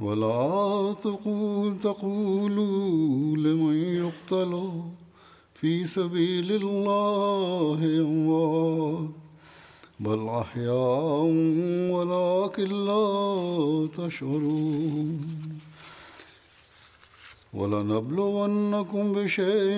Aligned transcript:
ولا 0.00 0.92
تقول 1.02 1.78
تقولوا 1.78 2.96
لمن 3.36 3.74
يقتل 3.74 4.70
في 5.54 5.84
سبيل 5.86 6.52
الله 6.52 7.78
أموات 8.00 9.08
بل 10.00 10.28
أحياء 10.28 11.22
ولكن 11.94 12.70
لا 12.84 13.88
تشعرون 13.96 15.20
ولنبلونكم 17.54 19.12
بشيء 19.12 19.76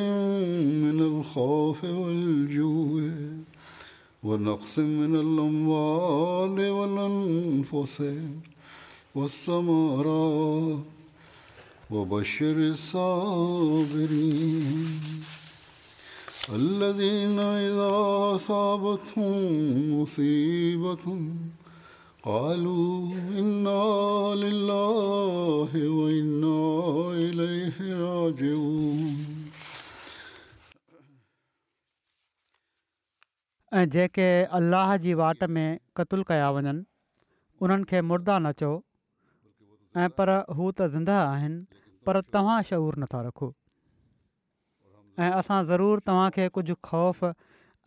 من 0.84 1.00
الخوف 1.00 1.84
والجوع 1.84 3.10
ونقص 4.22 4.78
من 4.78 5.14
الأموال 5.14 6.70
والأنفس 6.70 8.02
ऐं 9.16 9.28
जेके 9.28 10.08
अल्लाह 34.56 34.96
जी 34.96 35.14
वाट 35.14 35.44
में 35.44 35.78
कतुल 35.96 36.22
कया 36.28 36.50
वञनि 36.50 36.84
उन्हनि 37.60 37.84
खे 37.92 38.00
मुर्दा 38.12 38.38
नचो 38.48 38.72
ऐं 40.04 40.08
पर 40.18 40.28
हू 40.56 40.70
त 40.78 40.86
ज़िंदह 40.94 41.18
आहिनि 41.18 41.80
पर 42.06 42.20
तव्हां 42.32 42.62
शहूर 42.70 42.96
नथा 43.04 43.20
रखो 43.26 43.48
ऐं 45.24 45.30
असां 45.36 45.60
ज़रूरु 45.70 46.00
तव्हांखे 46.08 46.48
कुझु 46.58 46.74
ख़ौफ़ 46.88 47.24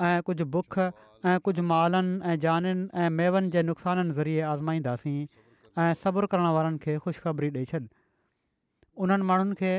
ऐं 0.07 0.15
कुझु 0.29 0.45
बुख 0.57 0.77
ऐं 0.79 1.37
कुझु 1.47 1.63
मालनि 1.73 2.15
ऐं 2.31 2.37
जाननि 2.47 2.87
ऐं 3.03 3.09
मेवनि 3.19 3.49
जे 3.57 3.63
नुक़साननि 3.69 4.13
ज़रिए 4.21 4.41
आज़माईंदासीं 4.53 5.15
ऐं 5.83 5.93
सब्रु 6.03 6.27
करण 6.33 6.47
वारनि 6.57 6.77
खे 6.85 6.97
ख़ुशिखबरी 7.05 7.49
ॾेई 7.59 7.65
छॾ 7.73 7.83
उन्हनि 9.05 9.29
माण्हुनि 9.31 9.55
खे 9.63 9.73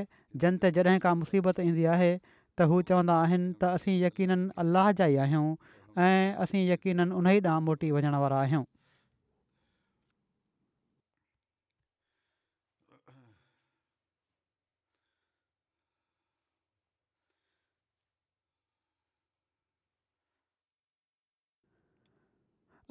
जॾहिं 0.79 0.99
का 1.07 1.15
मुसीबत 1.25 1.61
ईंदी 1.69 1.85
आहे 1.97 2.13
त 2.59 2.73
हू 2.73 2.81
चवंदा 2.91 3.19
आहिनि 3.27 3.51
त 3.63 3.75
असीं 3.77 4.33
अलाह 4.65 4.93
जा 5.03 5.07
ई 5.07 5.17
आहियूं 5.29 5.55
ऐं 6.03 6.35
असीं 6.47 6.65
यकीननि 6.71 7.13
उन 7.23 7.27
ई 7.37 7.41
ॾांहुं 7.49 7.65
मोटी 7.73 7.91
वञण 7.99 8.15
वारा 8.25 8.45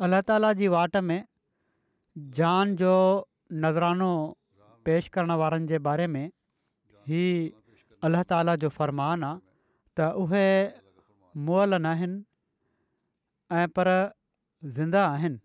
अल्ला 0.06 0.20
ताला 0.28 0.52
जी 0.60 0.68
वाट 0.74 0.96
में 1.06 1.22
जान 2.36 2.76
जो 2.82 2.92
नज़रानो 3.64 4.12
पेश 4.86 5.08
करण 5.16 5.32
वारनि 5.42 5.68
जे 5.72 5.78
बारे 5.88 6.06
में 6.14 6.26
ही 7.12 7.24
अला 8.10 8.22
ताला 8.32 8.56
जो 8.64 8.70
फ़रमान 8.78 9.24
आहे 9.30 9.40
त 10.00 10.08
उहे 10.24 10.46
मुअल 11.50 11.74
न 11.82 11.86
आहिनि 11.92 12.18
ऐं 13.62 13.68
पर 13.76 13.92
ज़िंदा 14.80 15.04
आहिनि 15.10 15.40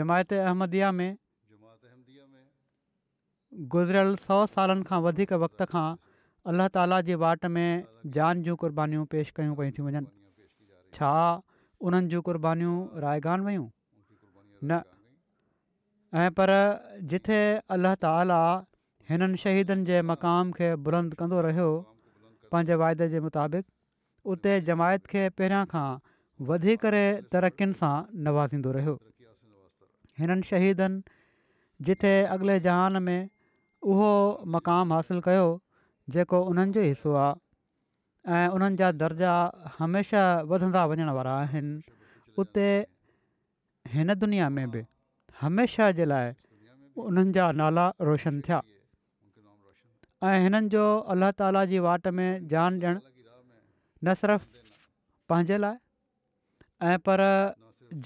जमायत 0.00 0.32
में 1.00 1.14
गुज़िरियल 3.76 4.16
सौ 4.24 4.44
सालनि 4.56 4.82
खां 4.88 5.00
वधीक 5.08 5.32
वक़्त 5.44 5.62
खां 5.76 5.86
अलाह 6.50 6.68
ताला 6.74 6.96
जी 7.06 7.14
वाट 7.20 7.46
में 7.54 7.84
जान 8.16 8.42
जूं 8.48 8.54
क़ुर्बानीूं 8.62 9.04
पेश 9.12 9.30
कयूं 9.38 9.54
पियूं 9.60 9.72
थी 9.78 9.84
वञनि 9.86 10.10
छा 10.98 11.08
उन्हनि 11.88 12.10
जूं 12.12 12.20
क़ुर्बानीूं 12.28 12.74
रायगान 13.04 13.46
वयूं 13.46 13.64
न 14.64 14.78
ऐं 16.26 16.34
पर 16.36 16.52
जिथे 17.14 17.40
अलाह 17.78 17.96
ताला 18.06 18.38
हिननि 19.10 19.40
शहीदनि 19.46 19.84
जे 19.90 19.98
मक़ाम 20.12 20.54
खे 20.60 20.70
बुलंद 20.90 21.18
कंदो 21.22 21.42
रहियो 21.48 21.66
पंहिंजे 22.52 22.78
वाइदे 22.84 23.10
जे 23.16 23.24
मुताबिक़ 23.26 23.66
उते 24.36 24.54
जमायत 24.70 25.10
खे 25.16 25.26
पहिरियां 25.40 25.66
खां 25.76 25.84
वधी 26.54 26.76
करे 26.86 27.02
तरक़ियुनि 27.36 27.78
सां 27.84 27.92
नवाज़ींदो 28.30 28.78
रहियो 28.80 28.98
हिननि 30.22 30.50
शहीदनि 30.54 31.18
जिथे 31.90 32.14
अॻिले 32.40 32.60
जहान 32.72 33.04
में 33.12 33.20
उहो 33.92 34.16
मक़ाम 34.58 34.98
हासिलु 35.00 35.26
कयो 35.30 35.46
जेको 36.14 36.40
उन्हनि 36.50 36.72
जो 36.72 36.82
हिसो 36.82 37.12
आहे 37.22 37.34
ऐं 38.30 38.48
उन्हनि 38.54 38.76
जा 38.80 38.90
दर्जा 39.02 39.32
हमेशह 39.78 40.46
वधंदा 40.50 40.82
वञण 40.90 41.10
वारा 41.18 41.32
आहिनि 41.44 41.74
उते 42.38 42.66
हिन 43.92 44.14
दुनिया 44.22 44.48
में 44.54 44.70
बि 44.70 44.82
हमेशह 45.40 45.90
जे 45.98 46.04
लाइ 46.12 46.26
उन्हनि 47.08 47.32
जा 47.36 47.44
नाला 47.60 47.86
रोशन 48.08 48.40
थिया 48.46 48.60
ऐं 50.30 50.38
हिननि 50.42 50.68
जो 50.74 50.84
अल्ल्हा 51.12 51.30
ताला 51.38 51.64
जी 51.74 51.78
वाट 51.86 52.04
में 52.16 52.30
जान 52.54 52.72
ॾियणु 52.82 52.98
न 54.04 54.14
सिर्फ़ु 54.22 54.48
पंहिंजे 55.28 55.56
लाइ 55.64 55.74
ऐं 56.92 56.96
पर 57.06 57.18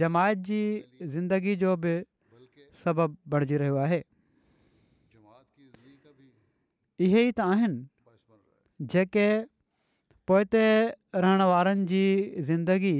जमायत 0.01 0.39
जी 0.49 0.63
ज़िंदगी 1.15 1.55
जो 1.63 1.77
बि 1.85 1.95
सबबु 2.83 3.15
बणिजी 3.31 3.57
रहियो 3.63 3.77
आहे 3.85 4.01
इहे 7.05 7.21
ई 7.29 7.33
त 7.33 7.41
जेके 8.81 9.29
पोइ 10.29 10.45
ते 10.49 10.63
रहण 11.15 11.43
वारनि 11.53 11.85
जी 11.87 12.03
ज़िंदगी 12.49 12.97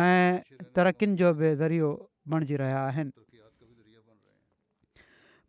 ऐं 0.00 0.32
तरक़ियुनि 0.74 1.16
जो 1.18 1.32
बि 1.38 1.54
ज़रियो 1.60 1.90
बणिजी 2.32 2.54
रहिया 2.56 2.80
आहिनि 2.88 3.10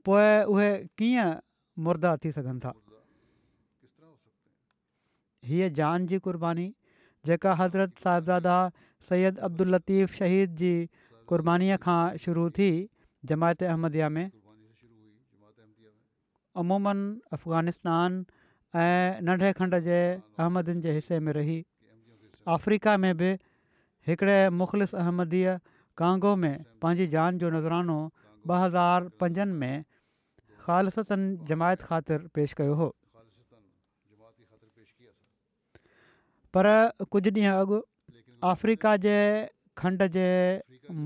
पोइ 0.05 0.27
उहे 0.51 0.69
कीअं 0.97 1.31
मुर्दा 1.83 2.11
थी 2.23 2.29
सघनि 2.31 2.59
था 2.65 2.71
हीअ 5.47 5.69
जान 5.79 5.99
जी 6.07 6.17
क़ुर्बानी 6.27 6.67
जेका 7.25 7.53
हज़रत 7.63 7.89
साहिबज़ादा 8.03 8.57
सैद 9.09 9.35
अब्दुल 9.47 9.67
लतीफ़ 9.75 10.11
शहीद 10.19 10.49
जी 10.61 10.73
क़ुर्बानीअ 11.29 11.75
खां 11.83 12.03
शुरू 12.25 12.43
थी 12.59 12.69
जमायत 13.31 13.59
अहमदिया 13.63 14.07
में 14.17 14.25
अमूमनि 16.57 17.19
अफ़गानिस्तान 17.35 18.11
ऐं 18.75 19.21
नंढे 19.25 19.51
खंड 19.57 19.75
जे 19.83 19.97
अहमदनि 20.13 20.81
जे 20.85 20.91
हिस्से 20.95 21.19
में 21.25 21.31
रही 21.33 21.59
अफ्रीका 22.55 22.95
में 23.03 23.15
बि 23.21 23.29
हिकिड़े 24.07 24.37
मुख़लिस 24.61 24.95
अहमदीअ 25.03 25.53
कांगो 25.99 26.35
में 26.43 26.55
पंहिंजी 26.81 27.07
जान 27.13 27.37
जो 27.43 27.49
नज़रानो 27.55 27.95
ॿ 28.49 28.57
हज़ार 28.63 29.07
पंजनि 29.21 29.53
में 29.61 29.75
ख़ालिसनि 30.65 31.47
जमायत 31.51 31.81
ख़ातिर 31.91 32.27
पेश 32.37 32.53
कयो 32.61 32.73
हो 32.81 32.89
पर 36.57 36.69
कुझु 37.15 37.31
ॾींहं 37.31 37.55
अॻु 37.61 37.79
अफ्रीका 38.49 38.95
जे 39.07 39.15
खंड 39.83 40.07
जे 40.17 40.27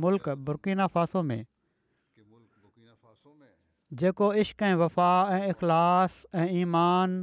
मुल्क 0.07 0.29
बुर्किना 0.49 0.87
फासो 0.95 1.21
में 1.31 1.45
जेको 4.03 4.33
इश्क 4.45 4.61
ऐं 4.71 4.73
वफ़ा 4.85 5.09
ऐं 5.37 5.49
इख़लास 5.55 6.23
ऐं 6.39 6.47
ईमान 6.63 7.21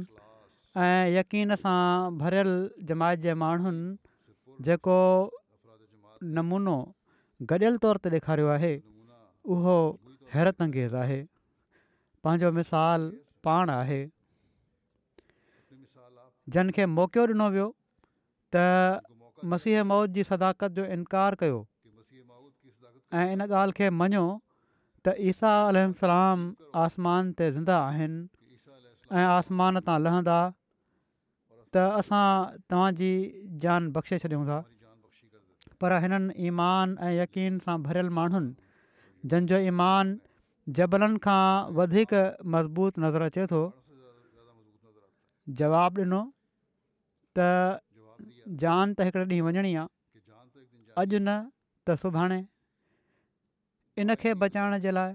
ऐं 0.85 1.09
यक़ीन 1.13 1.55
सां 1.59 2.17
भरियल 2.17 2.49
जमायत 2.89 3.21
जे 3.21 3.33
माण्हुनि 3.43 4.65
जेको 4.65 4.97
नमूनो 6.37 6.75
गॾियल 7.51 7.77
तौर 7.85 7.97
ते 8.03 8.09
ॾेखारियो 8.15 8.51
आहे 8.55 8.73
उहो 9.55 9.75
हैरत 10.33 10.61
अंगेज़ 10.65 10.95
आहे 11.03 11.17
पंहिंजो 12.27 12.51
मिसाल 12.57 13.07
पाण 13.47 13.71
आहे 13.77 13.97
जनखे 16.57 16.85
मौक़ो 16.99 17.25
ॾिनो 17.33 17.49
वियो 17.57 17.65
त 18.55 19.49
मसीह 19.55 19.83
मौत 19.93 20.13
जी 20.19 20.27
सदाकत 20.29 20.77
जो 20.81 20.85
इनकार 20.97 21.39
कयो 21.45 21.57
इन 23.23 23.43
ॻाल्हि 23.47 23.77
खे 23.81 23.89
मञो 24.03 24.23
त 25.07 25.17
ईसा 25.33 25.55
आसमान 26.85 27.33
ते 27.41 27.51
ज़िंदा 27.57 27.81
आहिनि 27.89 28.21
ऐं 29.17 29.25
आसमान 29.25 29.81
तां 29.89 29.99
लहंदा 30.05 30.39
त 31.75 31.77
असां 31.85 32.53
तव्हांजी 32.71 33.11
जान 33.61 33.89
बख़्शे 33.91 34.17
छॾियूं 34.23 34.45
था 34.49 34.61
पर 35.81 35.91
हिननि 36.03 36.45
ईमान 36.49 36.95
ऐं 37.07 37.11
यकीन 37.13 37.57
सां 37.65 37.75
भरियल 37.83 38.09
माण्हुनि 38.19 38.53
जंहिंजो 39.31 39.57
ईमान 39.71 40.15
जबलनि 40.79 41.17
खां 41.25 41.73
वधीक 41.79 42.13
मज़बूत 42.55 42.99
नज़र 43.05 43.21
अचे 43.31 43.45
थो 43.53 43.59
जवाबु 45.59 46.01
ॾिनो 46.03 46.21
त 47.35 48.47
जान 48.63 48.95
त 48.97 49.09
हिकिड़े 49.09 49.25
ॾींहुं 49.31 49.45
वञणी 49.47 49.75
आहे 49.81 49.87
अॼु 51.01 51.19
न 51.27 51.37
त 51.87 51.95
सुभाणे 52.05 52.39
इनखे 54.03 54.33
बचाइण 54.43 54.77
जे 54.87 54.91
लाइ 54.99 55.13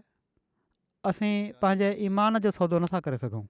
असीं 1.10 1.34
पंहिंजे 1.62 1.90
ईमान 2.10 2.38
जो 2.46 2.50
सौदो 2.60 2.78
नथा 2.84 3.00
करे 3.08 3.18
सघूं 3.24 3.44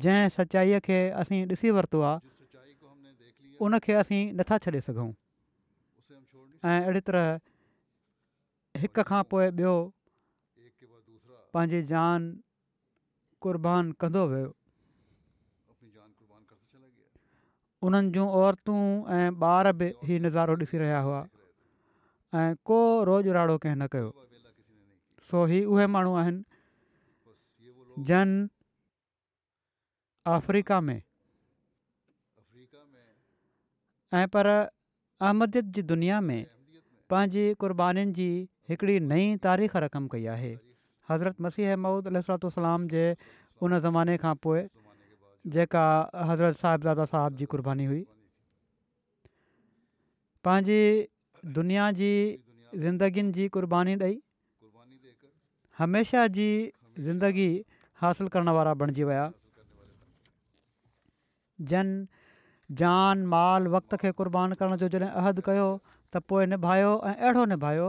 जंहिं 0.00 0.28
सचाईअ 0.36 0.78
खे 0.84 0.98
असीं 1.20 1.46
ॾिसी 1.48 1.70
वरितो 1.70 2.00
आहे 2.02 3.56
उनखे 3.64 3.92
असीं 4.00 4.32
नथा 4.36 4.56
छॾे 4.64 4.80
सघूं 4.86 5.12
ऐं 6.64 6.80
अहिड़ी 6.82 7.00
तरह 7.06 7.36
हिक 8.82 9.00
खां 9.08 9.22
पोइ 9.30 9.46
ॿियो 9.58 9.76
पंहिंजी 11.54 11.82
जान 11.92 12.30
क़ुर्बान 13.42 13.92
उन्हनि 17.88 18.10
जूं 18.10 18.26
औरतूं 18.42 18.82
ऐं 19.14 19.30
ॿार 19.40 19.70
बि 19.80 19.86
इहो 19.88 20.14
नज़ारो 20.26 20.54
ॾिसी 20.58 20.78
रहिया 20.78 21.00
हुआ 21.06 21.20
ऐं 22.34 22.54
को 22.66 22.78
रोज़ 23.08 23.28
राड़ो 23.36 23.56
कंहिं 23.62 23.76
न 23.82 23.86
कयो 23.92 24.10
सो 25.30 25.44
ही 25.50 25.60
उहे 25.64 25.86
माण्हू 25.86 26.14
आहिनि 26.14 28.02
जन 28.08 28.34
अफ्रीका 30.26 30.80
में 30.80 31.00
ऐं 34.14 34.26
पर 34.36 34.46
अहमद 34.48 35.58
जी 35.74 35.82
दुनिया 35.82 36.20
में 36.26 36.46
पंहिंजी 37.10 37.42
क़ुर्बानीुनि 37.60 38.12
जी 38.18 38.26
हिकिड़ी 38.70 38.98
नई 39.08 39.36
तारीख़ 39.46 39.76
रक़म 39.84 40.06
कई 40.12 40.24
आहे 40.34 40.52
हज़रत 41.10 41.40
मसीह 41.40 41.72
अमूद 41.72 42.06
अलाम 42.10 42.86
जे 42.88 43.04
उन 43.62 43.78
ज़माने 43.80 44.16
खां 44.24 44.34
पोइ 44.46 44.66
जेका 45.56 45.84
हज़रत 46.30 46.56
साहिब 46.62 46.82
दादा 46.88 47.28
जी 47.40 47.44
क़ुर्बानी 47.52 47.84
हुई 47.92 48.04
पंहिंजी 50.44 50.80
दुनिया 51.58 51.90
जी 52.00 52.12
ज़िंदगियुनि 52.74 53.32
जी 53.32 53.48
क़ुर्बानी 53.56 53.96
ॾेई 54.02 54.20
हमेशह 55.78 56.26
जी 56.38 56.48
ज़िंदगी 57.06 57.50
हासिलु 58.02 58.28
करण 58.34 58.48
वारा 58.58 58.74
बणिजी 58.80 59.04
विया 59.04 59.30
जन 61.70 61.88
जान 62.80 63.24
माल 63.34 63.66
वक़्त 63.68 63.94
खे 64.00 64.10
क़ुर्बान 64.16 64.52
करण 64.60 64.76
जो 64.82 64.88
जॾहिं 64.94 65.08
अहदु 65.10 65.42
कयो 65.46 65.68
त 66.12 66.20
पोइ 66.32 66.46
निभायो 66.52 66.90
ऐं 67.04 67.12
अहिड़ो 67.14 67.44
निभायो 67.52 67.86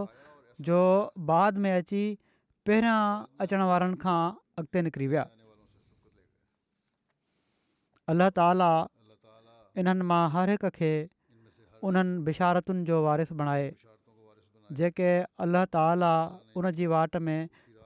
जो 0.67 0.77
बाद 1.31 1.57
में 1.65 1.71
अची 1.75 2.01
पहिरियां 2.69 3.01
अचण 3.45 3.61
वारनि 3.71 3.97
खां 4.03 4.17
अॻिते 4.61 4.81
निकिरी 4.87 5.07
विया 5.13 5.25
अल्ल्ह 8.13 8.29
ताला 8.41 8.71
इन्हनि 9.83 10.07
मां 10.13 10.21
हर 10.37 10.49
हिक 10.55 10.65
खे 10.79 10.91
उन्हनि 11.89 12.21
बिशारतुनि 12.29 12.85
जो 12.91 13.01
वारिस 13.07 13.33
बणाए 13.41 13.69
जेके 14.81 15.11
अल्ल्ह 15.47 15.65
ताला 15.77 16.13
उन 16.61 16.71
जी 16.79 16.87
वाट 16.95 17.17
में 17.29 17.37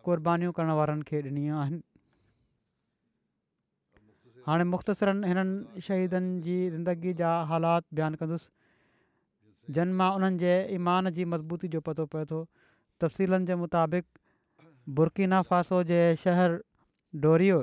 क़ुर्बानियूं 0.05 0.53
करण 0.61 0.71
वारनि 0.81 1.09
खे 1.11 1.21
ॾिनियूं 1.31 1.59
आहिनि 1.65 1.81
हाणे 4.47 4.63
मुख़्तसिरनि 4.69 5.27
हिननि 5.27 5.81
शहीदनि 5.87 6.39
जी 6.45 6.55
ज़िंदगी 6.71 7.11
जा 7.19 7.29
हालात 7.51 7.83
बयानु 7.97 8.17
कंदुसि 8.21 9.73
जिन 9.75 9.91
मां 9.99 10.09
उन्हनि 10.15 10.37
जे 10.41 10.53
ईमान 10.77 11.09
जी 11.17 11.25
मज़बूती 11.33 11.67
जो 11.75 11.79
पतो 11.87 12.05
पए 12.13 12.23
थो 12.31 12.39
तफ़सीलनि 13.03 13.45
जे 13.49 13.55
मुताबिक़ 13.61 14.07
बुर्कीना 14.97 15.37
फासो 15.51 15.77
जे 15.91 15.99
शहरु 16.23 16.57
डोरियो 17.25 17.59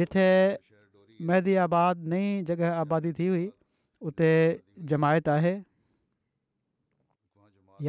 जिथे 0.00 0.26
मेंदी 1.30 1.54
आबाद 1.66 2.06
नई 2.12 2.26
जॻह 2.50 2.62
आबादी 2.74 3.12
थी 3.20 3.26
हुई 3.32 3.44
उते 4.10 4.28
जमायत 4.92 5.28
आहे 5.34 5.52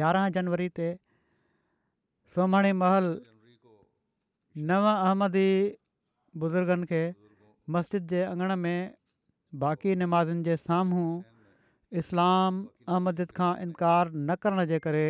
यारहं 0.00 0.32
जनवरी 0.38 0.66
ते 0.80 0.88
सोमाणी 2.34 2.72
महल 2.82 3.06
नव 4.72 4.86
अहमदी 4.94 5.46
बुज़ुर्गनि 6.42 6.86
खे 6.94 7.02
मस्जिद 7.74 8.06
जे 8.10 8.22
अंगण 8.22 8.54
में 8.56 8.94
बाक़ी 9.62 9.94
नमाज़नि 10.00 10.42
जे 10.48 10.56
साम्हूं 10.56 11.06
इस्लाम 12.00 12.60
अहमदिद 12.88 13.30
खां 13.38 13.50
इनकार 13.62 14.10
न 14.14 14.34
करण 14.44 14.64
जे 14.70 14.78
करे 14.86 15.06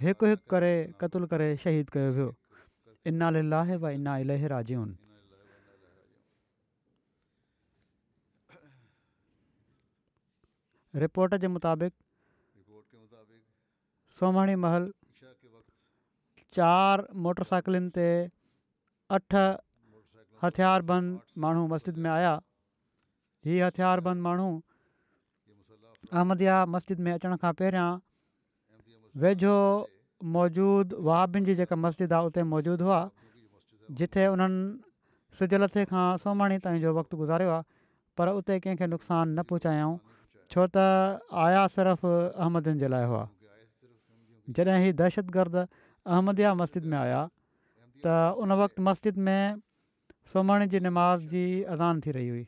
हिकु 0.00 0.26
हिकु 0.32 0.44
करे 0.52 0.72
क़तलु 1.02 1.26
करे 1.30 1.46
शहीद 1.62 1.90
कयो 1.94 2.10
वियो 2.16 2.26
इन 3.12 3.22
अल 3.26 3.36
इना 3.92 4.16
अलाजी 4.16 4.76
रिपोर्ट 11.04 11.34
जे 11.46 11.50
मुताबिक़ 11.56 11.94
सोमणी 14.18 14.54
महल 14.66 14.90
चार 16.60 17.06
मोटर 17.28 17.80
ते 17.98 18.08
अठ 19.18 19.34
हथियारबंद 20.42 21.18
माण्हू 21.44 21.66
मस्जिद 21.68 21.96
में 22.02 22.10
आया 22.10 22.34
हीअ 23.46 23.66
हथियारबंद 23.66 24.20
माण्हू 24.26 24.50
अहमद 26.12 26.42
मस्जिद 26.74 27.00
में 27.06 27.12
अचण 27.12 27.34
खां 27.44 27.52
पहिरियां 27.62 27.88
वेझो 29.24 29.54
मौजूदु 30.36 30.96
वहाबिन 31.08 31.44
जी 31.50 31.54
जेका 31.62 31.76
मस्जिद 31.86 32.12
आहे 32.18 32.26
उते 32.30 32.42
मौजूदु 32.52 32.84
हुआ 32.84 33.00
जिते 34.00 34.26
उन्हनि 34.34 35.40
सिज 35.40 35.54
लथे 35.64 35.84
खां 35.94 36.06
सुमाणी 36.22 36.58
ताईं 36.66 36.80
जो 36.84 36.94
वक़्तु 36.98 37.20
गुज़ारियो 37.22 37.50
आहे 37.56 37.66
पर 38.20 38.32
उते 38.40 38.58
कंहिंखे 38.64 38.86
नुक़सानु 38.94 39.32
न 39.34 39.42
पहुचायऊं 39.50 39.96
छो 40.54 40.66
त 40.74 40.86
आया 41.46 41.62
सिर्फ़ु 41.76 42.10
अहमदियुनि 42.16 42.84
जे 42.84 42.88
लाइ 42.96 43.08
हुआ 43.12 43.24
जॾहिं 44.60 44.80
हीउ 44.84 44.98
दहशतगर्द 45.02 45.62
अहमदया 45.66 46.54
मस्जिद 46.64 46.92
में 46.94 46.98
आया 47.04 47.22
त 48.06 48.18
उन 48.46 48.58
वक़्तु 48.62 48.86
मस्जिद 48.90 49.24
में 49.30 49.40
सुम्हण 50.32 50.64
जी 50.72 50.78
नमाज़ 50.86 51.20
जी 51.28 51.42
अज़ान 51.74 52.00
थी 52.06 52.10
रही 52.12 52.28
हुई 52.28 52.46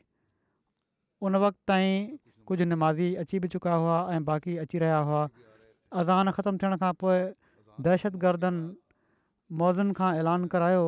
उन 1.29 1.35
वक़्त 1.43 1.57
ताईं 1.67 1.95
कुझु 2.47 2.65
नमाज़ी 2.65 3.07
अची 3.25 3.39
बि 3.41 3.47
चुका 3.53 3.73
हुआ 3.83 3.97
ऐं 4.15 4.23
बाक़ी 4.25 4.57
अची 4.65 4.77
रहिया 4.83 4.97
हुआ 5.07 5.23
अज़ान 6.03 6.31
ख़तमु 6.37 6.57
थियण 6.61 6.75
खां 6.83 6.91
पोइ 7.03 7.17
दहशतगर्दनि 7.87 8.61
मौज़ुनि 9.61 9.93
खां 9.99 10.09
ऐलान 10.21 10.41
करायो 10.53 10.83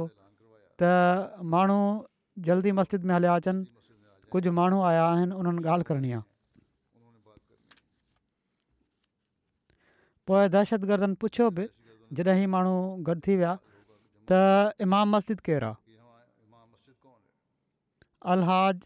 त 0.83 1.41
माण्हू 1.57 1.79
जल्दी 2.47 2.71
मस्जिद 2.79 3.03
में 3.09 3.15
हलिया 3.15 3.33
अचनि 3.41 3.65
कुझु 4.33 4.49
माण्हू 4.61 4.81
आया 4.93 5.03
आहिनि 5.09 5.33
उन्हनि 5.41 5.61
ॻाल्हि 5.73 5.85
करणी 5.91 6.11
आहे 6.13 6.23
पोइ 10.29 10.47
दहशतगर्दनि 10.61 11.15
पुछियो 11.23 11.49
बि 11.59 11.65
जॾहिं 12.21 12.47
माण्हू 12.57 12.75
गॾु 13.09 13.19
थी 13.27 13.35
विया 13.41 13.55
त 14.29 14.31
इमाम 14.87 15.15
मस्जिद 15.17 15.39
केरु 15.49 15.65
आहे 15.71 15.81
अलहाज 18.31 18.83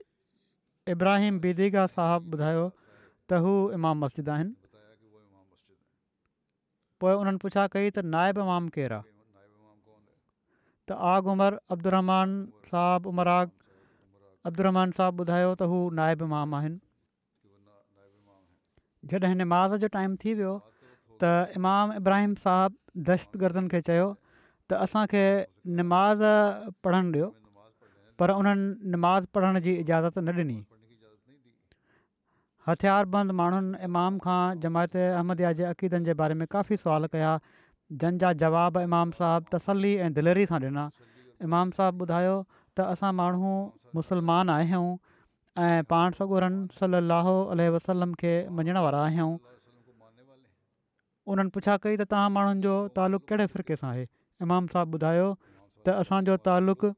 इब्राहिम 0.94 1.38
बिगा 1.44 1.82
साहिबु 1.96 2.38
ॿुधायो 2.38 2.62
त 2.70 3.42
हू 3.44 3.52
इमाम 3.78 4.02
मस्जिद 4.04 4.32
आहिनि 4.36 4.54
पोइ 7.04 7.14
उन्हनि 7.22 7.42
पुछा 7.44 7.66
कई 7.76 7.90
त 7.98 8.04
नाइबाम 8.16 8.70
केरु 8.78 8.98
आहे 9.00 9.06
त 9.12 11.00
आग 11.12 11.32
उमर 11.36 11.60
अब्दुल 11.78 11.96
रहमान 11.98 12.34
साहबु 12.74 13.14
उमर 13.14 13.32
आग 13.38 13.54
अब्दुलरहमान 14.52 14.98
साहबु 15.02 15.26
ॿुधायो 15.28 15.54
त 15.62 15.70
हू 15.74 15.82
नाइब 16.02 16.28
इमाम 16.32 16.58
आहिनि 16.62 16.82
जॾहिं 19.14 19.36
निमाज़ 19.46 19.78
जो 19.86 19.94
टाइम 19.98 20.16
थी 20.26 20.34
वियो 20.42 20.56
त 21.22 21.36
इमाम 21.62 22.00
इब्राहिम 22.02 22.34
साहबु 22.48 23.04
दहशतगर्दनि 23.12 23.74
खे 23.76 23.84
चयो 23.92 24.10
त 24.14 24.86
असांखे 24.88 25.26
निमाज़ 25.82 26.32
पढ़णु 26.88 27.12
ॾियो 27.18 27.36
पर 28.22 28.32
उन्हनि 28.32 28.92
नमाज़ 28.98 29.26
पढ़ण 29.38 29.62
जी 29.68 29.74
इजाज़त 29.86 30.20
न 30.20 30.36
ॾिनी 30.42 30.58
हथियारबंद 32.68 33.32
बंदि 33.34 33.38
माण्हुनि 33.40 33.72
इमाम 33.90 34.18
खां 34.24 34.44
जमायत 34.64 34.96
अहमद 35.02 35.44
जे 35.60 35.66
अक़ीदनि 35.74 36.06
जे 36.10 36.14
बारे 36.22 36.34
में 36.40 36.48
काफ़ी 36.56 36.76
सुवाल 36.86 37.08
कया 37.14 37.30
जंहिंजा 38.02 38.32
जवाब 38.46 38.80
इमाम 38.88 39.14
साहिबु 39.20 39.54
तसली 39.54 39.92
ऐं 40.06 40.10
दिलेरी 40.18 40.46
सां 40.54 40.60
ॾिना 40.64 40.84
इमाम 41.50 41.76
साहिबु 41.78 42.08
ॿुधायो 42.08 42.34
त 42.56 42.88
असां 42.96 43.14
माण्हू 43.22 43.54
मुसलमान 44.00 44.54
आहियूं 44.56 44.90
ऐं 45.68 45.88
पाण 45.94 46.20
सगुरनि 46.20 46.82
सली 46.82 47.70
वसलम 47.78 48.20
खे 48.24 48.34
मञण 48.60 48.82
वारा 48.88 49.06
आहियूं 49.12 49.30
उन्हनि 49.32 51.56
पुछा 51.60 51.78
कई 51.86 51.96
त 52.02 52.10
तव्हां 52.16 52.36
माण्हुनि 52.40 52.68
जो 52.70 52.76
तालुक़ु 53.00 53.26
कहिड़े 53.34 53.48
फ़िरके 53.56 53.80
सां 53.84 53.94
आहे 53.96 54.06
इमाम 54.50 54.70
साहिबु 54.76 55.02
ॿुधायो 55.02 55.32
त 55.46 55.96
असांजो 56.04 56.38
तालुक़ु 56.52 56.94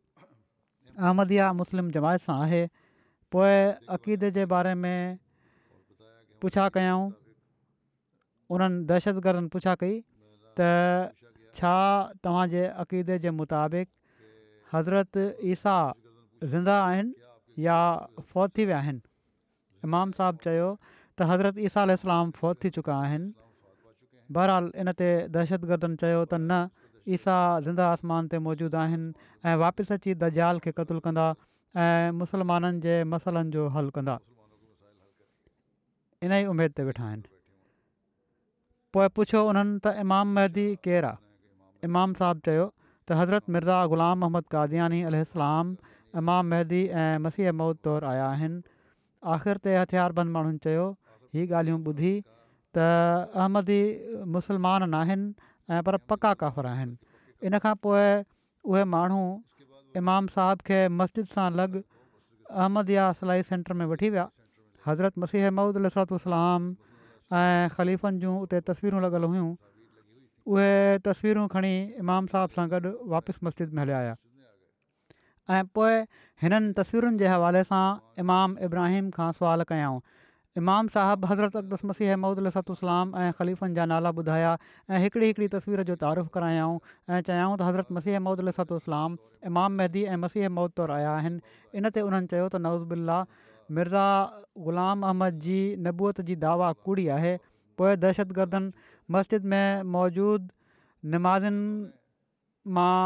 अहमदिया 1.01 1.51
मुस्लिम 1.59 1.89
जमायत 1.95 2.23
सां 2.29 2.35
आहे 2.45 2.61
पोइ 3.35 3.57
अक़ीद 3.97 4.29
जे 4.37 4.45
बारे 4.53 4.73
में 4.85 5.17
पुछा 6.43 6.65
कयऊं 6.77 7.05
उन्हनि 8.57 8.83
दहशतगर्दनि 8.91 9.51
पुछा 9.55 9.75
कई 9.83 9.95
त 10.59 10.69
छा 11.59 11.73
तव्हांजे 12.27 12.65
अक़ीदे 12.85 13.17
जे 13.25 13.31
मुताबिक़ 13.39 13.89
हज़रत 14.73 15.23
ईसा 15.53 15.77
ज़िंदा 16.43 16.77
आहिनि 16.89 17.65
या 17.67 17.79
फ़ौत 18.31 18.57
थी 18.57 18.65
विया 18.71 18.79
आहिनि 18.85 19.87
इमाम 19.89 20.11
साहबु 20.19 20.45
चयो 20.47 20.69
त 20.89 21.29
हज़रत 21.31 21.63
ईसा 21.69 21.85
अलस्लाम 21.89 22.31
फ़ौत 22.41 22.63
थी 22.63 22.73
चुका 22.79 22.99
आहिनि 23.05 23.31
बहरहाल 24.37 24.71
इनते 24.85 25.09
दहशतगर्दनि 25.39 26.03
चयो 26.05 26.23
त 26.33 26.41
न 26.51 26.61
ईसा 27.15 27.35
ज़िंदा 27.65 27.85
आसमान 27.91 28.27
ते 28.31 28.37
मौजूदु 28.45 28.77
आहिनि 28.79 29.05
ऐं 29.49 29.55
वापसि 29.59 29.93
अची 29.93 30.13
दजाल 30.21 30.31
जाल 30.37 30.59
खे 30.63 30.71
क़तूलु 30.79 30.99
कंदा 31.05 31.25
ऐं 31.75 32.11
मुसलमाननि 32.21 32.79
जे 32.85 32.95
मसलनि 33.13 33.49
जो 33.55 33.63
हलु 33.75 33.89
कंदा 33.95 34.15
इन 36.25 36.31
ई 36.37 36.43
उमेद 36.53 36.71
ते 36.77 36.83
वेठा 36.89 37.03
आहिनि 37.07 37.23
पोइ 38.93 39.07
पुछियो 39.17 39.39
उन्हनि 39.49 39.79
त 39.85 40.05
इमाम 40.05 40.35
मेंदी 40.37 40.67
केरु 40.85 41.09
आहे 41.11 41.87
इमाम 41.89 42.13
साहबु 42.21 42.45
चयो 42.49 42.67
त 42.75 43.19
हज़रत 43.23 43.49
मिर्ज़ा 43.57 43.79
ग़ुलाम 43.95 44.23
मोहम्मद 44.25 44.51
कादिनी 44.57 45.01
अलीलाम 45.09 45.75
इमाम 46.23 46.43
मेंदी 46.53 46.81
ऐं 46.85 47.09
मसीह 47.27 47.49
अमद 47.55 47.85
तौरु 47.89 48.09
आया 48.13 48.29
आहिनि 48.37 48.61
आख़िरि 49.39 49.59
ते 49.67 49.71
हथियार 49.81 50.19
बंद 50.21 50.37
माण्हुनि 50.39 50.61
चयो 50.69 50.85
हीअ 51.35 51.49
ॻाल्हियूं 51.51 51.83
ॿुधी 51.91 52.13
त 52.77 52.89
अहमदी 53.43 53.83
मुसलमान 54.39 54.89
न 54.89 54.97
आहिनि 55.03 55.27
ऐं 55.75 55.81
पर 55.85 55.97
पका 56.09 56.33
काफ़र 56.41 56.65
आहिनि 56.67 56.97
इन 57.47 57.57
खां 57.63 57.73
पोइ 57.85 58.05
उहे 58.65 58.83
माण्हू 58.93 59.21
इमाम 60.01 60.27
साहब 60.37 60.65
खे 60.69 60.79
मस्जिद 61.01 61.25
सां 61.37 61.49
लॻ 61.59 61.77
अहमद 61.81 62.93
सिलाई 63.19 63.43
सेंटर 63.49 63.73
में 63.81 63.85
वठी 63.93 64.09
विया 64.15 64.29
हज़रत 64.87 65.17
मसीह 65.25 65.49
ममूद 65.51 65.77
लसातलाम 65.85 66.71
ऐं 67.33 67.69
ख़लीफ़नि 67.77 68.19
जूं 68.25 68.35
उते 68.47 68.61
तस्वीरूं 68.71 69.01
लॻल 69.05 69.23
हुयूं 69.33 69.49
उहे 70.53 70.71
तस्वीरूं 71.09 71.47
खणी 71.55 71.73
इमाम 72.05 72.27
साहब 72.33 72.57
सां 72.59 72.67
गॾु 72.75 72.93
वापसि 73.13 73.45
मस्जिद 73.49 73.73
में 73.79 73.83
हलिया 73.83 73.99
ऐं 75.57 75.65
पोइ 75.77 76.01
हिननि 76.45 76.73
तस्वीरुनि 76.79 77.17
जे 77.25 77.27
हवाले 77.35 77.63
सां 77.71 77.85
इमाम 78.25 78.57
इब्राहिम 78.69 79.09
खां 79.19 79.31
सुवाल 79.39 79.63
कयाऊं 79.73 80.01
इमाम 80.57 80.87
साहिबु 80.93 81.27
हज़रत 81.29 81.55
अक़दस 81.59 81.85
मसीह 81.87 82.15
मौदल 82.19 82.45
अलसतलाम 82.49 83.13
ऐं 83.15 83.31
ख़लीफ़नि 83.39 83.73
जा 83.79 83.85
नाला 83.89 84.09
ॿुधाया 84.21 84.53
ऐं 84.91 84.99
हिकिड़ी 85.03 85.27
हिकिड़ी 85.27 85.47
तस्वीर 85.55 85.83
जो 85.89 85.95
तारूफ़ु 86.03 86.33
करायाऊं 86.37 86.79
ऐं 86.85 87.19
चयाऊं 87.27 87.53
त 87.57 87.61
हज़रत 87.67 87.93
मसीह 87.97 88.19
मौदात 88.27 88.73
इमाम 89.49 89.77
महदी 89.81 90.03
ऐं 90.15 90.17
मसीह 90.23 90.49
मौद 90.57 90.71
तौरु 90.81 90.93
आया 90.95 91.11
आहिनि 91.19 91.53
इन 91.81 91.89
ते 91.97 92.01
उन्हनि 92.07 92.33
चयो 92.33 92.49
त 92.55 92.63
नवाज़ुला 92.65 93.19
मिर्ज़ा 93.77 94.07
ग़ुलाम 94.69 95.07
अहमद 95.11 95.45
जी 95.45 95.59
नबूअ 95.87 96.27
जी 96.31 96.39
दावा 96.47 96.71
कूड़ी 96.89 97.07
आहे 97.19 97.35
पोइ 97.81 97.95
दहशतगर्दनि 98.07 98.91
मस्जिद 99.19 99.55
में 99.55 99.89
मौजूदु 99.99 101.13
नमाज़नि 101.17 101.65
मां 102.79 102.97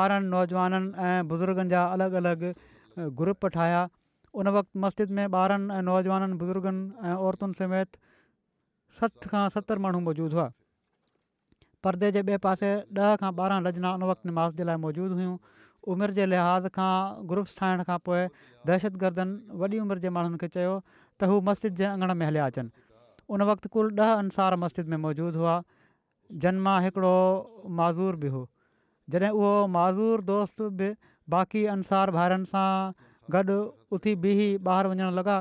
ॿारनि 0.00 0.26
नौजवाननि 0.32 1.06
ऐं 1.10 1.28
बुज़ुर्गनि 1.34 1.70
जा 1.78 1.84
अलॻि 1.96 2.18
अलॻि 2.24 3.10
ग्रुप 3.20 3.46
ठाहिया 3.58 3.86
उन 4.38 4.48
वक़्तु 4.54 4.78
मस्जिद 4.80 5.10
में 5.18 5.26
ॿारनि 5.36 5.74
ऐं 5.74 5.80
नौजवाननि 5.86 6.34
बुज़ुर्गनि 6.42 7.02
ऐं 7.08 7.14
औरतुनि 7.28 7.54
समेत 7.60 7.96
सठि 8.98 9.28
खां 9.30 9.48
सतरि 9.54 9.82
माण्हू 9.86 10.00
मौजूदु 10.08 10.36
हुआ 10.38 10.44
परदे 11.86 12.10
जे 12.16 12.22
ॿिए 12.28 12.38
पासे 12.44 12.70
ॾह 12.98 13.16
खां 13.22 13.30
ॿारहं 13.40 13.66
लजना 13.66 13.92
उन 13.98 14.04
वक़्तु 14.10 14.28
निमास 14.30 14.54
जे 14.60 14.68
लाइ 14.70 14.80
मौजूदु 14.84 15.18
हुयूं 15.22 15.34
उमिरि 15.94 16.16
जे 16.20 16.26
लिहाज़ 16.34 16.70
खां 16.78 16.92
ग्रुप्स 17.32 17.56
ठाहिण 17.62 17.84
खां 17.90 17.98
पोइ 18.10 18.22
दहशतगर्दनि 18.70 19.60
वॾी 19.64 19.82
उमिरि 19.86 20.04
जे 20.06 20.14
माण्हुनि 20.20 20.40
खे 20.44 20.52
चयो 20.58 20.78
त 20.94 21.32
हू 21.32 21.40
मस्जिद 21.50 21.80
जे 21.82 21.90
अंगण 21.90 22.14
में 22.22 22.24
हलिया 22.30 22.46
अचनि 22.54 22.72
उन 23.38 23.46
वक़्तु 23.52 23.72
कुलु 23.76 23.94
ॾह 24.06 24.14
अंसार 24.22 24.58
मस्जिद 24.68 24.94
में 24.96 24.98
मौजूदु 25.08 25.42
हुआ 25.44 25.58
जिन 26.46 26.64
मां 26.70 26.76
हिकिड़ो 26.88 27.14
मज़ूर 27.82 28.22
बि 28.24 28.34
हुओ 28.38 28.46
जॾहिं 29.16 29.36
उहो 29.40 29.52
मज़ूर 29.78 30.26
दोस्त 30.34 30.70
बि 30.82 30.94
बाक़ी 31.36 31.66
अंसार 31.78 32.18
सां 32.56 32.68
गॾु 33.34 33.54
उथी 33.96 34.14
बिही 34.24 34.46
ॿाहिरि 34.66 34.88
वञणु 34.92 35.10
लॻा 35.18 35.36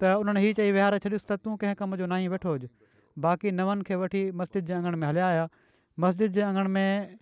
त 0.00 0.04
उन्हनि 0.20 0.40
हीअ 0.44 0.54
चई 0.58 0.70
विहारे 0.76 0.98
छॾियुसि 1.04 1.24
त 1.30 1.38
तूं 1.42 1.54
कंहिं 1.60 1.76
कम 1.80 1.94
जो 2.00 2.06
ना 2.12 2.18
ई 2.24 2.28
वेठो 2.32 2.48
हुज 2.54 2.64
बाक़ी 3.24 3.50
नवनि 3.58 3.82
खे 3.86 3.94
वठी 4.02 4.22
मस्जिद 4.40 4.64
जे 4.68 4.74
आङण 4.82 4.96
में 5.02 5.06
हलिया 5.08 5.28
हुया 5.30 5.46
मस्जिद 6.04 6.32
जे 6.38 6.42
आङण 6.48 6.68
में 6.76 7.18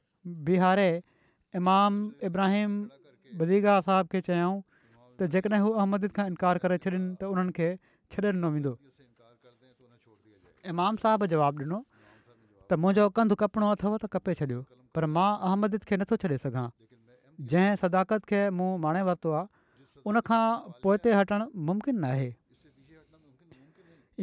बिहारे 0.48 0.88
इमाम 1.60 2.00
इब्राहिम 2.30 2.70
बदीगा 3.42 3.76
साहब 3.88 4.08
खे 4.14 4.20
चयाऊं 4.30 4.56
त 4.64 5.30
जेकॾहिं 5.36 5.62
हू 5.66 5.70
अहमद 5.82 6.08
खां 6.18 6.26
इनकार 6.32 6.62
करे 6.66 6.78
छॾिन 6.86 6.98
त 7.20 7.30
उन्हनि 7.34 7.56
खे 7.60 7.68
छॾे 8.16 8.28
ॾिनो 8.32 8.50
वेंदो 8.56 8.74
इमाम 10.74 11.00
साहब 11.06 11.26
जवाबु 11.34 11.62
ॾिनो 11.68 11.82
त 11.94 12.82
मुंहिंजो 12.84 13.08
कंधु 13.20 13.40
कपिणो 13.44 13.72
अथव 13.78 13.96
त 14.04 14.12
कपे 14.16 14.36
छॾियो 14.42 14.62
पर 14.96 15.10
मां 15.18 15.28
अहमद 15.50 15.80
खे 15.90 16.00
नथो 16.04 16.22
छॾे 16.24 16.38
सघां 16.46 16.66
जंहिं 17.52 17.76
सदाकत 17.82 18.24
खे 18.32 18.40
मूं 18.60 18.68
माणे 18.84 19.02
वरितो 19.08 19.30
आहे 19.38 20.08
उनखां 20.10 20.42
पोइ 20.84 20.96
ते 21.06 21.12
हटणु 21.18 21.46
मुमकिनु 21.68 22.00
न 22.04 22.32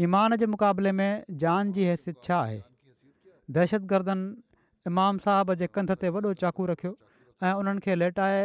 ईमान 0.05 0.35
जे 0.41 0.45
मुक़ाबले 0.53 0.91
में 0.97 1.23
जान 1.43 1.71
जी 1.77 1.85
हैसियत 1.91 2.17
छा 2.27 2.39
आहे 2.41 2.57
दहशतगर्दनि 3.57 4.89
इमाम 4.91 5.21
साहब 5.27 5.53
जे 5.61 5.67
कंध 5.77 5.93
ते 6.03 6.09
वॾो 6.17 6.33
चाकू 6.43 6.65
रखियो 6.71 6.91
ऐं 7.47 7.53
उन्हनि 7.61 7.85
खे 7.87 7.95
लेटाए 8.01 8.43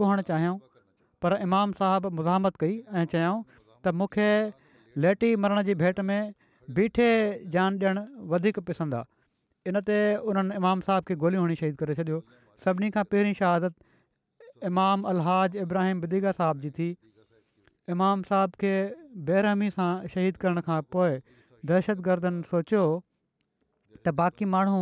कुहणु 0.00 0.26
चाहियूं 0.30 0.54
पर 1.24 1.36
इमाम 1.48 1.72
साहिबु 1.80 2.14
मुज़ामत 2.20 2.56
कई 2.64 2.76
ऐं 3.00 3.04
चयाऊं 3.14 3.42
त 3.54 3.94
मूंखे 4.02 4.30
लेटी 5.06 5.34
मरण 5.46 5.62
जी 5.70 5.74
भेंट 5.82 6.00
में 6.10 6.18
बीठे 6.78 7.10
जान 7.56 7.82
ॾियणु 7.82 8.06
वधीक 8.34 8.58
पसंदि 8.70 8.96
आहे 9.00 9.70
इनते 9.74 9.98
उन्हनि 10.30 10.56
इमाम 10.62 10.80
साहब 10.88 11.04
खे 11.10 11.14
गोल्हियूं 11.24 11.44
हणी 11.46 11.58
शहीद 11.62 11.76
करे 11.82 11.96
छॾियो 12.00 12.20
सभिनी 12.66 12.90
खां 12.96 13.04
पहिरीं 13.14 13.32
शहादत 13.42 13.74
इमाम 14.70 15.02
अलहाज 15.10 15.56
इब्राहिम 15.62 16.00
बिगा 16.12 16.32
साहब 16.38 16.60
जी 16.64 16.70
थी 16.78 16.88
इमाम 17.94 18.22
साहब 18.28 18.60
खे 18.64 18.72
बेरहमी 19.30 19.70
सां 19.78 19.88
शहीद 20.12 20.36
करण 20.44 20.62
खां 20.68 20.76
पोइ 20.96 21.16
दहशतगर्दनि 21.70 22.44
सोचियो 22.50 22.82
त 22.92 24.14
बाक़ी 24.20 24.48
माण्हू 24.52 24.78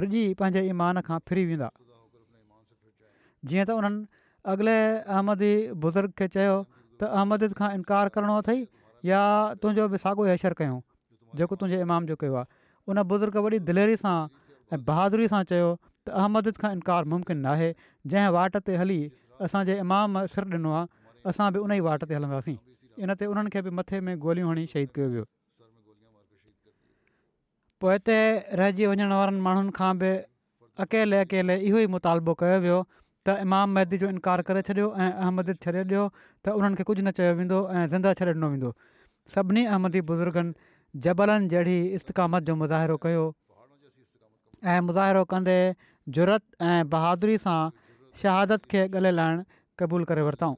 डिॼी 0.00 0.20
पंहिंजे 0.42 0.64
ईमान 0.74 1.02
खां 1.08 1.18
फिरी 1.30 1.46
वेंदा 1.52 1.70
जीअं 1.78 3.64
त 3.70 3.78
उन्हनि 3.80 4.22
अॻिले 4.54 4.76
अहमदी 4.84 5.52
बुज़ुर्ग 5.86 6.14
खे 6.22 6.28
चयो 6.36 6.54
त 7.00 7.10
अहमद 7.20 7.48
खां 7.62 7.72
इनकार 7.80 8.14
करिणो 8.18 8.36
अथई 8.44 8.60
या 9.12 9.24
तुंहिंजो 9.62 9.88
बि 9.94 10.02
साॻियो 10.04 10.28
ई 10.32 10.36
अशर 10.40 10.58
कयूं 10.62 10.78
जेको 11.40 11.60
तुंहिंजे 11.62 11.82
इमाम 11.88 12.12
जो 12.12 12.16
कयो 12.24 12.40
आहे 12.42 12.54
उन 12.88 13.02
बुज़ुर्ग 13.14 13.44
वॾी 13.48 13.64
दिलेरी 13.72 14.00
सां 14.04 14.16
ऐं 14.74 14.82
बहादुरी 14.92 15.28
सां 15.34 15.42
चयो 15.52 15.72
त 16.06 16.14
अहमद 16.22 16.48
खां 16.62 16.70
इनकार 16.78 17.08
मुमकिन 17.12 17.38
न 17.38 17.52
आहे 17.54 17.68
जंहिं 18.12 18.32
वाट 18.38 18.56
ते 18.68 18.74
हली 18.80 18.98
असांजे 19.46 19.76
इमाम 19.84 20.18
सिर 20.34 20.44
ॾिनो 20.56 20.74
आहे 20.80 20.86
असां 21.30 21.46
बि 21.54 21.58
उन 21.66 21.72
ई 21.76 21.80
वाट 21.86 22.04
ते 22.10 22.18
हलंदासीं 22.18 22.56
इन 23.06 23.14
ते 23.22 23.30
उन्हनि 23.32 23.50
खे 23.54 23.62
बि 23.68 23.72
मथे 23.78 24.00
में 24.08 24.14
गोलियूं 24.26 24.50
हणी 24.50 24.66
शहीद 24.74 24.92
कयो 24.98 25.06
वियो 25.14 25.24
पोइ 27.84 27.94
हिते 27.96 28.18
रहिजी 28.62 28.86
वञण 28.92 29.12
वारनि 29.22 29.40
माण्हुनि 29.48 29.74
खां 29.78 29.90
बि 30.04 30.12
अकेले 30.86 31.20
अकेले 31.28 31.56
इहो 31.70 31.78
ई 31.78 31.90
मुतालबो 31.96 32.36
कयो 32.44 32.60
वियो 32.66 32.78
त 33.26 33.34
इमाम 33.48 33.74
महदी 33.78 33.98
जो 34.04 34.12
इनकार 34.14 34.44
करे 34.50 34.62
छॾियो 34.70 34.88
ऐं 35.02 35.10
अहमद 35.24 35.50
छॾे 35.66 35.72
ॾियो 35.90 36.06
त 36.46 36.56
उन्हनि 36.60 36.78
खे 36.82 36.88
कुझु 36.92 37.02
न 37.02 37.14
चयो 37.18 37.34
वेंदो 37.42 37.60
ऐं 37.64 37.84
ज़िंदा 37.96 38.14
छॾे 38.20 38.30
ॾिनो 38.32 38.48
वेंदो 38.54 38.72
सभिनी 39.34 39.66
अहमदी 39.74 40.00
बुज़ुर्गनि 40.10 41.02
जबलनि 41.08 41.52
जहिड़ी 41.54 41.76
इस्तकामत 42.00 42.48
जो 42.50 42.54
मुज़ाहिरो 42.62 42.96
कयो 43.08 43.26
ऐं 44.74 45.74
जुरत 46.14 46.42
ऐं 46.62 46.82
बहादुरी 46.90 47.36
सां 47.46 47.58
शहादत 48.22 48.68
खे 48.74 48.84
ॻल्ह 48.88 49.20
قبول 49.20 49.46
क़बूलु 49.78 50.04
करे 50.10 50.22
वरितऊं 50.26 50.54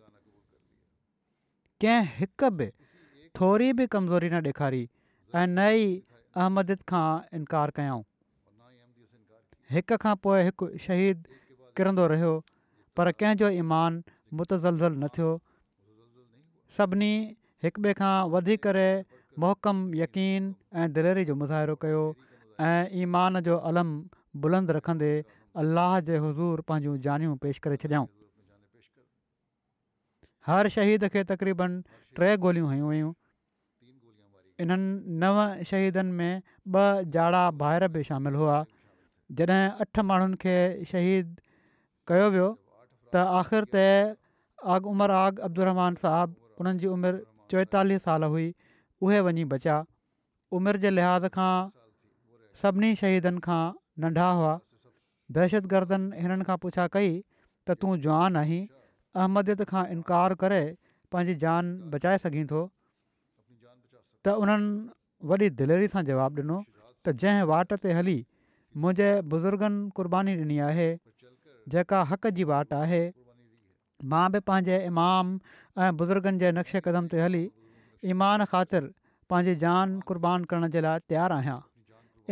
कंहिं 1.85 2.11
हिक 2.19 2.45
बि 2.59 2.67
थोरी 3.39 3.71
बि 3.79 3.87
कमज़ोरी 3.95 4.29
न 4.33 4.43
ॾेखारी 4.51 4.83
ऐं 5.39 5.47
नई 5.55 5.87
अहमदियत 6.37 6.85
खां 6.93 7.07
इनकार 7.39 7.71
कयऊं 7.79 8.03
हिक 9.77 9.97
खां 10.05 10.15
पोइ 10.27 10.45
हिकु 10.49 10.69
शहीद 10.85 11.25
किरंदो 11.81 12.07
रहियो 12.15 12.31
पर 13.01 13.13
कंहिंजो 13.23 13.49
ईमान 13.63 14.01
मुतज़लज़ल 14.11 14.93
न 14.93 15.09
थियो 15.17 15.33
सभिनी 16.79 17.13
हिक 17.67 17.83
ॿिए 17.87 17.99
खां 18.05 18.15
वधी 18.37 18.57
करे 18.69 18.89
यक़ीन 20.03 20.55
ऐं 20.83 20.93
दिलेरी 20.99 21.25
जो 21.33 21.35
मुज़ाहिरो 21.43 21.79
कयो 21.87 22.07
ऐं 22.71 22.79
ईमान 23.07 23.45
जो 23.51 23.59
अलम 23.73 23.99
बुलंद 24.43 24.77
रखंदे 24.79 25.13
अलाह 25.63 25.93
जे 26.09 26.17
हज़ूर 26.25 26.63
पंहिंजूं 26.71 26.95
जानियूं 27.07 27.35
पेश 27.45 27.59
करे 27.67 27.79
छॾियऊं 27.85 28.11
हर 30.51 30.69
शहीद 30.75 31.09
खे 31.15 31.25
तक़रीबन 31.31 31.79
टे 32.19 32.31
गोलियूं 32.47 32.69
हुयूं 32.73 32.91
हुयूं 32.93 33.13
इन्हनि 34.65 35.17
नव 35.25 35.41
शहीदनि 35.71 36.15
में 36.19 36.43
ॿ 36.77 37.11
जाड़ा 37.17 37.43
भाइर 37.63 37.89
बि 37.97 38.03
शामिल 38.11 38.39
हुआ 38.43 38.55
जॾहिं 39.41 39.85
अठ 39.85 40.05
माण्हुनि 40.11 40.41
खे 40.45 40.57
शहीद 40.93 41.35
कयो 42.11 42.31
वियो 42.37 42.49
त 42.53 43.27
आख़िर 43.41 43.69
ते 43.77 43.85
आग 44.77 44.91
उमर 44.95 45.15
आग 45.19 45.45
अब्दुहमान 45.51 46.01
साहबु 46.07 46.63
उन्हनि 46.65 46.83
जी 46.85 46.91
उमिरि 46.95 47.23
चोएतालीह 47.53 48.03
साल 48.07 48.29
हुई 48.37 48.49
उहे 49.09 49.21
वञी 49.29 49.45
बचिया 49.53 49.77
उमिरि 50.61 50.83
जे 50.87 50.93
लिहाज़ 50.99 51.31
खां 51.37 51.53
सभिनी 52.65 52.91
शहीदनि 53.05 53.45
खां 53.49 53.61
नंढा 54.03 54.27
हुआ 54.39 54.51
दहशतगर्दनि 55.37 56.25
हिननि 56.25 56.45
खां 56.51 56.57
पुछा 56.65 56.87
कई 56.97 57.11
त 57.69 57.79
तूं 57.83 57.95
जवान 58.07 58.37
आहीं 58.43 58.61
अहमदियत 59.23 59.63
खां 59.73 59.83
इनकार 59.97 60.35
करे 60.45 60.61
पंहिंजी 61.15 61.35
जान 61.45 61.73
बचाए 61.95 62.21
सघीं 62.25 62.45
थो 62.53 62.63
त 62.67 64.37
उन्हनि 64.45 64.71
वॾी 65.33 65.51
दिलेरी 65.61 65.91
सां 65.95 66.05
जवाबु 66.11 66.43
ॾिनो 66.45 66.59
त 66.67 67.17
जंहिं 67.25 67.47
वाट 67.53 67.75
ते 67.87 67.97
हली 67.99 68.19
मुंहिंजे 68.83 69.11
बुज़ुर्गनि 69.35 69.81
क़ुर्बानी 69.99 70.35
ॾिनी 70.43 70.59
आहे 70.71 70.89
जेका 71.75 72.03
हक़ 72.13 72.31
जी 72.39 72.49
वाट 72.53 72.75
आहे 72.81 73.03
मां 74.15 74.25
बि 74.35 74.43
पंहिंजे 74.51 74.81
इमाम 74.93 75.33
ऐं 75.85 75.91
बुज़ुर्गनि 76.03 76.45
जे 76.45 76.53
नक्शे 76.61 76.83
क़दम 76.89 77.11
ते 77.15 77.23
हली 77.27 77.45
ईमान 78.15 78.45
ख़ातिर 78.53 78.91
पंहिंजी 79.33 79.55
जान 79.67 79.99
क़ुर्बान 80.11 80.47
करण 80.53 80.69
जे 80.77 80.85
लाइ 80.89 81.05
तयारु 81.13 81.39
आहियां 81.39 81.59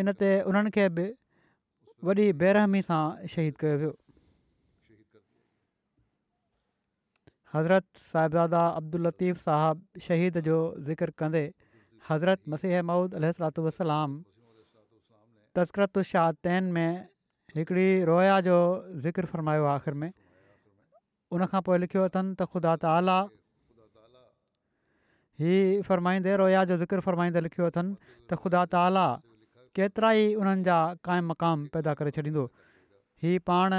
इन 0.04 0.12
ते 0.22 0.30
उन्हनि 0.52 0.74
वॾी 2.06 2.24
बेरहमी 2.40 2.80
सां 2.88 3.26
शहीद 3.30 3.54
कयो 3.60 3.76
वियो 3.78 3.92
हज़रत 7.54 8.02
साहिबादा 8.10 8.60
अब्दुल 8.80 9.08
صاحب 9.46 9.46
साहिबु 9.46 10.00
शहीद 10.06 10.38
जो 10.48 10.58
ज़िकिर 10.88 11.10
कंदे 11.22 11.42
हज़रत 12.10 12.38
मसीह 12.54 12.82
माउद 12.90 13.14
अलाम 13.18 14.14
तसकरतुशाह 15.58 16.30
तैन 16.46 16.70
में 16.78 17.04
हिकिड़ी 17.56 17.88
रोया 18.12 18.40
जो 18.50 18.54
ज़िक्र 19.08 19.26
फ़रमायो 19.34 19.64
आहे 19.66 19.74
आख़िरि 19.74 19.98
में 20.04 20.10
उनखां 21.36 21.60
पोइ 21.70 21.78
लिखियो 21.86 22.02
अथनि 22.12 22.34
त 22.34 22.52
ख़ुदा 22.52 22.76
ताला 22.86 23.18
हीअ 25.44 25.82
फ़रमाईंदे 25.90 26.36
रोया 26.44 26.64
जो 26.72 26.76
ज़िकिर 26.84 27.00
फ़रमाईंदे 27.08 27.40
लिखियो 27.50 27.66
अथनि 27.74 27.94
त 28.30 28.40
ख़ुदा 28.44 28.64
ताला 28.76 29.06
केतिरा 29.76 30.10
ई 30.20 30.34
उन्हनि 30.40 30.62
जा 30.66 30.76
क़ाइमु 31.06 31.28
मक़ाम 31.30 31.66
पैदा 31.74 31.92
करे 32.00 32.10
छॾींदो 32.18 32.44
हीउ 33.22 33.40
पाण 33.48 33.74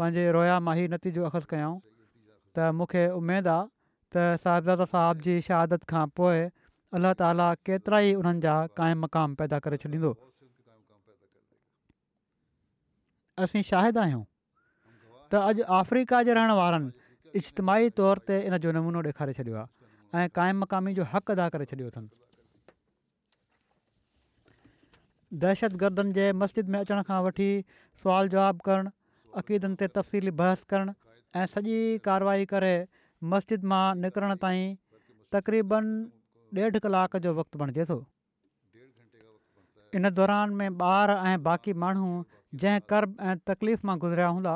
पंहिंजे 0.00 0.22
रोया 0.36 0.56
माही 0.68 0.84
नतीजो 0.96 1.24
अख़ज़ 1.28 1.46
कयऊं 1.50 1.76
त 2.56 2.72
मूंखे 2.78 3.02
उमेदु 3.20 3.50
आहे 3.54 3.64
त 4.12 4.40
साहिबादा 4.44 4.86
साहिब 4.92 5.26
जी 5.26 5.34
शहादत 5.48 5.84
खां 5.92 6.04
पोइ 6.20 6.40
अल्ला 6.96 7.12
ताला 7.24 7.48
केतिरा 7.68 7.98
ई 8.08 8.16
उन्हनि 8.22 8.40
जा 8.46 8.54
क़ाइमु 8.80 9.00
मक़ाम 9.04 9.36
पैदा 9.42 9.60
करे 9.68 9.80
छॾींदो 9.84 10.12
असीं 13.44 13.62
शाहिद 13.72 14.00
आहियूं 14.06 14.24
त 15.34 15.44
अॼु 15.44 15.68
अफ्रीका 15.82 16.22
जे 16.30 16.40
रहण 16.42 16.56
वारनि 16.62 17.38
इजतमाही 17.42 17.92
तौर 18.02 18.24
ते 18.28 18.40
इन 18.48 18.58
जो 18.66 18.72
नमूनो 18.80 19.04
ॾेखारे 19.12 19.36
छॾियो 19.42 19.60
आहे 19.62 20.24
ऐं 20.24 20.28
क़ाइमु 20.40 20.60
मक़ामी 20.66 20.96
जो 21.00 21.12
हक़ 21.14 21.36
अदा 21.38 21.48
करे 21.56 21.68
छॾियो 21.74 21.92
अथनि 21.94 22.10
दहशतगर्दनि 25.42 26.12
जे 26.18 26.24
मस्जिद 26.40 26.72
में 26.74 26.78
अचण 26.80 27.02
खां 27.10 27.18
वठी 27.26 27.48
सुवाल 28.02 28.28
जवाब 28.34 28.60
करणु 28.68 28.92
अक़ीदनि 29.42 29.78
ते 29.82 29.86
तफ़सीली 29.98 30.32
बहस 30.40 30.62
करणु 30.72 30.94
ऐं 31.42 31.46
सॼी 31.54 31.78
कारवाई 32.08 32.46
करे 32.52 32.74
मस्जिद 33.34 33.64
मां 33.74 33.84
निकिरण 34.04 34.34
ताईं 34.44 34.76
तक़रीबन 35.36 35.88
ॾेढ 36.56 36.76
कलाक 36.86 37.16
जो 37.26 37.30
वक़्तु 37.38 37.58
बणिजे 37.62 37.84
थो 37.90 37.94
इन 40.00 40.10
दौरान 40.18 40.52
में 40.60 40.66
ॿार 40.88 41.14
ऐं 41.16 41.32
बाक़ी 41.48 41.72
माण्हू 41.84 42.10
जंहिं 42.64 42.84
कर्ब 42.92 43.16
ऐं 43.30 43.34
तकलीफ़ 43.52 43.82
मां 43.90 43.96
गुज़रिया 44.04 44.28
हूंदा 44.36 44.52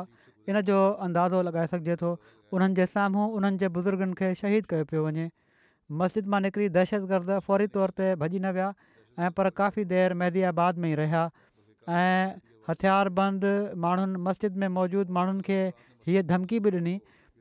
इन 0.53 0.61
जो 0.69 0.77
अंदाज़ो 1.09 1.43
लॻाए 1.49 1.67
सघिजे 1.73 1.97
थो 2.05 2.13
उन्हनि 2.59 2.81
जे 2.81 2.87
साम्हूं 2.93 3.27
उन्हनि 3.41 3.59
जे 3.65 3.71
बुज़ुर्गनि 3.79 4.19
खे 4.21 4.31
शहीद 4.43 4.71
कयो 4.75 4.87
पियो 4.93 5.03
वञे 5.09 5.27
मस्जिद 6.03 6.31
मां 6.35 6.41
निकिरी 6.47 6.69
दहशतगर्द 6.79 7.35
फौरी 7.51 7.69
तौर 7.79 7.95
ते 8.01 8.15
भॼी 8.23 8.39
न 8.41 8.55
विया 8.59 8.71
ऐं 9.19 9.31
पर 9.37 9.49
काफ़ी 9.51 9.85
देरि 9.85 10.15
महदी 10.15 10.43
में 10.83 10.91
ई 10.91 10.95
रहिया 10.95 11.23
ऐं 11.89 12.39
हथियार 12.69 13.09
माण्हुनि 13.19 14.19
मस्जिद 14.27 14.57
में 14.63 14.69
मौजूदु 14.79 15.13
माण्हुनि 15.17 15.43
खे 15.47 15.59
हीअ 16.07 16.23
धमकी 16.31 16.59
बि 16.67 16.71
ॾिनी 16.77 16.95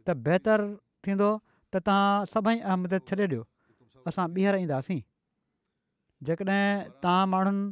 त 0.08 0.16
बहितरु 0.28 0.68
थींदो 1.06 1.30
त 1.74 1.82
तव्हां 1.90 2.26
सभई 2.34 2.56
अहमदियत 2.70 3.12
छॾे 3.12 3.18
ॾियो 3.28 3.42
असां 4.12 4.26
ॿीहर 4.38 4.56
ईंदासीं 4.64 5.00
जेकॾहिं 6.30 6.64
तव्हां 7.04 7.28
माण्हुनि 7.34 7.66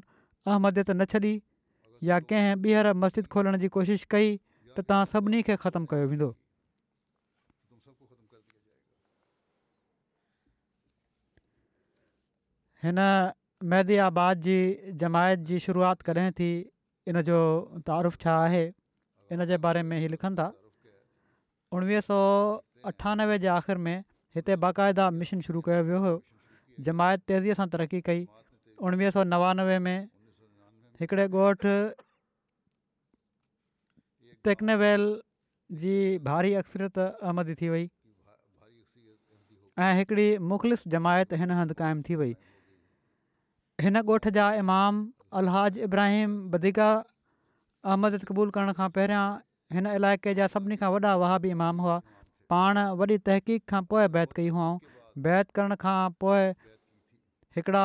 अहमदियत 0.51 0.91
न 0.91 1.05
छॾी 1.13 1.31
या 2.09 2.19
कंहिं 2.33 2.51
ॿीहर 2.65 2.91
मस्जिद 3.05 3.27
खोलण 3.37 3.57
जी 3.63 3.67
कोशिशि 3.77 4.05
कई 4.15 4.27
त 4.35 4.83
तव्हां 4.91 5.05
सभिनी 5.15 5.39
खे 5.49 5.55
ख़तमु 5.63 5.85
कयो 5.95 6.07
वेंदो 6.11 6.27
हिन 12.85 12.99
मैदी 13.63 13.97
आबाद 14.03 14.39
जी 14.45 14.55
जमायत 15.01 15.39
जी 15.49 15.59
शुरूआति 15.65 16.03
करें 16.05 16.31
थी 16.39 16.47
इन 17.07 17.21
जो 17.23 17.37
तारीफ़ु 17.87 18.19
छा 18.21 18.33
आहे 18.45 18.65
इन 19.31 19.45
जे 19.51 19.57
बारे 19.63 19.81
में 19.83 19.97
हीअ 19.99 20.09
लिखनि 20.11 20.35
था 20.39 20.47
उणिवीह 21.73 22.01
सौ 22.07 22.17
अठानवे 22.91 23.37
जे 23.39 23.47
आख़िर 23.47 23.77
में 23.87 24.03
हिते 24.35 24.55
बाक़ाइदा 24.63 25.09
मिशन 25.19 25.41
शुरू 25.47 25.61
कयो 25.67 25.83
वियो 25.87 25.99
हुओ 26.05 26.17
जमायत 26.87 27.21
तेज़ीअ 27.31 27.53
सां 27.59 27.67
तरक़ी 27.75 28.01
कई 28.09 28.27
उणिवीह 28.83 29.11
सौ 29.17 29.23
नवानवे 29.33 29.77
में 29.87 29.97
हिकिड़े 31.01 31.27
ॻोठु 31.27 31.75
टेक्नेवेल 34.47 35.05
जी 35.83 35.95
भारी 36.27 36.51
अक्सरियत 36.63 36.99
अहमदी 37.07 37.55
थी 37.61 37.69
वई 37.75 37.87
ऐं 39.85 39.89
हिकिड़ी 39.99 40.27
मुख़्तलिफ़ 40.49 40.81
जमायत 40.97 41.33
हिन 41.43 41.51
हंधि 41.61 41.73
क़ाइमु 41.83 42.03
थी 42.09 42.15
वई 42.23 42.35
हिन 43.83 43.99
ॻोठु 43.99 44.31
जा 44.35 44.43
इमाम 44.57 44.99
अलहज 45.39 45.77
इब्राहिम 45.85 46.35
वधीक 46.51 46.77
अहमद 46.83 48.13
क़बूल 48.27 48.51
करण 48.57 48.71
खां 48.77 48.85
पहिरियां 48.97 49.23
हिन 49.77 49.89
इलाइक़े 49.93 50.33
जा 50.37 50.45
सभिनी 50.53 50.77
खां 50.83 50.91
वॾा 50.93 51.13
वहाॿी 51.23 51.51
इमाम 51.55 51.81
हुआ 51.85 51.95
पाण 52.53 52.79
वॾी 53.01 53.17
तहक़ीक़ 53.29 53.65
खां 53.71 53.81
पोइ 53.93 54.05
बैत 54.13 54.33
कई 54.39 54.47
हुअऊं 54.57 55.21
बैत 55.25 55.51
करण 55.59 55.75
खां 55.81 55.95
पोइ 56.25 56.45
हिकिड़ा 57.57 57.83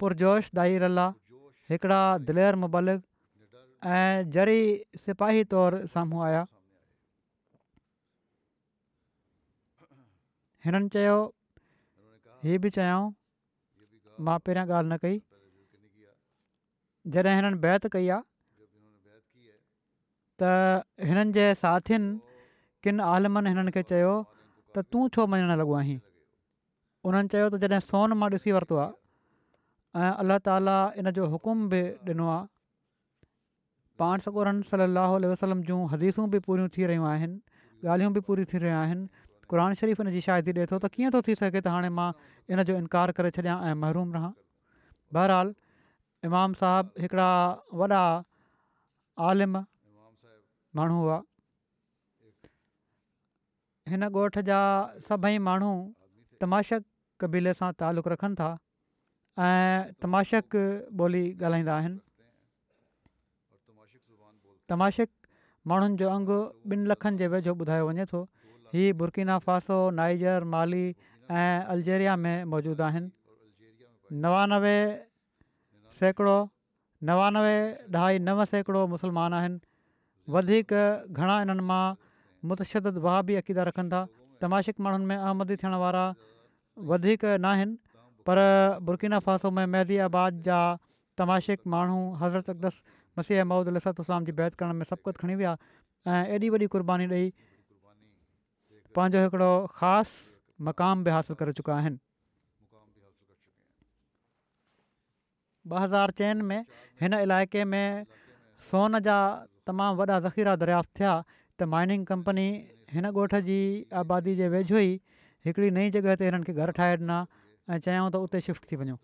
पुरजोश 0.00 0.48
दाईला 0.60 1.04
हिकिड़ा 1.74 2.00
दिलेर 2.30 2.58
मुबालिक 2.64 3.92
ऐं 3.98 4.08
जरी 4.38 4.58
सिपाही 5.04 5.44
तौरु 5.54 5.82
साम्हूं 5.98 6.24
आया 6.30 6.40
हिननि 10.68 10.92
चयो 10.98 11.18
हीअ 12.48 12.60
बि 12.66 12.76
मां 14.26 14.36
पहिरियां 14.46 14.66
ॻाल्हि 14.68 14.94
न 14.94 14.98
कई 15.04 15.16
जॾहिं 17.16 17.36
हिननि 17.42 17.60
बैत 17.66 17.86
कई 17.94 18.08
आहे 18.16 18.24
त 20.42 20.86
हिननि 21.10 21.34
जे 21.38 21.46
साथियुनि 21.62 22.10
किनि 22.86 23.06
आलमनि 23.14 23.54
हिननि 23.54 23.74
खे 23.76 23.82
चयो 23.92 24.14
त 24.24 24.86
तूं 24.94 25.04
छो 25.16 25.26
मञणु 25.34 25.56
लॻो 25.62 25.66
आहीं 25.82 25.98
हुननि 27.08 27.34
चयो 27.34 27.48
त 27.54 27.62
जॾहिं 27.64 27.84
सोन 27.90 28.16
मां 28.22 28.30
ॾिसी 28.36 28.56
वरितो 28.58 28.80
आहे 28.84 28.94
ऐं 30.06 30.10
अलाह 30.22 30.38
ताला 30.48 30.76
इन 31.02 31.10
जो 31.18 31.26
हुकुम 31.36 31.68
बि 31.74 31.82
ॾिनो 32.10 32.26
आहे 32.36 32.46
पाण 34.02 34.26
सकोरनि 34.28 34.68
सलाहु 34.74 35.14
वसलम 35.34 35.62
जूं 35.68 35.80
हदीसूं 35.92 36.26
बि 36.34 36.38
पूरियूं 36.48 36.68
थी 36.74 36.82
रहियूं 36.90 37.06
आहिनि 37.12 37.38
ॻाल्हियूं 37.92 38.12
बि 38.18 38.20
पूरी 38.28 38.44
थी 38.50 38.58
रहियूं 38.66 39.02
क़ुर 39.48 39.74
शरीफ़ 39.80 40.02
हिनजी 40.02 40.20
शादि 40.26 40.52
ॾिए 40.56 40.66
थो 40.70 40.76
त 40.82 40.86
कीअं 40.94 41.10
थो 41.14 41.20
थी 41.26 41.32
सघे 41.40 41.60
त 41.64 41.72
हाणे 41.74 41.88
मां 41.98 42.12
इन 42.52 42.62
जो 42.70 42.76
इनकार 42.82 43.12
करे 43.18 43.30
छॾिया 43.36 43.54
ऐं 43.68 43.74
महिरूम 43.84 44.12
रहां 44.16 44.30
बहरहाल 45.16 45.48
इमाम 46.28 46.56
साहब 46.60 46.92
हिकिड़ा 47.04 47.30
वॾा 47.82 48.02
आलिम 49.28 49.56
माण्हू 50.80 50.98
हुआ 51.04 51.18
हिन 53.92 54.08
ॻोठ 54.10 54.38
जा 54.50 54.60
सभई 55.10 55.38
माण्हू 55.48 55.72
तमाशक 56.44 56.84
कबीले 57.24 57.54
सां 57.62 57.70
तालुक़ु 57.82 58.12
रखनि 58.14 58.36
था 58.42 58.50
ऐं 59.46 59.98
तमाशक 60.04 60.56
ॿोली 61.00 61.24
ॻाल्हाईंदा 61.40 61.78
आहिनि 61.82 62.00
तमाशक 64.72 65.10
माण्हुनि 65.70 65.96
जो 66.02 66.08
अंग 66.16 66.36
ॿिनि 66.74 66.84
लखनि 66.92 67.16
जे 67.22 67.26
वेझो 67.36 67.52
ॿुधायो 67.62 67.88
वञे 67.88 68.04
थो 68.12 68.20
हीअ 68.72 68.92
बुर्कीना 69.00 69.36
फ़ासो 69.44 69.76
नाइजर 69.98 70.44
माली 70.54 70.84
ऐं 71.30 71.64
अलजेरिया 71.74 72.16
में 72.24 72.44
मौजूदु 72.54 72.82
आहिनि 72.86 73.08
नवानवे 74.24 74.76
सैकड़ो 76.00 76.36
नवानवे 77.10 77.54
ढाई 77.96 78.18
नव 78.28 78.44
सैकड़ो 78.52 78.86
मुस्लमान 78.94 79.34
आहिनि 79.40 79.58
वधीक 80.36 80.76
घणा 81.16 81.40
इन्हनि 81.46 81.64
मां 81.72 81.82
मुतशद 82.48 82.98
वाह 83.08 83.18
बि 83.28 83.36
अक़ीदा 83.42 83.62
रखनि 83.72 83.88
था 83.94 84.02
तमाशिक 84.44 84.86
माण्हुनि 84.86 85.06
में 85.12 85.16
आमदी 85.32 85.56
थियण 85.64 85.74
वारा 85.86 86.04
वधीक 86.92 87.24
न 87.24 87.44
आहिनि 87.54 87.76
पर 88.28 88.38
बुरकीना 88.88 89.18
फ़ासो 89.26 89.50
में 89.58 89.64
महदी 89.74 89.96
आबाद 90.10 90.42
जा 90.50 90.58
तमाशिक 91.18 91.60
माण्हू 91.76 91.98
हज़रत 92.24 92.50
अकदस 92.56 92.82
मसीह 93.18 93.44
महमूदुाम 93.50 94.24
जी 94.24 94.32
बैत 94.42 94.54
करण 94.62 94.80
में 94.82 94.88
सबक़त 94.96 95.16
खणी 95.24 95.34
विया 95.42 95.56
ऐं 96.08 96.20
एॾी 96.36 96.48
वॾी 96.56 96.66
क़ुर्बानी 96.76 97.06
ॾेई 97.18 97.32
पंहिंजो 98.98 99.18
हिकिड़ो 99.24 99.50
ख़ासि 99.78 100.18
मक़ाम 100.68 101.02
बि 101.06 101.10
हासिलु 101.14 101.34
करे 101.40 101.52
चुका 101.60 101.72
आहिनि 101.80 101.98
ॿ 105.72 105.80
हज़ार 105.82 106.10
चइनि 106.18 106.42
में 106.48 106.60
हिन 107.02 107.14
इलाइक़े 107.26 107.62
में 107.72 108.06
सोन 108.70 108.98
जा 109.06 109.16
तमामु 109.70 109.98
वॾा 110.00 110.14
ज़ख़ीरा 110.24 110.54
दरियाफ़्त 110.62 110.90
थिया 110.98 111.12
त 111.26 111.68
माइनिंग 111.74 112.06
कंपनी 112.10 112.46
हिन 112.94 113.06
ॻोठ 113.12 113.36
जी 113.48 113.58
आबादी 114.02 114.34
जे 114.40 114.48
वेझो 114.54 114.78
ई 114.86 114.94
हिकिड़ी 115.48 115.68
नई 115.78 115.92
जॻह 115.98 116.16
ते 116.22 116.30
हिननि 116.30 116.48
खे 116.48 116.54
घर 116.64 116.72
ठाहे 116.78 116.96
ॾिना 117.02 117.18
ऐं 117.26 117.78
चयूं 117.84 118.08
त 118.16 118.22
उते 118.28 118.40
शिफ्ट 118.48 118.66
थी 118.72 118.80
वञो 118.84 118.96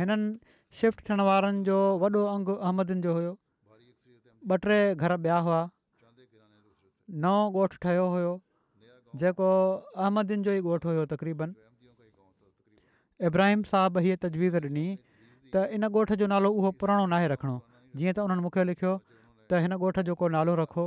हिननि 0.00 0.28
शिफ्ट 0.82 1.02
थियण 1.10 1.24
वारनि 1.30 1.64
जो 1.70 1.80
वॾो 2.04 2.22
अंगु 2.36 2.56
अहमदनि 2.68 3.08
जो 3.08 3.16
हुयो 3.20 3.34
ॿ 4.54 4.56
टे 4.68 4.78
घर 5.06 5.18
ॿिया 5.20 5.40
हुआ 5.48 5.62
नओं 7.24 7.42
ॻोठु 7.60 7.78
ठहियो 7.84 8.02
हुयो 8.14 8.30
जेको 9.20 9.46
अहमदिन 10.06 10.42
जो 10.46 10.50
ई 10.54 10.60
ॻोठु 10.74 10.88
हुयो 10.88 11.04
तक़रीबनि 11.14 11.54
इब्राहिम 13.28 13.62
साहबु 13.70 14.02
हीअ 14.06 14.16
तजवीज़ 14.24 14.56
ॾिनी 14.58 14.82
त 15.54 15.62
इन 15.76 15.86
ॻोठ 15.88 16.10
जो 16.22 16.26
नालो 16.34 16.48
उहो 16.60 16.70
पुराणो 16.82 17.06
नाहे 17.14 17.30
रखिणो 17.34 17.54
जीअं 18.00 18.12
त 18.18 18.26
उन्हनि 18.28 18.42
मूंखे 18.46 18.64
लिखियो 18.70 18.92
त 19.52 19.62
हिन 19.66 19.76
ॻोठ 19.78 20.00
जो 20.08 20.14
को 20.22 20.28
नालो 20.36 20.52
रखो 20.62 20.86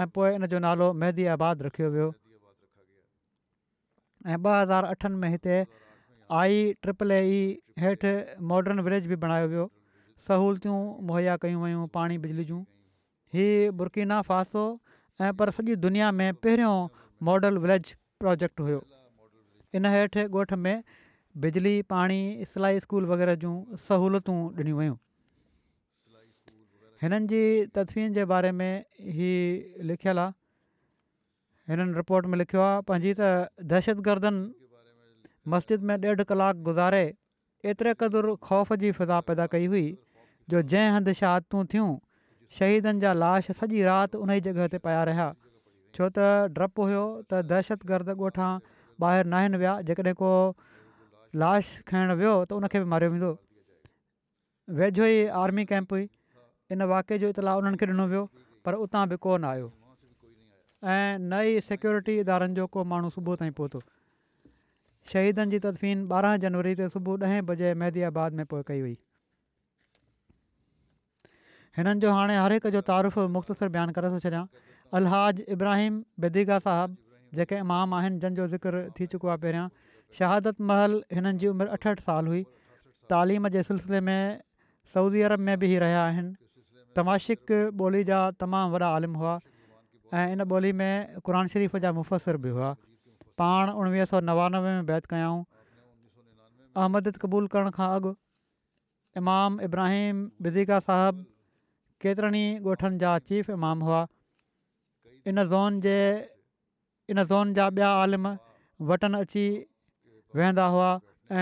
ऐं 0.00 0.06
पोइ 0.16 0.28
इन 0.40 0.46
जो 0.54 0.58
नालो 0.68 0.86
महदी 1.04 1.24
आबाद 1.36 1.56
रखियो 1.68 1.88
वियो 1.96 2.08
ऐं 2.10 4.36
ॿ 4.36 4.54
हज़ार 4.60 4.82
अठनि 4.94 5.16
में 5.24 5.28
हिते 5.36 5.56
आई 6.40 6.60
ट्रिपल 6.82 7.08
ए 7.18 7.20
ई 7.34 7.38
हेठि 7.84 8.12
मॉर्डन 8.52 8.78
विलेज 8.88 9.02
बि 9.12 9.16
बणायो 9.26 9.46
वियो 9.54 9.66
सहूलियतूं 10.28 10.78
मुहैया 11.12 11.32
कयूं 11.44 11.60
वयूं 11.64 11.82
पाणी 11.98 12.16
बिजली 12.24 12.44
जूं 12.52 12.62
फ़ासो 14.32 14.62
ऐं 15.20 15.32
पर 15.38 15.50
सॼी 15.56 15.74
दुनिया 15.76 16.10
में 16.12 16.34
पहिरियों 16.34 16.76
मॉडल 17.26 17.58
विलेज 17.64 17.92
प्रोजेक्ट 18.20 18.60
हुयो 18.60 18.82
इन 19.78 19.86
हेठि 19.86 20.24
ॻोठ 20.34 20.52
में 20.66 20.82
बिजली 21.44 21.74
पाणी 21.92 22.18
सिलाई 22.54 22.80
स्कूल 22.80 23.04
वग़ैरह 23.12 23.34
जूं 23.44 23.54
सहूलियतूं 23.88 24.36
ॾिनियूं 24.56 24.78
वयूं 24.78 24.96
हिननि 27.02 27.26
जी 27.32 27.40
तस्फीन 27.78 28.12
जे 28.18 28.24
बारे 28.32 28.50
में 28.58 28.84
ही 29.18 29.30
लिखियलु 29.92 30.20
आहे 30.20 31.72
हिननि 31.72 31.96
रिपोर्ट 32.02 32.26
में 32.32 32.38
लिखियो 32.38 32.62
आहे 32.62 32.80
पंहिंजी 32.90 33.14
त 33.20 33.30
दहशतगर्दनि 33.74 35.50
मस्जिद 35.56 35.90
में 35.92 35.96
ॾेढ 36.06 36.24
कलाकु 36.32 36.66
गुज़ारे 36.70 37.04
एतिरे 37.72 37.94
क़दुरु 38.02 38.36
ख़ौफ़ 38.50 38.74
जी 38.84 38.90
फिज़ा 39.00 39.20
पैदा 39.30 39.46
कई 39.56 39.66
हुई 39.74 39.86
जो 40.54 40.62
जंहिं 40.74 40.94
हंधि 40.96 41.14
शहादतूं 41.22 41.64
थियूं 41.74 41.90
शहीदनि 42.58 43.00
जा 43.04 43.12
लाश 43.20 43.50
सॼी 43.60 43.82
राति 43.88 44.18
उन 44.24 44.30
ई 44.36 44.40
जॻह 44.46 44.66
ते 44.74 44.78
पिया 44.86 45.02
रहिया 45.10 45.26
छो 45.96 46.08
त 46.16 46.26
डपु 46.58 46.86
हुयो 46.90 47.04
त 47.16 47.42
दहशतगर्द 47.52 48.14
गोठां 48.22 48.50
ॿाहिरि 49.04 49.28
न 49.28 49.34
आहिनि 49.38 49.60
विया 49.62 49.72
जेकॾहिं 49.90 50.14
को 50.22 50.32
लाश 51.44 51.72
खणणु 51.92 52.16
वियो 52.22 52.34
त 52.50 52.58
उनखे 52.60 52.82
बि 52.84 52.90
मारियो 52.94 53.12
वेंदो 53.14 53.32
वेझो 54.82 55.06
ई 55.06 55.24
आर्मी 55.44 55.64
कैम्प 55.72 55.96
हुई 55.96 56.04
इन 56.76 56.86
वाके 56.92 57.18
जो 57.24 57.32
इतलाउ 57.36 57.64
उन्हनि 57.64 57.80
खे 57.82 57.88
ॾिनो 57.94 58.06
वियो 58.12 58.24
पर 58.66 58.78
उतां 58.86 59.06
बि 59.14 59.20
कोन 59.26 59.48
आयो 59.54 59.72
ऐं 60.92 61.26
नई 61.34 61.60
सिक्योरिटी 61.72 62.18
इदारनि 62.26 62.60
जो 62.60 62.66
को 62.76 62.84
माण्हू 62.94 63.10
सुबुह 63.18 63.40
ताईं 63.42 63.52
पहुतो 63.60 63.82
शहीदनि 65.12 65.50
जी 65.54 65.58
तदफ़ीन 65.66 66.06
ॿारहं 66.18 66.38
जनवरी 66.46 66.74
ते 66.82 66.88
सुबुह 66.96 67.24
ॾहें 67.26 67.42
बजे 67.52 67.74
मैदी 67.84 68.08
में 68.20 68.38
में 68.40 68.46
कई 68.72 68.80
हुई 68.86 68.96
हिननि 71.76 72.00
जो 72.02 72.10
हाणे 72.14 72.36
हर 72.38 72.52
हिकु 72.54 72.70
जो 72.74 72.80
तारीफ़ु 72.88 73.22
मुख़्तसिर 73.36 73.68
बयानु 73.76 73.92
करे 73.94 74.08
थो 74.14 74.18
छॾियां 74.24 74.44
अलहाज 74.98 75.42
इब्राहिम 75.54 75.94
صاحب 76.20 76.68
साहिबु 76.68 76.96
जेके 77.38 77.56
इमाम 77.62 77.94
आहिनि 77.98 78.18
जंहिंजो 78.24 78.46
ज़िक्र 78.52 78.82
थी 78.98 79.06
चुको 79.14 79.28
आहे 79.28 79.38
पहिरियां 79.44 79.64
शहादत 80.18 80.60
महल 80.70 80.94
हिननि 81.18 81.32
जी 81.44 81.48
उमिरि 81.54 81.70
अठहठि 81.78 82.02
साल 82.04 82.26
हुई 82.32 82.42
तालीम 83.14 83.48
जे 83.56 83.62
सिलसिले 83.70 84.00
में 84.10 84.22
عرب 84.96 85.18
अरब 85.30 85.44
में 85.48 85.58
बि 85.58 85.68
ई 85.74 85.78
रहिया 85.84 86.04
आहिनि 86.04 86.32
तमाशिक 86.96 87.52
ॿोली 87.82 88.02
जा 88.12 88.20
तमामु 88.44 88.72
वॾा 88.76 88.90
आलिम 89.00 89.14
हुआ 89.24 89.34
ऐं 90.14 90.30
इन 90.32 90.46
ॿोली 90.52 90.72
में 90.80 91.20
क़रान 91.26 91.46
शरीफ़ 91.56 91.76
जा 91.88 91.92
मुफ़सिर 92.00 92.36
बि 92.48 92.52
हुआ 92.58 92.70
पाण 93.42 93.72
उणिवीह 93.82 94.04
सौ 94.14 94.20
नवानवे 94.32 94.74
में 94.80 94.86
बैत 94.94 95.06
कयाऊं 95.16 95.42
अहमद 95.44 97.14
क़बूल 97.24 97.46
करण 97.54 97.70
खां 97.78 97.88
अॻु 98.00 98.14
इमाम 99.22 99.60
इब्राहिम 99.70 100.26
केतिरनि 102.04 102.40
ई 102.46 102.54
ॻोठनि 102.72 102.98
जा 103.02 103.10
चीफ 103.30 103.50
इमाम 103.56 103.84
हुआ 103.88 104.00
इन 105.30 105.44
ज़ोन 105.52 105.76
जे 105.86 105.98
इन 107.14 107.22
ज़ोन 107.32 107.54
जा 107.58 107.68
ॿिया 107.78 107.90
आलिम 108.04 108.32
वटनि 108.90 109.20
अची 109.26 109.44
वेहंदा 110.38 110.66
हुआ 110.74 110.88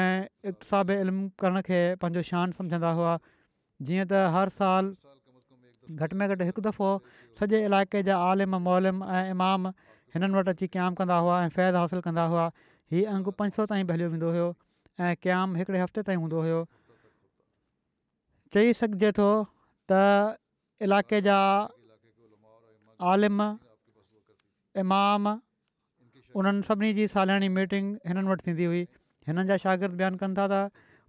ऐं 0.01 0.51
इक़्तल 0.51 1.13
करण 1.43 1.63
खे 1.69 1.81
पंहिंजो 2.05 2.23
शान 2.31 2.53
सम्झंदा 2.59 2.93
हुआ 2.99 3.15
जीअं 3.89 4.05
त 4.13 4.21
हर 4.37 4.53
साल 4.59 4.91
घटि 6.05 6.19
में 6.21 6.27
घटि 6.33 6.47
हिकु 6.51 6.65
दफ़ो 6.67 6.91
सॼे 7.41 7.63
इलाइक़े 7.71 8.03
जा 8.11 8.19
आलिम 8.27 8.59
मोलिम 8.67 9.01
ऐं 9.17 9.23
इमाम 9.35 9.67
हिननि 10.15 10.39
वटि 10.41 10.53
अची 10.59 10.69
क़यामु 10.77 11.01
कंदा 11.01 11.17
हुआ 11.27 11.41
ऐं 11.47 11.49
फ़ैद 11.57 11.81
हासिलु 11.81 12.05
कंदा 12.07 12.29
हुआ 12.35 12.45
हीउ 12.95 13.09
अंगु 13.17 13.35
पंज 13.41 13.59
सौ 13.59 13.67
ताईं 13.73 13.89
भलियो 13.91 14.13
वेंदो 14.15 14.31
हुयो 14.37 14.47
ऐं 15.09 15.11
क़याम 15.27 15.57
हिकिड़े 15.63 15.83
हफ़्ते 15.85 16.07
ताईं 16.11 16.23
हूंदो 16.25 16.45
हुओ 16.47 16.63
चई 18.57 18.73
सघिजे 18.83 19.13
थो 19.19 19.29
त 19.93 20.01
इलाइक़े 20.85 21.21
जा 21.25 21.35
आलिम 23.15 23.43
इमाम 24.83 25.27
उन्हनि 26.41 26.65
सभिनी 26.69 26.93
जी 26.99 27.07
सालाणी 27.15 27.49
मीटिंग 27.59 27.87
हिननि 28.11 28.29
वटि 28.33 28.43
थींदी 28.49 28.65
हुई 28.71 28.83
हिननि 29.31 29.45
जा 29.51 29.57
शागिर्दु 29.65 29.97
बयानु 30.03 30.19
कनि 30.23 30.35
था 30.39 30.47
त 30.53 30.63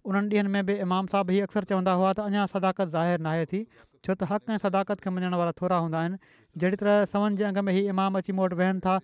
उन्हनि 0.08 0.28
ॾींहंनि 0.36 0.50
में 0.54 0.62
बि 0.68 0.74
इमाम 0.86 1.06
साहबु 1.14 1.34
ई 1.34 1.38
अक्सर 1.46 1.64
चवंदा 1.70 1.92
हुआ 2.00 2.10
त 2.18 2.26
अञा 2.30 2.44
सदाकत 2.54 2.88
ज़ाहिर 2.94 3.18
नाहे 3.26 3.44
थी 3.52 3.60
छो 4.04 4.14
त 4.20 4.30
हक़ 4.32 4.50
ऐं 4.54 4.58
सदाकत 4.66 5.02
खे 5.06 5.10
मञण 5.18 5.34
वारा 5.42 5.52
थोरा 5.60 5.78
हूंदा 5.86 5.98
आहिनि 6.02 6.18
जहिड़ी 6.62 6.76
तरह 6.82 7.04
सवन 7.16 7.38
जे 7.40 7.44
अंग 7.50 7.58
में 7.68 7.72
ई 7.74 7.84
इमाम 7.94 8.18
अची 8.22 8.36
मूं 8.36 8.44
वटि 8.46 8.58
वेहनि 8.62 8.84
था 8.86 8.94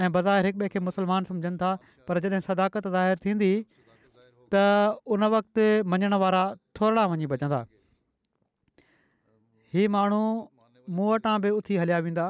ऐं 0.00 0.10
बज़ारि 0.16 0.46
हिक 0.48 0.56
ॿिए 0.62 0.68
खे 0.76 0.84
मुस्लमान 0.88 1.28
सम्झनि 1.32 1.56
था 1.64 1.70
पर 2.08 2.22
जॾहिं 2.26 2.42
सदाकत 2.50 2.88
ज़ाहिर 2.98 3.24
थींदी 3.26 3.52
त 4.56 4.64
उन 5.14 5.24
वक़्ति 5.38 5.68
मञण 5.94 6.18
वारा 6.26 6.42
थोरा 6.80 7.06
वञी 7.14 7.26
बचंदा 7.34 7.60
हीअ 9.76 9.88
माण्हू 9.94 10.18
मूं 10.96 11.06
वटां 11.12 11.34
बि 11.44 11.48
उथी 11.54 11.76
हलिया 11.76 11.96
वेंदा 12.04 12.26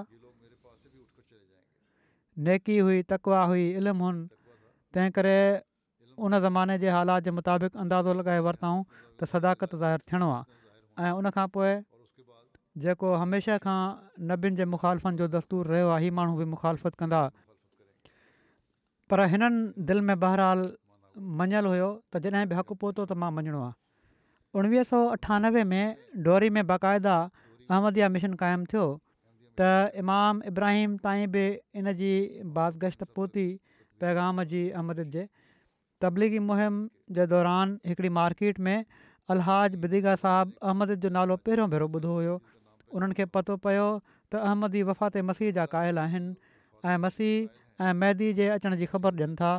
नेकी 2.47 2.79
हुई 2.87 3.03
तकवा 3.13 3.43
हुई 3.51 3.67
इल्मु 3.81 4.05
हुन 4.07 4.17
तंहिं 4.95 5.11
करे 5.19 5.37
उन 6.29 6.39
ज़माने 6.47 6.79
जे 6.85 6.89
हालात 6.97 7.29
जे 7.29 7.31
मुताबिक़ 7.37 7.77
अंदाज़ो 7.85 8.15
लॻाए 8.21 8.41
वरिताऊं 8.47 8.81
त 9.21 9.29
सदाकत 9.35 9.79
ज़ाहिर 9.83 10.03
थियणो 10.11 10.31
आहे 10.39 10.45
ऐं 11.05 11.13
उनखां 11.21 11.47
पोइ 11.59 11.71
जेको 12.87 13.15
हमेशह 13.23 13.63
खां 13.69 13.79
नबियुनि 14.33 14.61
जे 14.65 14.69
मुखालफ़नि 14.75 15.23
जो 15.25 15.31
दस्तूर 15.39 15.73
रहियो 15.77 15.95
आहे 15.97 16.05
हीअ 16.09 16.19
माण्हू 16.21 16.37
बि 16.43 16.49
मुखालफ़त 16.59 17.03
कंदा 17.05 17.23
पर 19.13 19.27
हिननि 19.35 19.89
दिलि 19.93 20.07
में 20.13 20.15
बहरहाल 20.27 20.67
मञियलु 21.43 21.77
हुयो 21.77 21.93
त 22.13 22.27
जॾहिं 22.29 22.47
बि 22.55 22.63
हक़ु 22.63 22.81
पहुतो 22.87 23.05
त 23.13 23.25
मां 23.25 23.33
मञिणो 23.41 23.65
आहे 23.71 23.75
उणिवीह 24.59 24.83
सौ 24.91 24.99
अठानवे 25.15 25.63
में 25.71 25.97
डोरी 26.27 26.49
में 26.57 26.61
बाक़ाइदा 26.69 27.15
अहमदी 27.71 28.05
मिशन 28.13 28.37
क़ाइमु 28.43 28.69
थियो 28.75 28.85
त 29.61 29.67
इमाम 30.03 30.41
इब्राहिम 30.51 30.95
ताईं 31.07 31.33
बि 31.35 31.43
इन 31.81 31.93
जी 31.99 32.13
बाज़गश्त 32.59 33.05
पहुती 33.19 33.45
पैगाम 34.05 34.45
जी 34.53 34.63
अहमद 34.81 35.03
जे 35.17 35.25
तबलीगी 36.05 36.41
मुहिम 36.47 36.79
जे 37.19 37.27
दौरान 37.33 37.75
हिकिड़ी 37.91 38.13
मार्केट 38.21 38.63
में 38.71 38.87
अलहाज 39.35 39.77
बुदिगा 39.85 40.17
साहिबु 40.25 40.57
अहमद 40.71 40.97
जो 41.05 41.13
नालो 41.19 41.39
पहिरियों 41.51 41.69
भेरो 41.77 41.91
ॿुधो 41.99 42.17
हुयो 42.21 42.39
उन्हनि 43.01 43.19
खे 43.21 43.29
पतो 43.37 43.59
पियो 43.69 43.85
त 44.07 44.43
अहमदी 44.49 44.85
वफ़ाते 44.93 45.27
मसीह 45.35 45.55
जा 45.61 45.69
क़ायल 45.77 46.03
आहिनि 46.07 46.99
मसीह 47.07 47.85
ऐं 47.89 47.95
मैदी 48.05 48.33
जे 48.41 48.49
अचण 48.57 48.81
जी 48.83 48.91
ख़बर 48.95 49.19
ॾियनि 49.23 49.39
था 49.45 49.55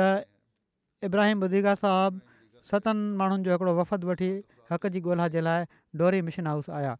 त 0.00 1.08
इब्राहिम 1.10 1.48
साहबु 1.86 2.31
सतनि 2.70 3.16
माण्हुनि 3.18 3.42
जो 3.46 3.50
हिकिड़ो 3.56 3.72
वफ़द 3.78 4.04
वठी 4.06 4.30
हक़ 4.70 4.86
जी 4.94 5.00
ॻोल्हा 5.02 5.26
जे 5.34 5.40
लाइ 5.46 5.60
डोरी 5.98 6.20
मिशन 6.26 6.46
हाउस 6.46 6.70
आया 6.78 6.94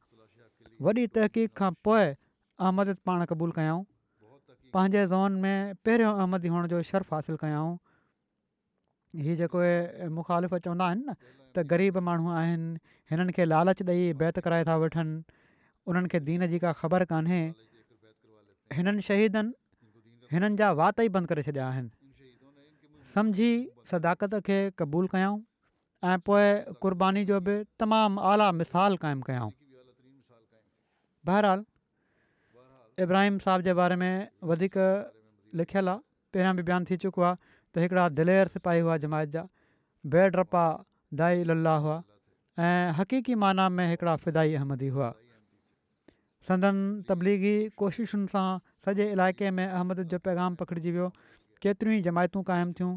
वॾी 0.83 1.07
तहक़ीक़ 1.15 1.53
खां 1.59 1.71
पोइ 1.87 2.03
अहमद 2.59 2.97
पाण 3.07 3.25
क़बूलु 3.31 3.53
कयाऊं 3.59 3.83
पंहिंजे 4.75 5.07
ज़ोन 5.13 5.33
में 5.43 5.75
पहिरियों 5.87 6.13
अहमदी 6.19 6.49
हुअण 6.53 6.67
जो 6.73 6.83
शर्फ़ 6.91 7.15
हासिलु 7.15 7.39
कयाऊं 7.43 7.73
ही 9.27 9.37
जेको 9.43 9.59
मुखालिफ़ 10.19 10.55
चवंदा 10.67 10.85
आहिनि 10.91 11.05
न 11.09 11.15
त 11.55 11.65
ग़रीब 11.75 11.99
माण्हू 12.11 12.35
आहिनि 12.43 12.77
हिननि 13.15 13.33
खे 13.39 13.45
लालच 13.53 13.83
ॾेई 13.95 14.13
बैत 14.25 14.43
कराए 14.49 14.65
था 14.71 14.77
वठनि 14.83 15.17
उन्हनि 15.93 16.09
खे 16.15 16.21
दीन 16.31 16.47
जी 16.55 16.59
का 16.67 16.73
ख़बर 16.81 17.05
कान्हे 17.15 17.41
हिननि 18.81 19.03
शहीदनि 19.13 20.29
हिननि 20.35 20.57
जा 20.65 20.73
वात 20.83 21.01
ई 21.07 21.15
बंदि 21.21 21.31
करे 21.35 21.43
छॾिया 21.49 21.71
आहिनि 21.71 23.55
सदाकत 23.95 24.39
खे 24.51 24.59
क़बूलु 24.85 25.13
कयूं 25.17 25.39
ऐं 26.05 26.19
पोइ 26.27 26.43
क़ुरबानी 26.83 27.25
जो 27.25 27.39
बि 27.47 27.53
तमामु 27.81 28.21
आला 28.31 28.51
मिसाल 28.61 28.97
क़ाइमु 29.03 29.23
कयऊं 29.27 29.51
बहरहाल 31.29 31.63
इब्राहिम 33.05 33.39
साहब 33.45 33.61
जे 33.67 33.75
बारे 33.81 33.97
में 34.03 34.15
वधीक 34.51 34.79
लिखियलु 35.61 35.91
आहे 35.91 35.99
पहिरियां 36.33 36.55
बि 36.59 36.63
बयानु 36.71 36.87
थी 36.91 36.97
चुको 37.07 37.23
आहे 37.29 37.37
त 37.39 37.85
हिकिड़ा 37.87 38.09
दिलेर 38.19 38.49
सिपाही 38.55 38.81
हुआ 38.87 38.97
जमायत 39.07 39.29
जा 39.37 39.47
बेड 40.17 40.41
दाई 41.23 41.45
लल्ला 41.53 41.77
हुआ 41.87 42.03
ऐं 42.67 42.93
हक़ीक़ी 42.99 43.35
माना 43.45 43.69
में 43.77 43.87
हिकिड़ा 43.91 44.17
फिदाई 44.27 44.55
अहमदी 44.63 44.89
हुआ 44.99 45.13
संदन 46.51 46.79
तबलीगी 47.09 47.55
कोशिशुनि 47.85 48.27
सां 48.35 48.47
सॼे 48.89 49.07
इलाइक़े 49.15 49.51
में 49.61 49.65
अहमद 49.69 50.03
जो 50.15 50.19
पैगाम 50.29 50.55
पकिड़िजी 50.63 50.91
वियो 50.99 51.09
केतिरियूं 51.63 51.99
ई 51.99 52.03
जमायतूं 52.11 52.43
क़ाइमु 52.51 52.73
थियूं 52.81 52.93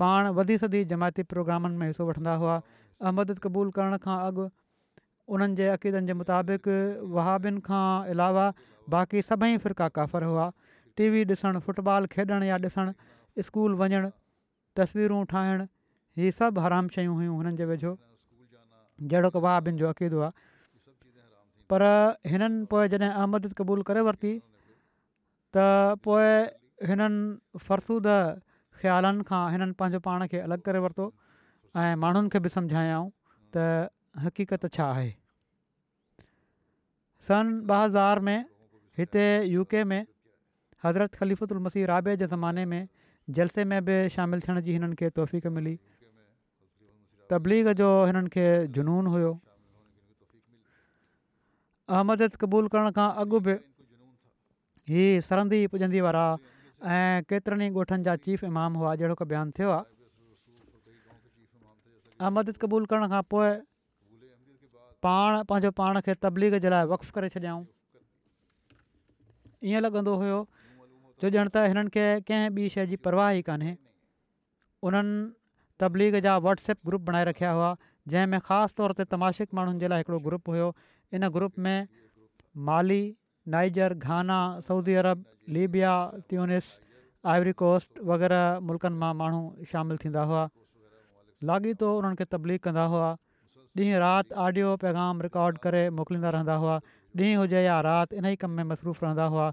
પણ 0.00 0.28
વધી 0.36 0.58
સધી 0.62 0.86
જમાતી 0.90 1.26
પ્રોગ્રામન 1.30 1.72
મે 1.80 1.86
હિસ્સો 1.90 2.04
વઠંદા 2.10 2.36
હોઆ 2.42 2.60
અહમદત 3.08 3.38
કબૂલ 3.46 3.70
કરણ 3.78 3.98
કા 4.06 4.16
અગ 4.28 4.36
ઉનનજે 5.26 5.66
અકિદનજે 5.76 6.14
મતાબક 6.20 6.68
વહાબિન 7.16 7.58
કા 7.68 7.88
ઇલાવા 8.12 8.48
બાકી 8.94 9.24
સબઈ 9.30 9.58
ફિરકા 9.64 9.90
કાફર 9.98 10.26
હોઆ 10.30 10.48
ટીવી 10.94 11.26
દસણ 11.32 11.60
ફૂટબોલ 11.66 12.08
ખેડણ 12.14 12.46
يا 12.52 12.58
દસણ 12.66 12.94
સ્કૂલ 13.48 13.74
વજન 13.82 14.06
તસવીરો 14.80 15.20
ઠાહેણ 15.32 15.68
હે 16.20 16.32
સબ 16.38 16.62
હરામ 16.66 16.88
છય 16.94 17.02
હૈ 17.20 17.28
ઉનનજે 17.38 17.64
વેજો 17.72 17.92
જેડો 19.12 19.28
ક 19.34 19.46
વહાબિન 19.46 19.80
જો 19.82 19.92
અકિદ 19.94 20.16
હોઆ 20.20 20.32
પર 21.70 21.82
હનન 22.32 22.54
પો 22.72 22.86
જને 22.92 23.08
અહમદત 23.22 23.52
કબૂલ 23.60 23.84
કરે 23.88 24.00
વર્તી 24.08 24.36
તા 25.56 25.96
પો 26.04 26.16
હનન 26.88 27.16
ફરસુદ 27.68 28.08
ख़्यालनि 28.82 29.24
खां 29.30 29.40
हिननि 29.54 29.74
पंहिंजो 29.80 30.00
पाण 30.08 30.26
खे 30.34 30.40
अलॻि 30.48 30.62
करे 30.68 30.80
वरितो 30.84 31.06
ऐं 31.82 31.96
माण्हुनि 32.04 32.32
खे 32.34 32.38
बि 32.46 32.52
सम्झायऊं 32.56 33.08
त 33.56 33.66
हक़ीक़त 34.24 34.66
छा 34.76 34.86
आहे 34.92 35.10
सन 37.28 37.50
ॿ 37.72 37.74
हज़ार 37.82 38.20
में 38.28 38.38
हिते 39.00 39.24
यू 39.54 39.64
के 39.74 39.80
में 39.92 40.00
हज़रत 40.84 41.14
ख़लीफ़ुदुल 41.22 41.58
मसी 41.66 41.82
रा 41.92 41.98
जे 42.08 42.26
ज़माने 42.26 42.64
में 42.72 42.82
जलसे 43.38 43.64
में 43.72 43.78
बि 43.88 43.96
शामिलु 44.16 44.46
थियण 44.48 44.60
जी 44.68 44.76
हिननि 44.76 44.98
खे 45.00 45.10
तोहफ़ 45.18 45.48
मिली 45.58 45.74
तबलीग 47.32 47.72
जो 47.80 47.90
हिननि 48.12 48.32
खे 48.36 48.46
जुनूनु 48.78 49.12
हुओ 49.16 49.34
अहमद 51.98 52.24
क़बूल 52.44 52.72
करण 52.76 52.90
खां 53.00 53.08
अॻु 53.24 53.42
बि 53.50 53.58
ही 54.94 55.04
सरंदी 55.28 55.60
पुॼंदी 55.76 56.00
वारा 56.08 56.24
ऐं 56.88 57.22
केतिरनि 57.28 57.64
ई 57.66 57.70
ॻोठनि 57.76 58.04
जा 58.04 58.14
चीफ 58.26 58.44
इमाम 58.48 58.74
हुआ 58.80 58.94
जहिड़ो 59.00 59.14
की 59.20 59.24
बयानु 59.32 59.52
थियो 59.56 59.70
आहे 59.70 62.28
ऐं 62.44 62.54
क़बूल 62.64 62.86
करण 62.92 63.08
खां 63.12 63.20
पोइ 63.34 63.50
पाण 65.06 65.42
पंहिंजो 65.50 65.70
पाण 65.82 66.00
खे 66.06 66.14
तबलीग 66.24 66.56
जे 66.64 66.70
लाइ 66.74 66.86
वक्फ़ु 66.92 67.12
करे 67.18 67.28
छॾियाऊं 67.36 67.62
ईअं 69.72 69.82
लॻंदो 69.84 70.14
हुयो 70.24 70.40
जो 71.22 71.26
ॼण 71.36 71.46
त 71.56 71.58
हिननि 71.68 71.92
खे 71.96 72.06
कंहिं 72.30 72.48
बि 72.56 72.64
शइ 72.76 72.86
जी 72.92 72.96
परवाह 73.08 73.28
ई 73.42 73.44
उन्हनि 74.88 75.16
तबलीग 75.80 76.14
जा 76.26 76.32
वॉट्सएप 76.44 76.78
ग्रुप 76.86 77.02
बणाए 77.08 77.24
रखिया 77.32 77.50
हुआ 77.58 77.70
जंहिंमें 78.12 78.40
ख़ासि 78.50 78.72
तौर 78.80 78.90
ते 79.00 79.04
तमाशिक 79.16 79.48
माण्हुनि 79.58 79.80
जे 79.84 79.88
लाइ 79.92 80.02
ग्रुप 80.12 80.44
हुयो 80.52 80.68
इन 81.18 81.22
ग्रुप 81.34 81.52
में 81.66 81.76
Mali 82.72 83.00
Niger 83.54 83.94
Ghana 84.06 84.36
Saudi 84.66 84.96
Arab 85.02 85.18
Libya 85.54 85.92
Tunis 86.28 86.64
Ivory Coast 87.30 87.54
coast 87.90 88.00
وغیرہ 88.08 88.40
ملکن 88.68 88.92
ما 89.02 89.10
शामिलु 89.12 89.66
شامل 89.70 89.96
تھا 90.02 90.22
ہوا 90.24 90.46
उन्हनि 91.44 92.16
खे 92.18 92.24
तबलीग 92.34 92.60
कंदा 92.64 92.82
हुआ 92.94 93.08
ॾींहुं 93.80 94.00
राति 94.02 94.34
ऑडियो 94.46 94.72
رات 94.94 95.22
रिकॉड 95.26 95.58
करे 95.66 95.82
मोकिलींदा 96.00 96.30
रहंदा 96.36 96.54
हुआ 96.64 96.76
ॾींहुं 97.20 97.40
हुजे 97.42 97.62
या 97.66 97.78
राति 97.88 98.16
رات 98.20 98.32
ई 98.32 98.36
कम 98.42 98.50
में 98.58 98.64
مصروف 98.72 99.02
रहंदा 99.06 99.24
हुआ 99.36 99.48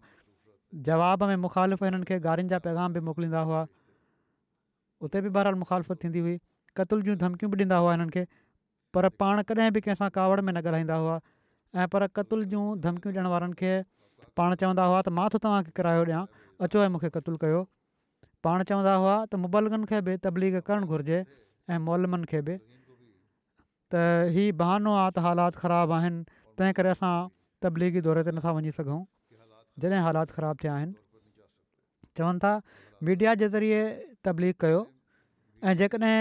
جواب 0.89 1.23
में 1.31 1.35
مخالف 1.45 1.83
हिननि 1.87 2.05
खे 2.11 2.19
गारियुनि 2.27 2.49
जा 2.55 2.59
पैगाम 2.67 2.93
बि 2.97 3.05
मोकिलींदा 3.09 3.41
हुआ 3.51 3.63
उते 5.07 5.21
बि 5.27 5.31
बराल 5.39 5.55
मुखालिफ़त 5.63 6.03
थींदी 6.03 6.19
हुई 6.27 6.37
कतल 6.79 7.01
जूं 7.07 7.17
धमकियूं 7.23 7.51
बि 7.53 7.59
ॾींदा 7.63 7.77
हुआ 7.87 7.95
हिननि 7.97 8.15
खे 8.17 8.25
पर 8.97 9.09
पाण 9.23 9.41
कॾहिं 9.53 9.71
बि 9.77 9.81
कंहिंसां 9.87 10.09
कावड़ 10.17 10.47
में 10.49 10.53
न 10.57 11.19
ऐं 11.75 11.87
पर 11.91 12.05
क़तुल 12.17 12.45
जूं 12.51 12.63
धमकियूं 12.81 13.13
ॾियण 13.15 13.27
वारनि 13.33 13.53
खे 13.59 13.71
पाण 14.39 14.53
चवंदा 14.61 14.83
हुआ 14.91 14.99
त 15.05 15.09
मां 15.17 15.27
तव्हांखे 15.35 15.71
किरायो 15.79 16.03
ॾियां 16.05 16.21
अचो 16.67 16.83
ऐं 16.83 16.89
मूंखे 16.95 17.09
क़तुलु 17.15 17.37
कयो 17.43 17.61
पाण 18.47 18.63
चवंदा 18.71 18.93
हुआ 19.03 19.15
त 19.31 19.39
मुबलगनि 19.45 19.89
खे 19.91 19.99
बि 20.09 20.15
तबलीग 20.27 20.55
करणु 20.69 20.89
घुरिजे 20.95 21.19
ऐं 21.73 21.79
मोलमनि 21.89 22.29
खे 22.31 22.41
बि 22.49 22.55
त 23.93 24.03
हीउ 24.37 24.55
बहानो 24.63 24.95
आहे 25.03 25.11
त 25.17 25.25
हालात 25.27 25.59
ख़राबु 25.65 25.95
आहिनि 25.99 26.23
तंहिं 26.61 26.77
करे 26.79 26.93
असां 26.95 27.13
तब्लीगी 27.67 28.05
दौर 28.09 28.21
ते 28.29 28.35
नथा 28.39 28.55
वञी 28.59 28.73
सघूं 28.81 29.03
जॾहिं 29.85 30.01
हालात 30.09 30.35
ख़राबु 30.39 30.63
थिया 30.65 30.75
आहिनि 30.79 30.93
चवनि 32.19 32.45
था 32.45 32.53
मीडिया 33.09 33.35
जे 33.43 33.47
ज़रिए 33.57 33.83
तबलीग 34.29 34.59
कयो 34.65 34.79
ऐं 35.69 35.77
जेकॾहिं 35.79 36.19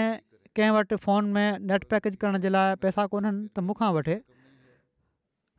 कंहिं 0.57 0.71
वटि 0.79 0.95
फ़ोन 1.07 1.33
में 1.37 1.67
नेट 1.71 1.89
पैकेज 1.95 2.15
करण 2.25 2.39
जे 2.45 2.49
लाइ 2.57 2.75
पैसा 2.87 3.07
कोन 3.15 3.31
त 3.31 3.65
मूंखां 3.69 3.91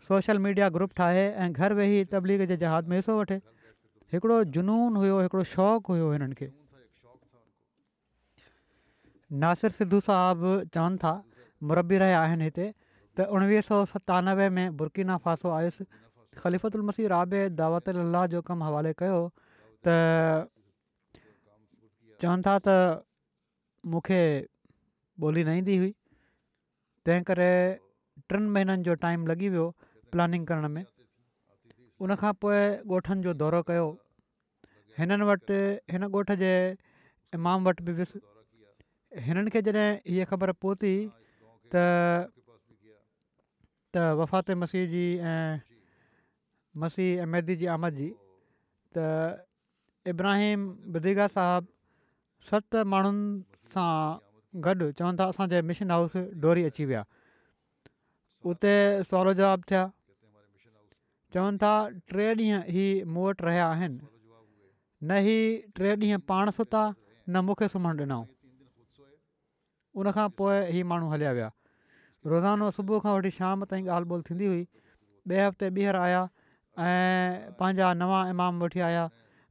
सोशल 0.06 0.38
मीडिया 0.44 0.68
ग्रुप 0.74 0.92
ठाहे 0.96 1.24
ऐं 1.44 1.52
घर 1.52 1.72
वेही 1.80 2.04
तबलीग 2.14 2.44
जे 2.50 2.56
जहाज़ 2.64 2.86
में 2.92 2.96
हिसो 2.96 3.18
वठे 3.20 3.34
हिकिड़ो 4.14 4.36
जुनूनु 4.56 5.00
हुयो 5.00 5.20
हिकिड़ो 5.20 5.44
शौक़ु 5.54 5.92
हुयो 5.94 6.10
हिननि 6.12 6.34
खे 6.40 6.48
नासिर 9.44 9.70
सिद्धू 9.78 10.00
साहबु 10.10 10.52
चवनि 10.76 10.98
था 11.04 11.12
मरबी 11.70 11.98
रहिया 12.02 12.20
आहिनि 12.26 12.44
हिते 12.50 12.66
त 13.18 13.24
उणिवीह 13.38 13.60
सौ 13.70 13.80
सतानवे 13.94 14.48
में 14.58 14.76
बुरकिना 14.82 15.16
फासो 15.24 15.50
आयुसि 15.56 15.84
ख़लीफ़तु 16.44 16.78
उल 16.80 16.84
मसीर 16.90 17.12
आबे 17.16 17.40
दावत 17.60 17.88
अलाह 17.94 18.26
जो 18.34 18.40
कमु 18.50 18.64
हवाले 18.68 18.92
कयो 19.02 19.18
त 19.88 19.96
चवनि 22.22 22.42
था 22.46 22.54
त 22.68 22.78
मूंखे 23.90 24.22
ॿोली 25.18 25.42
न 25.50 25.58
ईंदी 25.60 25.74
हुई 25.82 25.92
तंहिं 27.06 27.22
करे 27.32 27.50
टिनि 28.30 28.48
महीननि 28.56 28.82
जो 28.88 28.94
टाइम 29.04 29.26
लॻी 29.32 29.48
वियो 29.54 29.66
प्लानिंग 30.12 30.46
करण 30.46 30.68
में 30.76 30.84
उनखां 32.06 32.32
पोइ 32.44 32.58
ॻोठनि 32.96 33.22
जो 33.26 33.32
दौरो 33.42 33.62
कयो 33.70 33.86
हिननि 34.98 35.26
वटि 35.30 35.58
हिन 35.94 36.08
ॻोठ 36.10 36.32
जे 36.42 36.52
इमाम 37.38 37.68
वटि 37.68 37.84
बि 37.88 37.92
वियुसि 38.00 38.20
हिननि 39.28 39.50
खे 39.56 39.62
जॾहिं 39.68 39.88
इहा 40.14 40.30
ख़बर 40.32 40.52
पहुती 40.64 40.92
त 41.74 41.82
त 43.96 44.06
वफ़ात 44.22 44.50
मसीह 44.62 44.86
जी 44.94 45.04
ऐं 45.32 45.60
मसीह 46.84 47.22
ऐं 47.24 47.28
मैदी 47.34 47.56
जी 47.62 47.70
आमद 47.74 48.00
जी 48.00 48.08
त 48.96 49.08
इब्राहिम 50.14 50.64
बदीगा 50.96 51.26
साहबु 51.36 51.74
सत 52.50 52.80
माण्हुनि 52.94 53.70
सां 53.76 53.92
गॾु 54.66 54.90
चवनि 54.98 55.20
था 55.20 55.28
असांजे 55.34 55.62
मिशन 55.70 55.90
हाउस 55.96 56.16
डोरी 56.44 56.64
अची 56.72 56.84
विया 56.92 57.04
उते 58.52 58.72
सहुलो 59.10 59.32
जवाबु 59.42 59.70
थिया 59.70 59.82
चवनि 61.34 61.58
था 61.62 61.70
टे 62.10 62.26
ॾींहं 62.26 62.60
हीउ 62.74 63.06
मूं 63.14 63.24
वटि 63.28 63.44
रहिया 63.46 63.64
आहिनि 63.72 63.98
न 65.08 65.16
ही 65.24 65.34
टे 65.76 65.90
ॾींहं 65.96 66.20
पाण 66.30 66.50
सुता 66.58 66.84
न 67.28 67.42
मूंखे 67.48 67.68
सुम्हणु 67.72 68.02
ॾिनऊं 68.02 68.24
उनखां 70.04 70.26
पोइ 70.38 70.54
हीउ 70.76 70.86
माण्हू 70.92 71.10
हलिया 71.12 71.32
विया 71.40 71.50
रोज़ानो 72.32 72.70
सुबुह 72.78 73.00
खां 73.04 73.12
वठी 73.16 73.30
शाम 73.40 73.64
ताईं 73.72 73.90
ॻाल्हि 73.96 74.08
ॿोल 74.16 74.22
थींदी 74.30 74.46
हुई 74.52 74.64
ॿिए 75.32 75.44
हफ़्ते 75.48 75.68
ॿीहर 75.78 76.00
आया 76.06 76.22
ऐं 76.86 77.52
पंहिंजा 77.60 77.92
नवा 78.04 78.22
इमाम 78.30 78.62
वठी 78.64 78.80
आया 78.88 79.04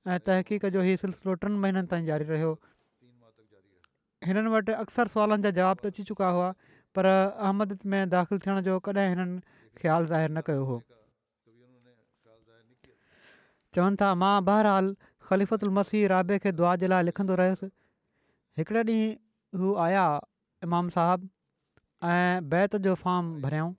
ऐं 0.09 0.19
तहक़ीक़ 0.25 0.67
जो 0.79 0.89
ई 0.89 0.97
सिलसिलो 1.05 1.33
टिनि 1.45 1.57
महीननि 1.65 1.87
ताईं 1.95 2.05
जारी 2.11 2.25
रहियो 2.33 2.53
हिननि 4.31 4.57
वटि 4.57 4.81
अक्सर 4.85 5.13
सुवालनि 5.15 5.49
जा 5.49 5.55
जवाब 5.61 5.85
त 5.87 5.93
अची 5.95 6.03
चुका 6.11 6.29
हुआ 6.39 6.51
पर 6.97 7.13
अहमद 7.15 7.77
में 7.95 8.01
दाख़िलु 8.19 8.39
थियण 8.47 8.61
जो 8.71 8.79
कॾहिं 8.89 9.09
हिननि 9.09 9.63
ख़्यालु 9.81 10.25
न 10.27 10.47
कयो 10.53 10.63
हो 10.75 10.81
चवनि 13.75 13.95
था 14.01 14.13
मां 14.23 14.35
बहरहाल 14.49 14.95
ख़लिफतु 15.29 15.65
उल 15.67 15.73
मसीह 15.79 16.07
रा 16.13 16.21
खे 16.45 16.51
दुआ 16.59 16.75
जे 16.83 16.87
लाइ 16.93 17.03
लिखंदो 17.09 17.35
रहियुसि 17.41 17.69
हिकिड़े 18.59 18.83
ॾींहुं 18.91 19.61
हू 19.61 19.75
आया 19.87 20.03
इमाम 20.67 20.89
साहब 20.95 21.27
ऐं 22.13 22.49
बैत 22.53 22.75
जो 22.87 22.93
फॉर्म 23.03 23.31
भरियाऊं 23.45 23.73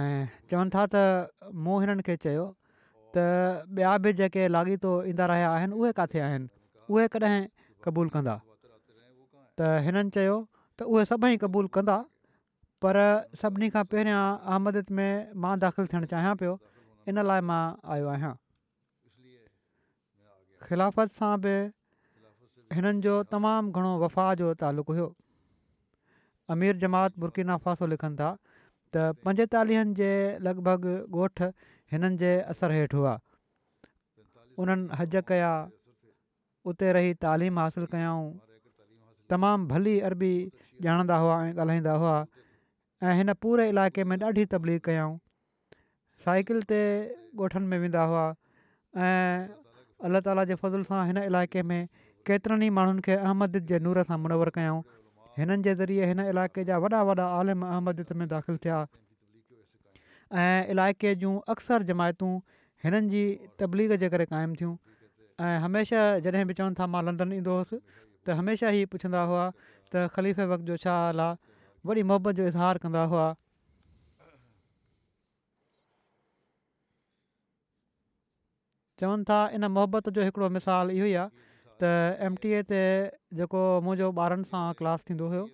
ऐं 0.00 0.28
चवनि 0.52 0.70
था 0.76 0.84
त 0.96 1.50
मूं 1.66 1.80
हिननि 1.84 2.02
खे 2.10 2.16
चयो 2.26 2.46
त 3.16 3.24
ॿिया 3.80 3.96
बि 4.06 4.12
जेके 4.22 4.46
लाॻीतो 4.54 4.92
ईंदा 5.14 5.26
रहिया 5.34 5.50
आहिनि 5.56 5.74
उहे 5.80 5.92
किथे 6.00 6.20
आहिनि 6.28 6.48
उहे 6.90 7.06
कॾहिं 7.16 7.40
क़बूलु 7.86 8.14
कंदा 8.16 8.36
त 9.58 9.72
हिननि 9.88 10.10
चयो 10.18 10.38
त 10.78 10.90
उहे 10.94 11.04
सभई 11.12 11.36
क़बूलु 11.44 11.68
कंदा 11.78 11.98
पर 12.84 12.98
सभिनी 13.42 13.70
खां 13.76 13.84
पहिरियां 13.94 14.20
अहमदत 14.50 14.90
में 14.98 15.32
मां 15.44 15.56
दाख़िलु 15.66 15.88
थियणु 15.94 16.10
चाहियां 16.14 16.36
पियो 16.44 16.54
इन 17.10 17.22
लाइ 17.28 17.40
मां 17.50 17.60
आयो 17.94 18.06
आहियां 18.14 18.32
ख़िलाफ़त 20.66 21.16
सां 21.20 21.32
बि 21.44 21.54
हिननि 22.78 23.02
जो 23.06 23.14
तमामु 23.34 23.72
घणो 23.78 23.92
वफ़ा 24.02 24.26
जो 24.40 24.48
तालुक़ु 24.62 24.94
हुओ 24.98 25.08
अमीर 26.54 26.76
जमात 26.82 27.16
बुरकीना 27.22 27.56
फासो 27.64 27.86
लिखनि 27.92 28.16
था 28.20 28.28
त 28.92 29.22
पंजेतालीहनि 29.26 29.94
जे 30.00 30.10
लॻभॻि 30.46 30.92
ॻोठ 31.22 31.42
हिननि 31.94 32.12
जे 32.22 32.30
असर 32.54 32.74
हेठि 32.76 32.96
हुआ 33.00 33.14
उन्हनि 34.62 34.98
हज 35.00 35.16
कया 35.30 35.50
उते 36.72 36.92
रही 36.98 37.14
तालीम 37.24 37.58
हासिलु 37.62 37.86
कयाऊं 37.96 38.26
तमामु 39.34 39.66
भली 39.74 39.96
अरबी 40.10 40.30
ॼाणंदा 40.86 41.16
हुआ 41.24 41.36
ऐं 41.48 41.52
ॻाल्हाईंदा 41.58 41.94
हुआ 42.04 42.14
ऐं 43.06 43.14
हिन 43.22 43.32
पूरे 43.46 43.68
इलाइक़े 43.74 44.02
में 44.12 44.16
ॾाढी 44.30 44.44
तबलीग 44.54 44.80
कयाऊं 44.90 45.18
साइकिल 46.24 46.58
ते 46.70 46.78
ॻोठनि 47.42 47.66
में 47.68 47.78
वेंदा 47.84 48.00
हुआ 48.12 48.24
ऐं 49.08 49.48
अलाह 50.08 50.20
ताला 50.28 50.44
जे 50.50 50.54
फज़ुल 50.62 50.82
सां 50.88 50.98
हिन 51.10 51.22
इलाइक़े 51.30 51.62
में 51.70 51.88
केतिरनि 52.30 52.66
ई 52.66 52.70
माण्हुनि 52.78 53.04
खे 53.06 53.14
अहमद 53.28 53.58
जे 53.70 53.78
नूर 53.86 54.00
सां 54.10 54.18
मुनवर 54.24 54.50
कयूं 54.56 54.80
हिननि 55.38 55.64
जे 55.68 55.74
ज़रिए 55.80 56.08
हिन 56.12 56.26
इलाइक़े 56.34 56.64
जा 56.70 56.78
वॾा 56.86 57.00
वॾा 57.10 57.28
आलिम 57.38 57.64
अहमद 57.70 58.04
में 58.22 58.26
दाख़िलु 58.34 58.60
थिया 58.66 58.82
ऐं 60.44 60.74
इलाइक़े 60.76 61.14
जूं 61.24 61.32
अक्सर 61.56 61.88
जमायतूं 61.92 62.32
हिननि 62.84 63.12
जी 63.16 63.24
तबलीग 63.64 63.96
जे 64.04 64.12
करे 64.16 64.28
क़ाइमु 64.34 64.60
थियूं 64.62 64.74
ऐं 65.48 65.56
हमेशह 65.66 66.08
जॾहिं 66.28 66.46
बि 66.52 66.58
चवनि 66.60 66.80
था 66.80 66.90
मां 66.96 67.04
लंदन 67.10 67.38
ईंदो 67.42 67.56
हुअसि 67.60 67.76
त 67.76 68.40
हमेशह 68.42 68.74
ई 68.82 68.92
पुछंदा 68.96 69.24
हुआ 69.32 69.44
त 69.62 70.08
ख़लीफ़े 70.16 70.50
वक़्त 70.54 70.72
जो 70.72 70.80
छा 70.84 70.96
हाल 71.04 71.26
आहे 71.26 71.38
वॾी 71.92 72.02
मोहबत 72.12 72.40
जो 72.42 72.50
इज़हार 72.54 72.86
कंदा 72.86 73.04
हुआ 73.14 73.28
चवनि 79.00 79.24
था 79.28 79.38
इन 79.56 79.68
मोहबत 79.76 80.08
जो 80.16 80.24
हिकिड़ो 80.28 80.48
मिसाल 80.58 80.94
इहो 80.96 81.06
ई 81.12 81.14
आहे 81.22 81.30
त 81.82 81.92
एम 82.28 82.34
टी 82.44 82.50
ए 82.56 82.68
ते 82.72 82.80
जेको 83.40 83.62
मुंहिंजो 83.86 84.08
ॿारनि 84.24 84.48
सां 84.52 84.62
क्लास 84.80 85.06
थींदो 85.10 85.28
हुयो 85.34 85.44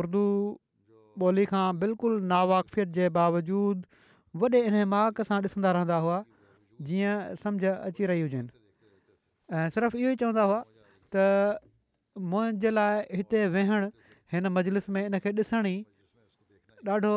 उर्दू 0.00 0.24
ॿोली 1.28 1.46
खां 1.52 1.64
बिल्कुलु 1.84 2.20
नावाकफ़ियत 2.32 2.92
जे 2.98 3.08
बावजूदु 3.18 4.42
वॾे 4.44 4.62
इन 4.70 4.78
माक 4.92 5.22
सां 5.30 5.38
ॾिसंदा 5.48 5.72
रहंदा 5.78 5.98
हुआ 6.06 6.18
जीअं 6.90 7.40
समुझ 7.44 7.72
अची 7.72 8.08
रही 8.12 8.26
हुजनि 8.26 8.48
ऐं 8.50 9.66
सिर्फ़ु 9.78 10.04
इहो 10.04 10.12
ई 10.14 10.20
चवंदा 10.24 10.46
हुआ 10.52 10.60
त 11.16 11.26
मुंहिंजे 12.34 12.74
लाइ 12.76 13.22
हिते 13.22 13.42
वेहण 13.58 13.88
हिन 14.36 14.52
मजलिस 14.58 14.88
में 14.98 15.00
इन 15.04 15.18
खे 15.26 15.34
ॾिसण 15.42 15.70
ई 15.72 15.76
ॾाढो 16.96 17.14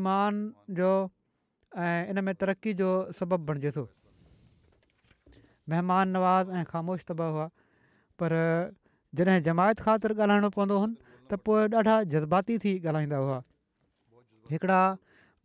ईमान 0.00 0.42
जो 0.80 0.90
ऐं 1.86 1.96
इन 2.14 2.24
में 2.30 2.34
तरक़ी 2.42 2.74
जो 2.82 2.90
सबबु 3.20 3.44
बणिजे 3.52 3.70
थो 3.78 3.84
महिमान 5.68 6.08
नवाज़ 6.14 6.50
ऐं 6.60 6.64
ख़ामोश 6.64 7.04
तबा 7.10 7.24
हुआ 7.34 7.48
पर 8.22 8.30
जॾहिं 9.18 9.42
जमायत 9.42 9.80
ख़ातिर 9.84 10.12
ॻाल्हाइणो 10.20 10.50
पवंदो 10.56 10.76
हुउनि 10.78 10.94
त 11.30 11.38
पोइ 11.46 11.62
ॾाढा 11.80 11.96
जज़्बाती 12.14 12.58
थी 12.64 12.72
ॻाल्हाईंदा 12.86 13.16
हुआ 13.26 13.38
हिकिड़ा 14.50 14.80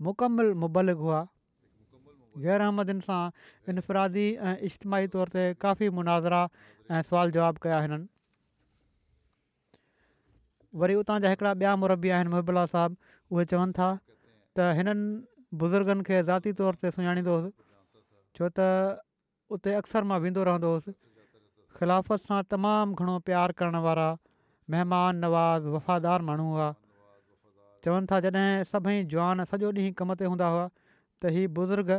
मुकमल 0.08 0.54
मुबलिक 0.66 0.98
हुआ 1.08 1.22
ग़ैर 2.46 2.62
अहमदन 2.68 3.00
सां 3.08 3.24
इनफ़रादी 3.74 4.26
ऐं 4.34 4.56
इजतमाही 4.70 5.08
तौर 5.18 5.30
ते 5.38 5.44
काफ़ी 5.68 5.90
मुनाज़रा 6.00 6.42
ऐं 6.92 7.02
सुवाल 7.10 7.32
जवाब 7.38 7.58
कया 7.68 7.80
हिननि 7.88 8.08
वरी 10.84 10.96
उतां 11.04 11.20
जा 11.26 11.34
हिकिड़ा 11.34 11.52
ॿिया 11.66 11.76
मुरबी 11.86 12.14
आहिनि 12.18 12.30
मुहबला 12.38 12.66
साहिबु 12.76 13.36
उहे 13.36 13.52
चवनि 13.56 13.76
था 13.80 13.92
त 14.00 14.74
हिननि 14.80 15.06
बुज़ुर्गनि 15.62 16.10
खे 16.12 16.18
ज़ाती 16.24 16.54
तौर 16.62 16.80
ते 16.86 16.94
सुञाणींदो 17.00 17.40
हुउसि 17.40 17.56
छो 18.38 18.50
त 18.60 18.76
उते 19.56 19.72
अक्सर 19.78 20.06
मां 20.10 20.18
वेंदो 20.24 20.44
रहंदो 20.50 20.68
हुउसि 20.74 20.92
ख़िलाफ़त 21.78 22.26
सां 22.28 22.40
तमामु 22.54 22.98
घणो 23.04 23.16
प्यारु 23.30 23.56
करण 23.62 23.76
वारा 23.86 24.06
महिमान 24.76 25.18
नवाज़ 25.24 25.66
वफ़ादार 25.76 26.26
माण्हू 26.30 26.46
हुआ 26.52 26.68
चवनि 27.86 28.10
था 28.12 28.20
जॾहिं 28.26 28.64
सभई 28.72 29.02
जवान 29.14 29.44
सॼो 29.54 29.72
ॾींहुं 29.80 29.98
कम 30.02 30.16
ते 30.22 30.30
हूंदा 30.34 30.48
हुआ 30.56 30.64
त 30.68 31.34
हीअ 31.38 31.52
बुज़ुर्ग 31.60 31.92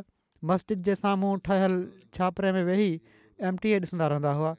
मस्जिद 0.52 0.86
जे 0.88 0.94
साम्हूं 1.02 1.34
ठहियलु 1.48 1.80
छापरे 2.18 2.52
में 2.58 2.62
वेही 2.70 2.88
एम 2.94 3.46
एमटीए 3.50 3.82
ॾिसंदा 3.84 4.08
रहंदा 4.14 4.32
हुआ 4.40 4.54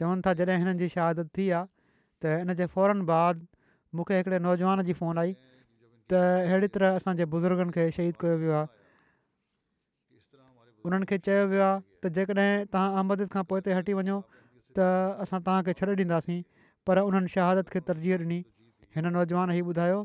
चवनि 0.00 0.28
था 0.28 0.34
जॾहिं 0.40 0.56
हिननि 0.64 0.76
जी 0.84 0.88
शहादत 0.96 1.32
थी 1.38 1.50
आहे 1.58 2.24
त 2.24 2.38
हिन 2.38 2.54
जे 2.62 2.70
फौरन 2.78 3.04
बाद 3.12 3.46
मूंखे 3.98 4.20
हिकिड़े 4.24 4.40
नौजवान 4.48 4.84
जी 4.90 4.98
फोन 5.04 5.22
आई 5.26 5.36
त 6.12 6.24
अहिड़ी 6.48 6.74
तरह 6.78 7.00
असांजे 7.02 7.28
बुज़ुर्गनि 7.36 7.78
खे 7.78 7.88
शहीद 8.00 8.20
कयो 8.26 8.40
वियो 8.44 8.58
आहे 8.62 8.76
उन्हनि 10.86 11.06
खे 11.10 11.16
चयो 11.26 11.46
वियो 11.52 11.62
आहे 11.68 11.78
त 12.02 12.10
जेकॾहिं 12.16 12.66
तव्हां 12.74 12.88
अहमद 12.98 13.20
खां 13.34 13.42
पोइ 13.52 13.56
हिते 13.60 13.72
हटी 13.78 13.92
वञो 14.00 14.16
त 14.76 14.78
असां 15.24 15.38
तव्हांखे 15.46 15.72
छॾे 15.80 15.94
ॾींदासीं 16.00 16.40
पर 16.90 16.98
उन्हनि 17.08 17.28
शहादत 17.34 17.72
खे 17.76 17.80
तरजीह 17.88 18.18
ॾिनी 18.22 18.38
हिन 18.98 19.06
नौजवान 19.18 19.50
ई 19.58 19.62
ॿुधायो 19.70 19.98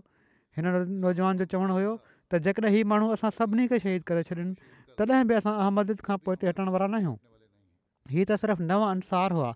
हिन 0.57 0.65
नौजवान 1.05 1.37
जो 1.41 1.45
चवणु 1.53 1.73
हुयो 1.79 1.91
त 2.33 2.41
जेकॾहिं 2.47 2.71
हीउ 2.77 2.87
माण्हू 2.93 3.09
असां 3.17 3.29
सभिनी 3.39 3.67
खे 3.73 3.79
शहीद 3.85 4.03
करे 4.09 4.23
छॾनि 4.29 4.45
तॾहिं 5.01 5.23
बि 5.29 5.35
असां 5.41 5.53
अहमद 5.67 5.93
खां 6.07 6.17
पोइ 6.25 6.35
हिते 6.35 6.47
हटण 6.51 6.73
वारा 6.77 6.87
न 6.95 6.99
आहियूं 7.01 7.15
हीअ 8.15 8.25
त 8.31 8.37
सिर्फ़ु 8.45 8.65
नव 8.71 8.85
अंसार 8.93 9.37
हुआ 9.39 9.49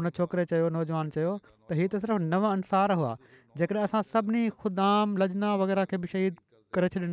उन 0.00 0.08
छोकिरे 0.18 0.44
चयो 0.52 0.68
नौजवान 0.78 1.10
चयो 1.18 1.30
त 1.46 1.78
हीअ 1.80 1.88
त 1.94 2.02
सिर्फ़ु 2.02 2.18
नव 2.34 2.44
अंसार 2.52 2.94
हुआ 3.00 3.12
जेकॾहिं 3.62 3.86
असां 3.88 4.02
सभिनी 4.16 4.44
लजना 5.24 5.54
वग़ैरह 5.64 5.88
खे 5.94 6.02
बि 6.04 6.12
शहीद 6.14 6.44
करे 6.78 6.92
छॾनि 6.96 7.10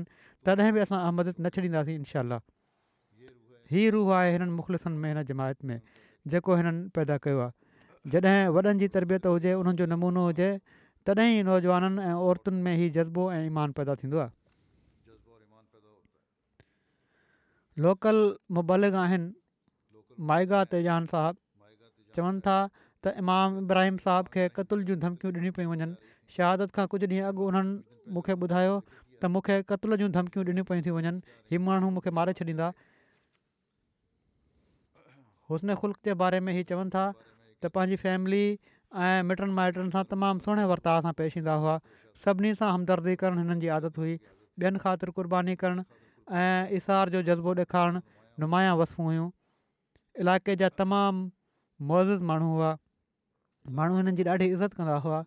तॾहिं 0.50 0.74
बि 0.80 0.84
असां 0.88 1.00
अहमद 1.04 1.32
न 1.40 1.54
छॾींदासीं 1.58 1.98
इनशा 2.02 2.28
हीउ 3.72 3.90
रूह 3.94 4.10
आहे 4.16 4.32
हिननि 4.34 4.52
मुख़लसनि 4.58 4.98
में 5.04 5.10
हिन 5.10 5.22
जमायत 5.30 5.60
में 5.70 5.78
जेको 6.34 6.52
हिननि 6.62 6.90
पैदा 6.96 7.18
कयो 7.26 7.40
आहे 7.46 8.16
जॾहिं 8.16 8.38
वॾनि 8.58 8.74
जी 8.82 8.88
तरबियत 8.96 9.26
हुजे 9.28 9.54
हुननि 9.60 9.74
जो 9.82 9.86
नमूनो 9.94 10.24
हुजे 10.26 10.50
तॾहिं 11.10 11.44
नौजवाननि 11.50 12.04
ऐं 12.10 12.16
औरतुनि 12.28 12.62
में 12.66 12.74
ई 12.86 12.90
जज़्बो 12.98 13.32
ऐं 13.34 13.42
ईमान 13.46 13.72
पैदा 13.82 13.96
थींदो 14.02 14.20
आहे 14.26 14.34
लोकल 17.86 18.16
मुबालिग 18.60 18.96
आहिनि 18.96 19.34
माइगा 20.32 20.64
तेजान 20.74 21.06
साहबु 21.16 22.14
चवनि 22.18 22.40
था 22.48 22.58
त 23.04 23.14
इमाम 23.24 23.58
इब्राहिम 23.64 23.98
साहब 24.06 24.28
खे 24.36 24.48
कतल 24.60 24.84
जूं 24.90 24.96
धमकियूं 25.00 25.34
ॾिनियूं 25.38 25.54
पियूं 25.58 25.72
वञनि 25.72 25.96
शहादत 26.38 26.72
खां 26.78 26.86
कुझु 26.94 27.08
ॾींहं 27.08 27.28
अॻु 27.32 27.48
उन्हनि 27.48 27.74
मूंखे 28.18 28.34
ॿुधायो 28.48 28.78
त 29.22 29.26
मूंखे 29.36 29.62
कतल 29.72 29.96
जूं 30.04 30.10
धमकियूं 30.18 30.46
ॾिनियूं 30.46 30.66
पयूं 30.70 30.86
थी 30.86 30.96
वञनि 30.98 31.20
इहे 31.42 31.60
माण्हू 31.68 31.90
मूंखे 32.00 32.12
मारे 32.20 32.34
छॾींदा 32.40 32.70
हुस्ने 35.52 35.74
ख़ुल्क 35.82 36.10
जे 36.10 36.14
बारे 36.24 36.40
में 36.46 36.54
ہی 36.54 36.64
चवनि 36.72 36.90
था 36.96 37.04
त 37.64 37.70
पंहिंजी 37.76 37.96
फैमिली 38.04 38.46
ऐं 39.06 39.26
मिटनि 39.32 39.52
माइटनि 39.60 39.90
सां 39.96 40.04
तमामु 40.14 40.44
सुहिणे 40.46 40.64
वर्ताव 40.72 41.02
सां 41.08 41.12
पेश 41.20 41.38
ईंदा 41.42 41.54
हुआ 41.64 41.76
सभिनी 42.24 42.52
सां 42.62 42.70
हमदर्दी 42.76 43.16
करणु 43.24 43.44
हिननि 43.44 43.58
जी 43.64 43.70
आदत 43.78 44.00
हुई 44.04 44.14
ॿियनि 44.14 44.84
ख़ातिर 44.86 45.14
कुर्बानी 45.20 45.56
करणु 45.64 45.84
ऐं 46.42 46.76
इशार 46.82 47.14
जो 47.16 47.22
जज़्बो 47.30 47.56
ॾेखारणु 47.62 48.02
नुमाया 48.44 48.74
वसूं 48.82 49.08
हुयूं 49.10 49.28
इलाइक़े 50.26 50.56
जा 50.64 50.72
तमामु 50.84 51.24
मौज़िज़ 51.94 52.28
माण्हू 52.32 52.50
हुआ 52.58 52.72
माण्हू 53.82 54.00
हिननि 54.02 54.16
जी 54.22 54.28
ॾाढी 54.36 54.50
इज़त 54.56 54.80
कंदा 54.82 54.98
हुआ 55.08 55.22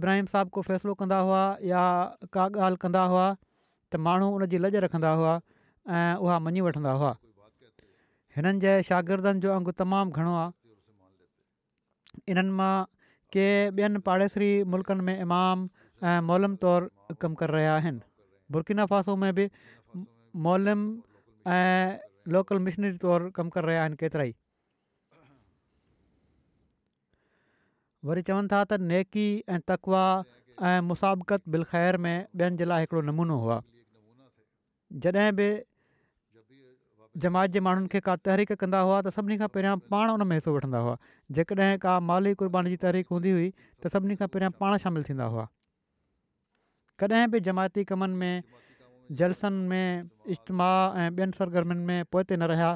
इब्राहिम 0.00 0.30
साहिब 0.36 0.54
को 0.58 0.62
फ़ैसिलो 0.70 0.94
कंदा 1.02 1.18
हुआ 1.28 1.42
या 1.72 1.82
का 2.38 2.46
ॻाल्हि 2.46 2.82
कंदा 2.86 3.02
हुआ 3.14 3.26
त 3.34 4.02
माण्हू 4.10 4.32
उन 4.40 4.48
लज 4.66 4.80
रखंदा 4.88 5.12
हुआ 5.22 5.36
ऐं 5.98 6.24
उहा 6.24 6.38
मञी 6.48 6.66
हुआ 6.68 7.14
हिननि 8.36 8.60
जे 8.64 8.72
शागिर्दनि 8.88 9.40
जो 9.44 9.50
अंगु 9.56 9.72
तमामु 9.80 10.10
घणो 10.16 10.34
आहे 10.40 10.52
इन्हनि 12.32 12.52
मां 12.58 12.74
के 13.32 13.44
ॿियनि 13.78 13.98
पाड़ेसरी 14.06 14.50
मुल्कनि 14.72 15.02
में 15.08 15.16
इमाम 15.24 15.58
ऐं 16.08 16.20
मोलम 16.28 16.54
तौरु 16.62 17.14
कमु 17.20 17.36
करे 17.40 17.52
रहिया 17.54 17.74
आहिनि 17.80 18.86
फासो 18.92 19.16
में 19.24 19.32
बि 19.38 19.44
मोलम 20.46 20.80
ऐं 21.56 21.98
लोकल 22.34 22.58
मिशनरी 22.68 22.98
तौरु 23.04 23.30
कमु 23.38 23.50
करे 23.56 23.66
रहिया 23.68 23.82
आहिनि 23.82 23.96
केतिरा 24.02 24.24
ई 24.30 24.34
वरी 28.08 28.22
चवनि 28.30 28.48
था 28.52 28.62
त 28.70 28.80
नेकी 28.92 29.26
ऐं 29.56 29.60
तकवा 29.72 30.04
ऐं 30.70 30.80
मुसाबकत 30.88 31.42
बिल 31.56 31.64
ख़ैर 31.74 31.96
में 32.04 32.16
ॿियनि 32.16 32.56
जे 32.62 32.64
लाइ 32.72 32.82
हिकिड़ो 32.86 33.02
नमूनो 33.10 33.36
हुआ 33.44 33.58
जॾहिं 35.04 35.32
बि 35.42 35.48
जमायत 37.20 37.50
जे 37.52 37.60
माण्हुनि 37.60 37.88
खे 37.92 38.00
का 38.00 38.14
तहरीक 38.26 38.52
कंदा 38.60 38.78
हुआ 38.88 39.00
त 39.06 39.10
सभिनी 39.14 39.36
खां 39.40 39.48
पहिरियां 39.54 39.76
पाण 39.94 40.10
उन 40.12 40.26
में 40.28 40.36
हिसो 40.36 40.54
वठंदा 40.54 40.78
हुआ 40.84 40.94
जेकॾहिं 41.38 41.74
का 41.80 41.96
माली 42.10 42.32
कुर्बानी 42.42 42.70
जी 42.70 42.76
तहरीक 42.84 43.12
हूंदी 43.14 43.32
हुई 43.38 43.48
त 43.56 43.92
सभिनी 43.96 44.16
खां 44.20 44.28
पहिरियां 44.36 44.52
पाण 44.62 44.76
शामिलु 44.84 45.08
थींदा 45.08 45.24
हुआ 45.34 45.44
कॾहिं 47.04 47.26
बि 47.34 47.40
जमायती 47.50 47.84
कमनि 47.92 48.16
में 48.22 48.42
जलसनि 49.20 49.68
में 49.74 50.08
इजतमा 50.36 50.70
ऐं 51.04 51.10
ॿियनि 51.10 51.38
सरगर्मियुनि 51.40 51.84
में 51.92 52.10
पोइ 52.16 52.24
ते 52.32 52.36
न 52.40 52.48
रहिया 52.54 52.70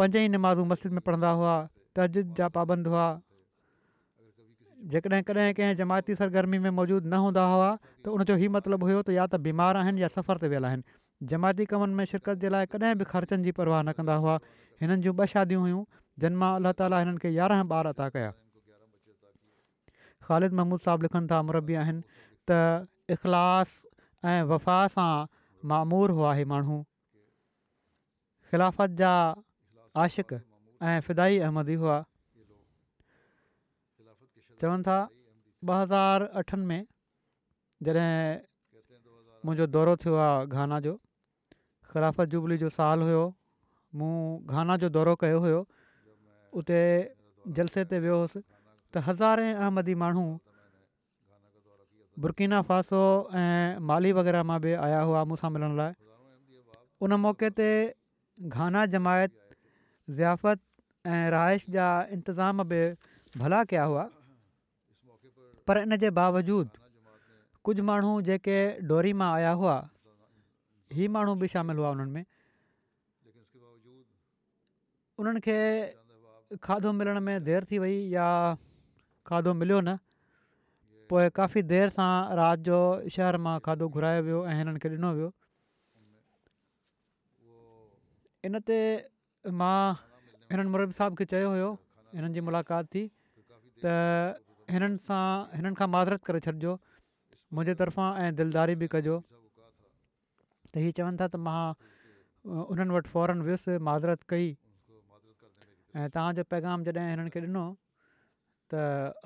पंज 0.00 0.16
ई 0.22 0.26
निमाज़ 0.34 0.66
मस्जिद 0.74 0.98
में 0.98 1.00
पढ़ंदा 1.12 1.30
हुआ 1.42 1.54
तदीद 2.00 2.34
जा 2.42 2.48
पाबंद 2.60 2.92
हुआ 2.94 3.06
जेकॾहिं 4.96 5.22
कॾहिं 5.32 5.52
कंहिं 5.60 5.78
जमायती 5.84 6.18
सरगर्मी 6.22 6.60
में 6.66 6.70
मौजूदु 6.82 7.06
न 7.16 7.22
हूंदा 7.26 7.46
हुआ 7.54 7.70
त 7.86 8.16
उनजो 8.18 8.40
इहे 8.42 8.50
मतिलबु 8.58 8.90
हुयो 8.94 9.00
त 9.06 9.18
या 9.22 9.30
त 9.34 9.44
बीमार 9.50 9.82
आहिनि 9.84 10.06
या 10.08 10.12
सफ़र 10.20 10.44
ते 10.46 10.52
वियल 10.54 10.70
आहिनि 10.72 10.94
जमायती 11.22 11.64
कमनि 11.64 11.94
में 11.94 12.04
शिरकत 12.04 12.36
जे 12.44 12.48
लाइ 12.48 12.66
कॾहिं 12.68 12.94
बि 13.00 13.04
ख़र्चनि 13.08 13.42
जी 13.44 13.52
परवाह 13.56 13.82
न 13.82 13.92
कंदा 13.96 14.14
हुआ 14.20 14.36
हिननि 14.80 14.96
जूं 15.02 15.14
ॿ 15.16 15.26
शादियूं 15.32 15.62
हुयूं 15.62 15.84
जिन 16.20 16.36
मां 16.40 16.50
अलाह 16.60 16.72
ताला 16.80 16.98
हिननि 17.00 17.18
खे 17.24 17.30
यारहं 17.32 17.64
ॿार 17.76 17.86
अता 17.96 18.08
कया 18.16 18.32
ख़ालिद 20.28 20.52
महमूद 20.60 20.80
साहब 20.86 21.02
लिखनि 21.08 21.26
था 21.30 21.38
उमिरि 21.44 21.60
बि 21.70 21.74
आहिनि 21.82 22.02
त 22.50 22.88
इख़लाश 23.16 23.70
ऐं 24.24 24.42
वफ़ा 24.50 24.76
सां 24.96 25.12
मामूर 25.72 26.10
हुआ 26.20 26.32
ही 26.40 26.44
माण्हू 26.52 26.76
ख़िलाफ़त 28.50 28.90
जा 29.02 29.12
आशिक़ु 30.04 30.36
ऐं 30.90 31.00
फिदाई 31.08 31.38
अहमदी 31.48 31.74
हुआ 31.84 31.96
चवनि 34.60 34.82
था 34.90 34.98
ॿ 35.72 35.74
हज़ार 35.78 36.28
अठनि 36.42 36.64
में 36.66 36.80
जॾहिं 37.88 38.10
मुंहिंजो 39.44 39.66
दौरो 39.76 39.94
थियो 40.02 40.14
आहे 40.26 40.80
जो 40.84 40.96
सलाफत 41.96 42.32
जुबली 42.32 42.56
जो 42.60 42.68
साल 42.78 43.04
हुयो 43.08 43.22
मूं 43.98 44.14
गाना 44.52 44.74
जो 44.84 44.88
दौरो 44.96 45.12
कयो 45.24 45.36
हुयो 45.44 45.60
उते 46.60 46.80
जलसे 47.58 47.84
ते 47.92 48.00
वियो 48.06 48.16
हुउसि 48.22 48.40
त 48.40 49.02
हज़ारे 49.06 49.46
अहमदी 49.64 49.94
माण्हू 50.02 50.24
बुर्किना 52.24 52.58
फासो 52.72 53.00
ऐं 53.04 53.80
माली 53.92 54.12
वग़ैरह 54.20 54.42
मां 54.50 54.58
बि 54.66 54.74
आया 54.88 55.00
हुआ 55.12 55.24
मूंसां 55.32 55.50
मिलण 55.56 55.76
लाइ 55.80 55.98
उन 57.08 57.18
मौक़े 57.24 57.50
ते 57.62 57.68
गाना 58.58 58.84
जमायत 58.98 59.32
ज़ियाफ़त 60.20 61.10
ऐं 61.14 61.34
रहाइश 61.36 61.66
जा 61.78 61.88
इंतिज़ाम 62.20 62.64
बि 62.74 62.82
भला 63.44 63.64
कया 63.74 63.88
हुआ 63.94 64.06
पर 65.68 65.84
इन 65.88 66.00
जे 66.06 66.12
बावजूदि 66.22 66.86
कुझु 67.68 67.88
माण्हू 67.92 68.16
जेके 68.32 68.60
डोरी 68.92 69.12
मां 69.24 69.32
आया 69.40 69.54
हुआ 69.62 69.78
हीअ 70.94 71.10
माण्हू 71.10 71.34
बि 71.34 71.48
शामिल 71.54 71.76
हुआ 71.76 71.90
उन्हनि 71.90 72.10
में 72.12 72.24
उन्हनि 75.18 75.40
खे 75.46 75.58
खाधो 76.62 76.92
मिलण 76.92 77.18
में 77.26 77.36
देरि 77.44 77.66
थी 77.70 77.78
वई 77.80 77.96
या 78.14 78.26
खाधो 79.26 79.54
मिलियो 79.60 79.80
न 79.82 79.96
पोइ 81.10 81.30
काफ़ी 81.38 81.62
देरि 81.72 81.90
सां 81.98 82.10
राति 82.38 82.62
जो 82.68 82.78
शहर 83.14 83.36
मां 83.44 83.58
खाधो 83.66 83.88
घुरायो 83.90 84.22
वियो 84.26 84.38
ऐं 84.46 84.54
हिननि 84.58 84.78
खे 84.84 84.88
ॾिनो 84.96 85.10
वियो 85.18 85.28
इन 88.46 88.54
ते 88.70 88.78
मां 89.62 89.78
हिननि 90.54 90.68
मुरिब 90.74 90.92
साहिब 91.00 91.16
खे 91.18 91.24
चयो 91.34 91.48
हुयो 91.54 91.70
हिननि 92.16 92.30
जी 92.38 92.46
मुलाक़ात 92.48 92.84
थी 92.94 93.02
त 93.84 93.96
हिननि 94.76 95.02
सां 95.10 95.24
हिननि 95.56 95.74
खां 95.80 95.88
माज़रत 95.94 96.20
करे 96.30 96.40
छॾिजो 96.46 96.76
मुंहिंजे 97.56 97.74
तरफ़ां 97.82 98.08
ऐं 98.26 98.30
दिलदारी 98.42 98.74
बि 98.84 98.94
कजो 98.94 99.16
त 100.76 100.84
हीअ 100.84 100.96
चवनि 100.96 101.16
था 101.20 101.26
त 101.34 101.36
मां 101.48 102.60
उन्हनि 102.72 102.92
वटि 102.96 103.10
फौरन 103.14 103.38
वियुसि 103.46 103.74
माज़रत 103.88 104.20
कई 104.32 104.46
ऐं 105.96 106.08
तव्हांजो 106.16 106.42
पैगाम 106.54 106.78
जॾहिं 106.88 107.04
हिननि 107.12 107.30
खे 107.36 107.40
ॾिनो 107.48 107.64
त 108.72 108.82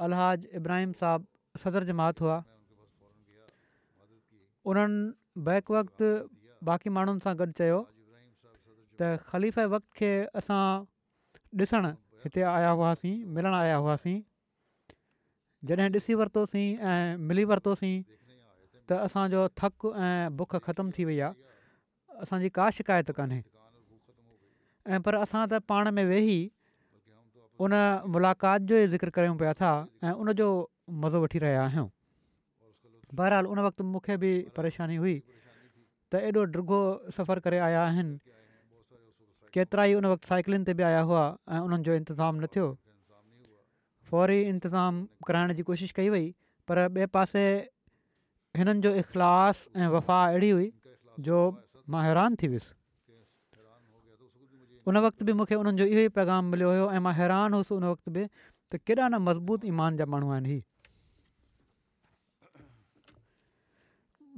अलहाज 0.06 0.46
इब्राहिम 0.60 0.90
साहबु 1.00 1.60
सदर 1.64 1.88
जमात 1.90 2.22
हुआ 2.26 2.36
उन्हनि 4.74 5.42
बैक 5.50 5.74
वक़्त 5.78 6.62
बाक़ी 6.70 6.90
माण्हुनि 6.98 7.26
सां 7.26 7.34
गॾु 7.42 7.50
चयो 7.62 7.80
त 7.88 9.10
ख़लीफ़ 9.32 9.60
वक़्त 9.74 9.90
खे 10.02 10.10
असां 10.42 10.60
ॾिसणु 11.64 11.90
हिते 12.26 12.46
आया 12.54 12.70
हुआसीं 12.78 13.16
मिलणु 13.38 13.58
आया 13.64 13.76
हुआसीं 13.82 14.16
जॾहिं 15.70 15.90
ॾिसी 15.98 16.14
वरितोसीं 16.22 16.66
ऐं 16.94 17.28
मिली 17.30 17.44
वरितोसीं 17.54 17.94
त 18.90 18.94
असांजो 19.06 19.42
थक 19.58 19.86
ऐं 19.94 20.36
बुख 20.36 20.52
ख़तम 20.66 20.88
थी 20.94 21.04
वई 21.06 21.18
आहे 21.26 22.16
असांजी 22.22 22.48
का 22.56 22.68
शिकायत 22.78 23.10
कान्हे 23.16 23.40
ऐं 24.94 25.00
पर 25.04 25.14
असां 25.24 25.46
त 25.50 25.54
पाण 25.70 25.88
में 25.94 26.04
वेही 26.10 26.38
उन 27.66 27.72
मुलाक़ात 28.14 28.60
जो 28.70 28.86
ज़िक्र 28.94 29.08
कयूं 29.14 29.36
पिया 29.42 29.52
था 29.60 29.70
ऐं 30.04 30.12
उनजो 30.20 30.48
मज़ो 31.02 31.18
वठी 31.22 31.38
रहिया 31.46 31.62
आहियूं 31.66 31.86
बहरहाल 33.20 33.46
उन 33.54 33.58
वक़्तु 33.66 33.84
मूंखे 33.94 34.14
बि 34.22 34.32
परेशानी 34.56 34.96
हुई 35.04 35.14
त 36.10 36.12
एॾो 36.26 36.42
डुगो 36.56 36.80
सफ़र 37.16 37.38
करे 37.46 37.58
आया 37.70 37.80
आहिनि 37.86 38.16
केतिरा 39.54 39.84
ई 39.90 39.94
उन 40.02 40.06
वक़्तु 40.14 40.26
साइकिलनि 40.34 40.64
ते 40.66 40.72
बि 40.78 40.82
आया 40.90 41.02
हुआ 41.08 41.22
ऐं 41.54 41.60
उन्हनि 41.66 41.84
जो 41.86 41.92
इंतिज़ामु 42.00 42.38
न 42.42 42.46
थियो 42.54 42.66
फौरी 44.10 44.40
इंतिज़ामु 44.52 45.28
कराइण 45.30 45.52
जी 45.58 45.62
कोशिशि 45.70 45.94
कई 46.02 46.08
वई 46.18 46.26
पर 46.70 46.86
ॿिए 46.94 47.06
पासे 47.16 47.42
हिननि 48.56 48.80
जो 48.84 48.94
इख़लास 49.02 49.68
ऐं 49.76 49.86
वफ़ा 49.88 50.18
अहिड़ी 50.28 50.50
हुई 50.50 50.72
जो 51.26 51.36
मां 51.94 52.04
हैरान 52.04 52.36
थी 52.42 52.48
वियुसि 52.54 52.74
उन 54.90 54.98
वक़्त 55.06 55.22
बि 55.28 55.32
मूंखे 55.38 55.54
उन्हनि 55.60 55.78
जो 55.80 55.84
इहो 55.92 56.00
ई 56.06 56.08
पैगाम 56.16 56.44
मिलियो 56.54 56.70
हुयो 56.70 56.88
ऐं 56.96 57.00
मां 57.04 57.12
हैरान 57.18 57.52
हुयुसि 57.54 57.74
उन 57.74 57.84
वक़्त 57.90 58.08
बि 58.16 58.24
त 58.72 58.80
केॾा 58.90 59.06
न 59.08 59.20
मज़बूत 59.28 59.64
ईमान 59.70 59.96
जा 60.00 60.06
माण्हू 60.14 60.30
आहिनि 60.38 60.50
ही 60.54 60.60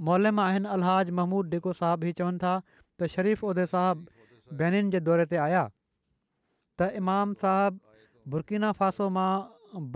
मोलेमा 0.08 0.44
आहिनि 0.50 0.68
अलहाज 0.76 1.10
महमूद 1.22 1.48
डेको 1.56 1.72
साहबु 1.80 2.10
हीउ 2.10 2.18
चवनि 2.20 2.42
था 2.44 2.52
त 2.98 3.08
शरीफ़ 3.16 3.44
उहिदे 3.50 3.66
साहब 3.74 4.06
बैनि 4.62 4.84
जे 4.96 5.00
दौरे 5.08 5.26
ते 5.34 5.40
आया 5.48 5.62
त 5.70 6.92
इमाम 7.02 7.34
साहबु 7.46 8.32
बुरकिना 8.36 8.72
फासो 8.82 9.08
मां 9.20 9.28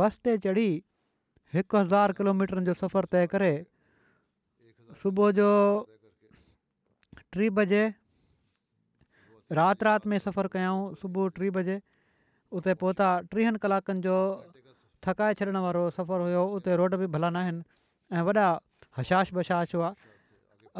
बस 0.02 0.18
ते 0.26 0.38
चढ़ी 0.48 0.68
हिकु 1.58 1.76
हज़ार 1.84 2.20
किलोमीटर 2.20 2.64
जो 2.70 2.80
सफ़रु 2.84 3.14
तइ 3.16 3.32
करे 3.38 3.52
सुबुह 5.02 5.30
जो 5.36 5.46
टी 7.32 7.48
बजे 7.58 7.80
राति 9.58 9.84
राति 9.84 10.08
में 10.08 10.18
सफ़र 10.18 10.46
कयऊं 10.54 10.94
सुबुह 11.00 11.28
टी 11.36 11.50
बजे 11.56 11.76
उते 12.56 12.74
पहुता 12.80 13.08
टीहनि 13.32 13.58
कलाकनि 13.62 14.00
जो 14.06 14.14
थकाए 15.06 15.34
छॾण 15.40 15.56
वारो 15.64 15.82
सफ़रु 16.00 16.22
हुयो 16.24 16.44
उते 16.56 16.76
रोड 16.80 16.94
बि 17.02 17.06
भला 17.12 17.30
न 17.36 17.36
आहिनि 17.36 18.48
हशाश 18.96 19.32
बशाश 19.36 19.74
हुआ 19.74 19.92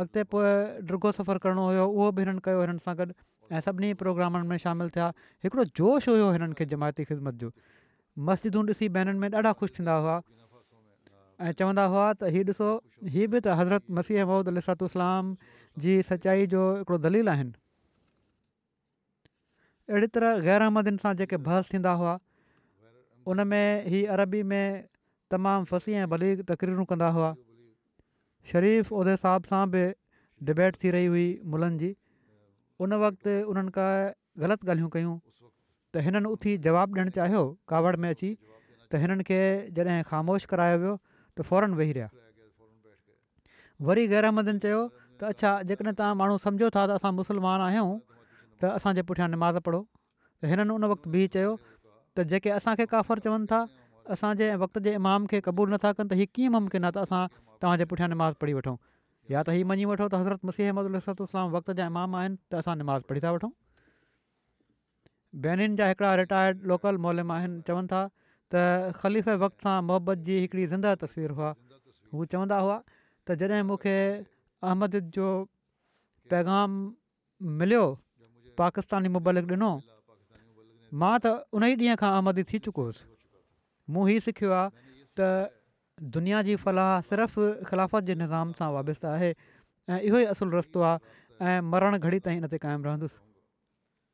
अॻिते 0.02 0.22
पोइ 0.32 0.48
डुगो 0.88 1.12
सफ़रु 1.20 1.38
करणो 1.44 1.62
हुयो 1.68 1.84
उहो 1.96 2.10
बि 2.16 2.22
हिननि 2.24 2.40
कयो 2.46 2.60
हिननि 2.64 2.80
सां 2.86 2.94
गॾु 2.98 3.12
ऐं 3.52 3.60
सभिनी 3.68 3.92
प्रोग्रामनि 4.02 4.48
में 4.48 4.56
शामिलु 4.64 4.90
थिया 4.96 5.12
हिकिड़ो 5.44 5.64
जोश 5.80 6.08
हुयो 6.14 6.30
हिननि 6.36 6.54
खे 6.58 6.64
जमायती 6.72 7.04
ख़िदमत 7.12 7.34
जो 7.44 7.52
मस्जिदूं 8.32 8.64
ॾिसी 8.72 8.88
भेनरुनि 8.96 9.20
में 9.20 9.30
ॾाढा 9.36 9.52
ख़ुशि 9.60 9.74
थींदा 9.78 9.94
हुआ 10.02 10.16
ऐं 11.44 11.52
चवंदा 11.58 11.84
हुआ 11.92 12.04
त 12.18 12.28
हीउ 12.34 12.42
ॾिसो 12.50 12.68
हीअ 13.14 13.28
बि 13.32 13.40
त 13.46 13.56
हज़रत 13.60 13.90
मसीह 13.96 14.24
महूद 14.28 14.48
अलसात 14.52 14.82
इस्लाम 14.88 15.32
जी 15.84 15.94
सचाई 16.10 16.46
जो 16.52 16.60
हिकिड़ो 16.76 16.98
दलील 17.06 17.28
आहिनि 17.32 17.52
अहिड़ी 19.90 20.06
तरह 20.14 20.38
ग़ैर 20.46 20.62
अहमदिन 20.68 21.00
सां 21.02 21.10
जेके 21.18 21.38
बहस 21.48 21.72
थींदा 21.72 21.90
हुआ 22.02 22.14
उनमें 23.32 23.92
हीअ 23.94 24.08
अरबी 24.16 24.40
में 24.52 24.62
तमामु 25.34 25.68
फसी 25.72 25.96
ऐं 26.02 26.06
भली 26.14 26.30
तकरीरूं 26.52 26.84
कंदा 26.94 27.10
हुआ 27.18 27.28
शरीफ़ 28.52 28.92
उहिदे 29.00 29.16
साहब 29.26 29.50
सां 29.52 29.60
बि 29.74 29.82
डिबेट 30.50 30.80
थी 30.84 30.92
रही 30.96 31.10
हुई 31.16 31.24
मुलनि 31.56 31.78
जी 31.84 31.90
उन 32.86 32.98
वक़्तु 33.04 33.34
उन्हनि 33.56 33.74
खां 33.76 33.90
ग़लति 34.46 34.66
ॻाल्हियूं 34.70 34.90
कयूं 34.96 35.12
त 35.26 36.06
हिननि 36.08 36.32
उथी 36.38 36.56
जवाबु 36.68 36.98
ॾियणु 37.00 37.14
चाहियो 37.18 37.44
कावड़ 37.74 37.94
में 38.06 38.08
अची 38.12 38.32
त 38.38 39.02
हिननि 39.04 39.28
खे 39.32 39.40
जॾहिं 39.80 40.00
ख़ामोश 40.08 40.44
करायो 40.54 40.80
वियो 40.86 40.96
त 41.36 41.42
फौरन 41.48 41.72
वेही 41.80 41.92
रहिया 41.98 42.10
वरी 43.88 44.04
गैरहमदन 44.12 44.58
चयो 44.64 44.78
त 45.20 45.32
अच्छा 45.34 45.50
जेकॾहिं 45.70 45.94
तव्हां 46.00 46.14
माण्हू 46.22 46.36
सम्झो 46.46 46.68
था 46.76 46.84
त 46.90 46.96
असां 47.00 47.12
मुस्लमान 47.20 47.64
आहियूं 47.68 47.90
त 48.62 48.70
असांजे 48.78 49.02
पुठियां 49.10 49.28
निमाज़ 49.34 49.58
पढ़ो 49.68 49.80
त 49.84 50.52
हिननि 50.52 50.74
उन 50.76 50.88
वक़्तु 50.94 51.12
बि 51.16 51.26
चयो 51.36 51.52
त 52.16 52.26
जेके 52.32 52.54
असांखे 52.58 52.86
काफ़र 52.94 53.24
चवनि 53.26 53.46
था 53.52 53.60
असांजे 54.16 54.48
वक़्त 54.64 54.78
जे 54.88 54.92
इमाम 55.02 55.26
खे 55.32 55.40
क़बूल 55.48 55.76
नथा 55.76 55.92
कनि 56.00 56.08
त 56.12 56.18
हीअ 56.22 56.32
कीअं 56.36 56.52
मुमकिन 56.56 56.88
आहे 56.88 56.94
त 56.96 57.04
असां 57.06 57.22
तव्हांजे 57.62 57.84
पुठियां 57.92 58.08
निमाज़ 58.16 58.34
पढ़ी 58.40 58.52
वठूं 58.60 58.76
या 59.34 59.42
त 59.46 59.56
हीउ 59.56 59.66
मञी 59.72 59.84
वठो 59.92 60.08
त 60.16 60.22
हज़रत 60.22 60.50
मसीह 60.50 60.72
अहमद 60.72 60.92
अलसराम 60.92 61.52
वक़्त 61.56 61.70
जा 61.80 61.86
इमाम 61.92 62.16
आहिनि 62.22 62.36
त 62.52 62.64
असां 62.64 62.76
निमाज़ 62.82 63.08
पढ़ी 63.12 63.20
था 63.26 63.32
वठूं 63.38 63.50
बेनिन 65.46 65.74
जा 65.82 65.86
हिकिड़ा 65.92 66.10
रिटायर्ड 66.24 66.62
लोकल 66.72 67.02
मोलिम 67.08 67.32
आहिनि 67.38 67.60
चवनि 67.70 67.92
था 67.94 68.04
त 68.52 69.02
वक़्त 69.02 69.58
सां 69.62 69.76
मोहबत 69.82 70.18
जी 70.30 70.34
हिकिड़ी 70.46 70.66
ज़िंदह 70.70 70.94
तस्वीर 71.02 71.30
हुआ 71.38 71.50
हू 72.14 72.24
चवंदा 72.30 72.58
हुआ 72.62 72.76
त 73.26 73.34
जॾहिं 73.42 73.62
मूंखे 73.66 73.94
अहमद 74.62 74.98
जो 75.16 75.26
पैगाम 76.30 76.70
मिलियो 77.42 77.84
पाकिस्तानी 78.60 79.08
मुबालिक 79.18 79.44
ॾिनो 79.54 79.70
मां 80.94 81.14
त 81.18 81.26
उन 81.50 81.62
ई 81.66 81.74
ॾींहं 81.82 81.98
खां 82.02 82.12
अहमद 82.14 82.42
थी 82.52 82.62
चुकोसि 82.68 83.02
मूं 83.96 84.06
हीउ 84.10 84.20
सिखियो 84.30 84.50
आहे 84.60 84.70
त 85.18 85.28
दुनिया 86.14 86.42
जी 86.46 86.54
फलाह 86.62 86.92
सिर्फ़ु 87.10 87.50
ख़िलाफ़त 87.66 88.10
जे 88.10 88.14
निज़ाम 88.22 88.52
सां 88.62 88.70
वाबस्तु 88.78 89.06
आहे 89.16 89.30
ऐं 89.32 90.00
इहो 90.06 90.18
ई 90.18 90.24
असुलु 90.36 90.58
रस्तो 90.60 90.80
आहे 90.88 90.98
ऐं 91.50 91.60
मरण 91.74 91.98
घड़ी 91.98 92.18
ताईं 92.26 92.38
हिन 92.40 92.46
ते 92.54 92.58
क़ाइमु 92.64 92.84
रहंदुसि 92.88 93.18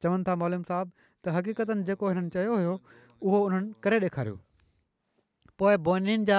चवनि 0.07 0.24
था 0.28 0.35
मोलम 0.45 0.62
साहबु 0.72 0.93
त 1.20 1.37
हक़ीक़तनि 1.37 1.87
जेको 1.93 2.12
हिननि 2.12 2.30
चयो 2.37 2.59
हुयो 2.59 2.74
उहो 3.23 3.39
उन्हनि 3.47 3.73
करे 3.83 3.99
ॾेखारियो 4.05 4.37
पोइ 5.59 5.77
बोनिन 5.87 6.25
जा 6.27 6.39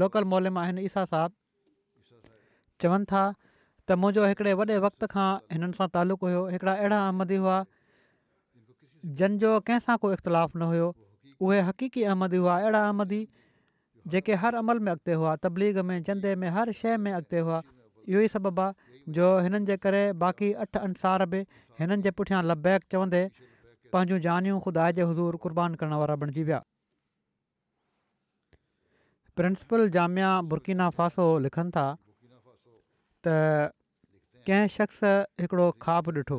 लोकल 0.00 0.24
आहिनि 0.64 0.82
ईसा 0.88 1.04
साहब 1.12 1.32
चवनि 2.80 3.04
था 3.12 3.22
त 3.86 3.98
मुंहिंजो 4.00 4.24
हिकिड़े 4.32 4.52
वॾे 4.60 4.76
वक़्त 4.84 5.04
खां 5.12 5.28
हिननि 5.52 5.76
सां 5.78 5.86
तालुक़ु 5.96 6.26
हुयो 6.28 6.40
हिकिड़ा 6.54 6.72
अहिड़ा 6.80 6.98
आहमी 7.06 7.36
हुआ 7.44 7.56
जंहिंजो 9.20 9.52
कंहिंसां 9.68 9.96
कोई 10.04 10.18
इख़्तिलाफ़ु 10.18 10.58
न 10.60 10.68
हुयो 10.72 10.88
उहे 11.46 11.60
हक़ीक़ी 11.68 12.04
आहम 12.08 12.24
हुआ 12.36 12.56
अहिड़ा 12.64 12.82
आहमदी 12.88 13.20
जेके 14.14 14.38
हर 14.44 14.58
अमल 14.62 14.78
में 14.86 14.92
अॻिते 14.92 15.16
हुआ 15.22 15.34
तबलीग 15.46 15.78
में 15.90 15.96
चंदे 16.10 16.34
में 16.42 16.48
हर 16.58 16.72
शइ 16.82 16.96
में 17.06 17.12
अॻिते 17.12 17.38
हुआ 17.48 17.62
इहो 18.08 18.20
ई 18.26 18.28
सबबु 18.34 18.62
आहे 18.62 18.98
जो 19.18 19.26
हिननि 19.48 19.64
जे 19.72 19.76
करे 19.86 20.02
बाक़ी 20.24 20.52
अठ 20.66 20.76
अंसार 20.84 21.26
बि 21.34 21.44
हिननि 21.80 22.02
जे 22.06 22.12
लबैक 22.52 22.84
चवंदे 22.92 23.24
पंहिंजूं 23.94 24.18
जानियूं 24.26 24.58
ख़ुदा 24.66 24.90
जे 24.98 25.02
हज़ूर 25.10 25.38
क़ुर्बान 25.44 25.74
करण 25.82 25.98
वारा 26.02 26.16
बणिजी 26.22 26.42
विया 26.50 26.60
प्रिंसिपल 29.40 29.88
जामिया 29.96 30.30
मुर्किना 30.50 30.86
फासो 31.00 31.26
लिखनि 31.48 31.70
था 31.76 31.86
त 31.96 33.36
कंहिं 34.48 34.72
शख़्स 34.76 35.12
हिकिड़ो 35.44 35.66
ख़्वाबु 35.86 36.10
ॾिठो 36.20 36.38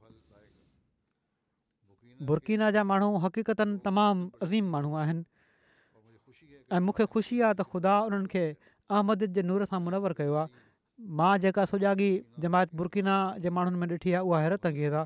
बुर्कीना 2.23 2.69
जा 2.71 2.83
माण्हू 2.83 3.17
हक़ीक़तनि 3.23 3.77
तमामु 3.85 4.29
अज़ीम 4.43 4.65
माण्हू 4.71 4.93
आहिनि 4.95 5.23
ऐं 6.71 6.81
ख़ुशी 7.05 7.41
आहे 7.43 7.53
ख़ुदा 7.63 7.93
उन्हनि 8.07 8.27
खे 8.31 8.43
अहमद 8.89 9.23
जे 9.35 9.41
नूर 9.43 9.65
सां 9.71 9.79
मुनवर 9.83 10.13
कयो 10.23 10.33
आहे 10.33 10.47
मां 11.19 11.33
जेका 11.43 11.65
सुजागी 11.71 12.11
जमायत 12.39 12.69
बुर्कीना 12.75 13.15
जे 13.43 13.49
माण्हुनि 13.51 13.77
में 13.79 13.87
ॾिठी 13.91 14.11
आहे 14.15 14.23
उहा 14.23 14.39
हैरत 14.43 14.65
अंगेज़ 14.65 14.93
आहे 14.99 15.05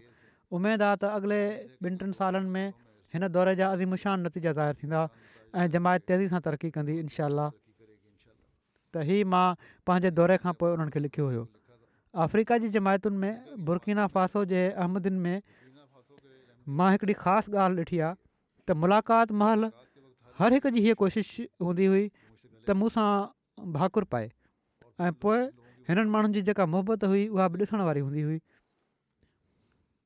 उमेदु 0.53 0.83
आहे 0.85 0.97
त 1.01 1.03
अॻिले 1.17 1.39
ॿिनि 1.81 1.97
टिनि 1.99 2.13
सालनि 2.19 2.49
में 2.53 2.73
हिन 3.13 3.27
दौरे 3.33 3.55
जा 3.61 3.71
अज़िमुशान 3.73 4.25
नतीजा 4.29 4.51
ज़ाहिर 4.59 4.75
थींदा 4.81 5.01
ऐं 5.57 5.67
जमायत 5.73 6.05
तेज़ी 6.13 6.27
सां 6.33 6.41
तरक़ी 6.47 6.69
कंदी 6.77 6.99
इनशा 7.05 7.27
त 8.93 9.01
ई 9.09 9.25
मां 9.31 9.47
पंहिंजे 9.89 10.11
दौरे 10.19 10.37
खां 10.45 10.53
पोइ 10.61 10.77
उन्हनि 10.77 10.91
खे 10.93 10.99
लिखियो 11.09 11.25
हुयो 11.31 11.43
अफ्रीका 12.27 12.57
जी 12.61 12.69
जमायतुनि 12.77 13.17
में 13.23 13.65
बुरकीना 13.65 14.05
फासो 14.13 14.45
जे 14.53 14.61
अहमदिन 14.83 15.13
में 15.25 15.37
मां 16.77 16.89
हिकिड़ी 16.93 17.13
ख़ासि 17.19 17.51
ॻाल्हि 17.57 17.83
ॾिठी 17.83 17.99
आहे 18.05 18.13
त 18.69 18.75
मुलाक़ात 18.81 19.31
महल 19.41 19.63
हर 20.39 20.53
हिक 20.55 20.67
जी 20.75 20.81
हीअ 20.85 20.95
कोशिशि 21.01 21.45
हूंदी 21.65 21.85
हुई 21.93 22.03
त 22.67 22.75
मूं 22.81 22.89
सां 22.95 23.07
भाकुरु 23.77 24.09
पाए 24.15 24.27
ऐं 25.07 25.11
पोइ 25.25 25.37
हिननि 25.89 26.09
माण्हुनि 26.15 26.37
जी 26.37 26.41
जेका 26.49 26.65
मुहबत 26.73 27.05
हुई 27.11 27.23
उहा 27.37 27.47
बि 27.55 27.59
ॾिसण 27.65 27.81
वारी 27.89 28.03
हूंदी 28.07 28.21
हुई 28.27 28.37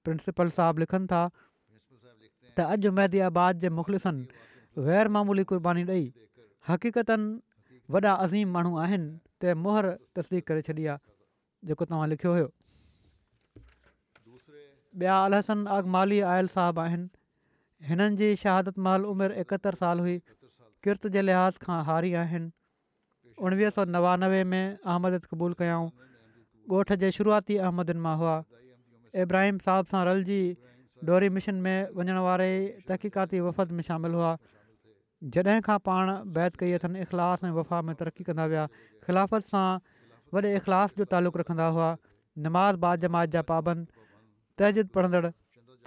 प्रिंसिपल 0.08 0.56
साहिबु 0.60 0.86
लिखनि 0.86 1.12
था 1.14 1.22
त 1.40 2.70
अॼु 2.76 2.92
मैदियाबाद 3.02 3.64
जे 3.66 3.74
मुख़लिसनि 3.82 4.28
ग़ैरमामूली 4.90 5.44
कुर्बानी 5.54 5.86
ॾेई 5.92 6.06
हक़ीक़तनि 6.72 7.94
वॾा 7.98 8.14
अज़ीम 8.16 8.58
माण्हू 8.58 8.78
आहिनि 8.88 9.12
त 9.40 9.62
मोहर 9.68 9.94
तस्दीक 10.18 10.52
करे 10.52 10.68
छॾी 10.72 10.90
आहे 10.94 11.04
जेको 11.72 11.92
तव्हां 11.94 12.10
लिखियो 12.16 12.34
हुयो 12.38 12.52
ॿिया 15.02 15.14
अलहसन 15.26 15.68
आग 15.76 15.86
माली 15.94 16.20
आयल 16.32 16.48
साहबु 16.56 16.82
आहिनि 16.82 17.08
हिननि 17.92 18.16
जी 18.18 18.28
शहादत 18.42 18.78
महिल 18.88 19.06
उमिरि 19.12 19.38
एकहतरि 19.44 19.78
साल 19.80 20.00
हुई 20.06 20.18
किर्त 20.88 21.08
जे 21.16 21.22
लिहाज़ 21.30 21.58
खां 21.64 21.78
हारी 21.88 22.12
आहिनि 22.24 22.52
उणिवीह 23.48 23.70
सौ 23.78 23.86
नवानवे 23.96 24.42
में 24.52 24.62
अहमद 24.94 25.18
क़बूलु 25.32 25.58
कयाऊं 25.62 25.88
ॻोठ 26.74 26.94
जे 27.06 27.12
शुरूआती 27.18 27.58
अहमदन 27.70 28.04
मां 28.06 28.14
हुआ 28.20 28.36
इब्राहिम 29.26 29.58
साहब 29.70 29.86
सां 29.96 30.04
रलजी 30.12 30.42
डोरी 31.10 31.30
मिशन 31.40 31.56
में 31.66 31.98
वञण 31.98 32.22
वारे 32.28 32.52
तहक़ीक़ाती 32.90 33.40
वफ़द 33.48 33.76
में 33.80 33.84
शामिलु 33.90 34.22
हुआ 34.22 34.32
जॾहिं 35.38 35.58
खां 35.70 35.80
पाण 35.92 36.14
बैत 36.38 36.56
कई 36.62 36.78
अथनि 36.82 37.02
इख़लास 37.08 37.44
में 37.48 37.50
वफ़ा 37.58 37.82
में 37.90 37.96
तरक़ी 38.04 38.24
कंदा 38.30 38.46
विया 38.54 38.68
ख़िलाफ़त 39.08 39.52
सां 39.56 39.66
वॾे 40.38 40.56
इख़लास 40.62 40.96
जो 41.04 41.12
तालुक़ु 41.18 41.40
रखंदा 41.44 41.68
हुआ 41.82 41.92
नमाज़ 42.48 42.78
बाद 42.88 43.00
जमात 43.10 43.30
जा 43.40 43.46
पाबंद 43.56 43.92
तहजिद 44.62 44.88
पढ़ंदड़ 44.98 45.30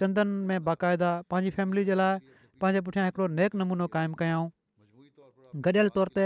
चंदन 0.00 0.28
में 0.50 0.64
बाक़ाइदा 0.68 1.10
पंहिंजी 1.30 1.50
फैमिली 1.58 1.84
जे 1.90 1.94
लाइ 2.00 2.18
पंहिंजे 2.62 2.80
पुठियां 2.88 3.04
हिकिड़ो 3.08 3.26
नेक 3.38 3.60
नमूनो 3.62 3.86
क़ाइमु 3.98 4.18
कयाऊं 4.22 4.48
गॾियल 5.68 5.92
तौर 5.98 6.10
ते 6.18 6.24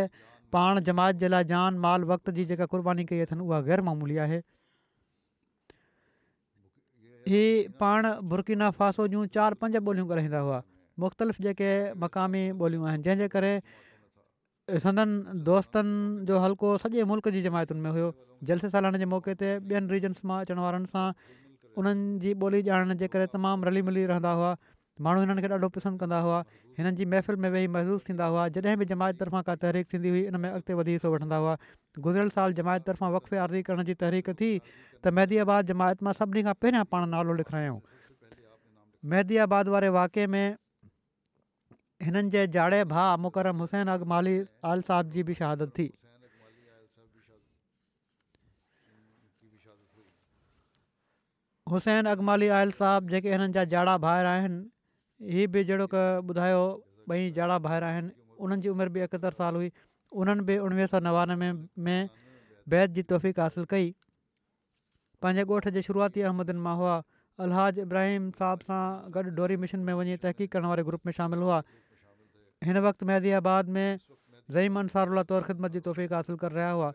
पाण 0.57 0.81
जमात 0.91 1.21
जे 1.25 1.29
लाइ 1.35 1.49
जान 1.53 1.83
माल 1.87 2.07
वक़्त 2.13 2.35
जी 2.39 2.47
जेका 2.53 2.67
क़ुर्बानी 2.75 3.05
कई 3.11 3.21
अथनि 3.27 3.45
उहा 3.51 3.61
ग़ैरमूली 3.69 4.17
आहे 4.25 4.41
हीअ 7.35 7.53
पाण 7.83 8.11
बुरकी 8.33 8.59
फासो 8.81 9.09
जूं 9.15 9.25
चारि 9.37 9.61
पंज 9.65 9.77
ॿोलियूं 9.89 10.09
ॻाल्हाईंदा 10.13 10.39
हुआ 10.49 10.63
मुख़्तलिफ़ 11.05 11.43
जेके 11.49 11.69
मक़ामी 12.05 12.43
ॿोलियूं 12.63 12.89
आहिनि 12.93 13.05
जंहिंजे 13.09 13.29
करे 13.37 13.53
संदनि 14.87 15.37
दोस्तनि 15.51 16.25
जो 16.31 16.41
हल्को 16.47 16.73
सॼे 16.87 17.05
मुल्क 17.13 17.29
जी 17.37 17.43
जमायतुनि 17.47 17.81
में 17.87 17.91
हुयो 17.99 18.11
जलसे 18.51 18.71
सालण 18.75 18.99
जे 19.03 19.07
मौके 19.15 19.35
ते 19.45 19.49
ॿियनि 19.73 19.95
रीजन्स 19.95 20.27
मां 20.33 20.41
अचण 20.47 20.61
वारनि 20.65 20.91
सां 20.97 21.07
उन्हनि 21.79 22.07
जी 22.23 22.33
ॿोली 22.45 22.61
ॼाणण 22.77 22.97
जे 23.01 23.09
करे 23.15 23.27
तमामु 23.33 23.65
रली 23.69 23.83
मिली 23.89 24.05
रहंदा 24.11 24.31
हुआ 24.39 24.55
माण्हू 25.07 25.21
हिननि 25.25 25.43
खे 25.43 25.49
ॾाढो 25.53 25.69
पसंदि 25.75 25.99
कंदा 26.01 26.19
हुआ 26.27 26.39
हिननि 26.79 26.93
जी 27.01 27.05
महफ़िल 27.13 27.37
में 27.45 27.49
वेही 27.55 27.69
महसूसु 27.77 28.05
थींदा 28.09 28.27
हुआ 28.33 28.47
जॾहिं 28.57 28.77
बि 28.81 28.85
जमायत 28.93 29.19
तरफ़ां 29.21 29.43
का 29.49 29.55
तहरीक 29.65 29.89
थींदी 29.93 30.09
हुई 30.15 30.23
हिन 30.29 30.37
में 30.45 30.49
अॻिते 30.51 30.75
वधी 30.81 30.99
सो 31.05 31.13
वठंदा 31.15 31.37
हुआ 31.45 31.57
गुज़िरियल 32.07 32.31
साल 32.37 32.53
जमायत 32.59 32.85
तरफ़ां 32.91 33.11
वक़्तफ़े 33.13 33.39
आरती 33.45 33.63
करण 33.71 33.85
जी 33.91 33.95
तहरीक 34.03 34.31
थी 34.41 34.51
त 35.05 35.15
महदिबाद 35.21 35.73
जमायत 35.73 36.03
मां 36.09 36.13
सभिनी 36.21 36.43
खां 36.49 36.55
पहिरियां 36.65 36.85
पाण 36.95 37.09
नालो 37.15 37.39
लिखायूं 37.41 37.79
मैदी 39.15 39.41
आबाद 39.47 39.75
वारे 39.77 39.89
वाक़े 40.01 40.27
में 40.35 40.45
हिननि 42.09 42.29
जे 42.37 42.47
जाड़े 42.59 42.85
भाउ 42.95 43.17
मुकरम 43.27 43.67
हुसैन 43.67 43.97
अक 43.97 44.07
माली 44.15 44.39
आल 44.73 44.89
साहब 44.91 45.11
जी 45.17 45.23
बि 45.31 45.41
शहादत 45.41 45.73
थी 45.79 45.91
हुसैन 51.73 52.07
अगमाली 52.11 52.47
आयल 52.59 52.71
साहब 52.79 53.09
जेके 53.11 53.33
हिननि 53.33 53.53
जा 53.57 53.65
जाड़ा 53.73 53.97
भाइर 54.05 54.27
आहिनि 54.31 55.35
हीअ 55.35 55.47
बि 55.57 55.63
जहिड़ो 55.69 55.87
क 55.95 56.01
ॿुधायो 56.31 56.63
ॿई 57.17 57.31
जाड़ा 57.37 57.59
ॿाहिरि 57.67 57.87
आहिनि 57.87 58.11
उन्हनि 58.47 58.63
जी 58.63 58.69
उमिरि 58.75 58.91
बि 58.97 59.01
एकहतरि 59.07 59.39
साल 59.43 59.55
हुई 59.61 59.71
उन्हनि 60.23 60.45
बि 60.49 60.57
उणिवीह 60.67 60.87
सौ 60.95 60.99
नवानवे 61.07 61.51
में 61.89 62.09
बैत 62.75 62.91
जी 62.99 63.03
तौफ़ीक़ 63.15 63.41
हासिलु 63.41 63.67
कई 63.75 63.89
पंहिंजे 65.23 65.45
ॻोठ 65.55 65.69
जे 65.77 65.83
शुरूआती 65.89 66.25
अहमदनि 66.31 66.61
मां 66.67 66.75
हुआ 66.83 66.97
अलहाज 67.47 67.79
इब्राहिम 67.87 68.31
साहब 68.41 68.67
सां 68.71 68.83
गॾु 69.17 69.37
डोरी 69.41 69.57
मिशन 69.67 69.89
में 69.91 69.95
वञी 70.01 70.17
तहक़ीक़ 70.27 70.51
करण 70.57 70.71
वारे 70.75 70.85
ग्रुप 70.91 71.07
में 71.07 71.13
शामिलु 71.21 71.51
हुआ 71.51 71.63
हिन 72.71 72.79
वक़्तु 72.89 73.07
महज़ियाबाद 73.07 73.75
में 73.79 73.89
ज़ईम 74.59 74.79
अंसार 74.81 75.15
उल्ला 75.15 75.23
तौरु 75.35 75.45
ख़िदमत 75.53 75.79
जी 75.79 75.81
तौफ़ीक़ 75.91 76.15
हासिलु 76.19 76.37
करे 76.45 76.61
रहिया 76.61 76.71
हुआ 76.71 76.95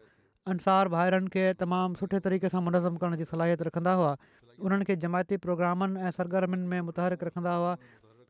अंसार 0.53 0.93
ॿाइरनि 1.01 1.29
खे 1.33 1.45
तमामु 1.65 1.95
सुठे 1.99 2.19
तरीक़े 2.25 2.49
सां 2.55 2.61
मुनज़म 2.63 2.95
करण 3.03 3.15
जी 3.23 3.25
सलाहियत 3.33 3.61
रखंदा 3.67 3.93
हुआ 3.99 4.11
उन्हनि 4.59 4.85
खे 4.85 4.95
जमायती 4.95 5.37
प्रोग्रामनि 5.43 5.99
ऐं 5.99 6.11
सरगर्मियुनि 6.15 6.67
में 6.69 6.81
मुतरक 6.87 7.23
रखंदा 7.23 7.53
हुआ 7.59 7.73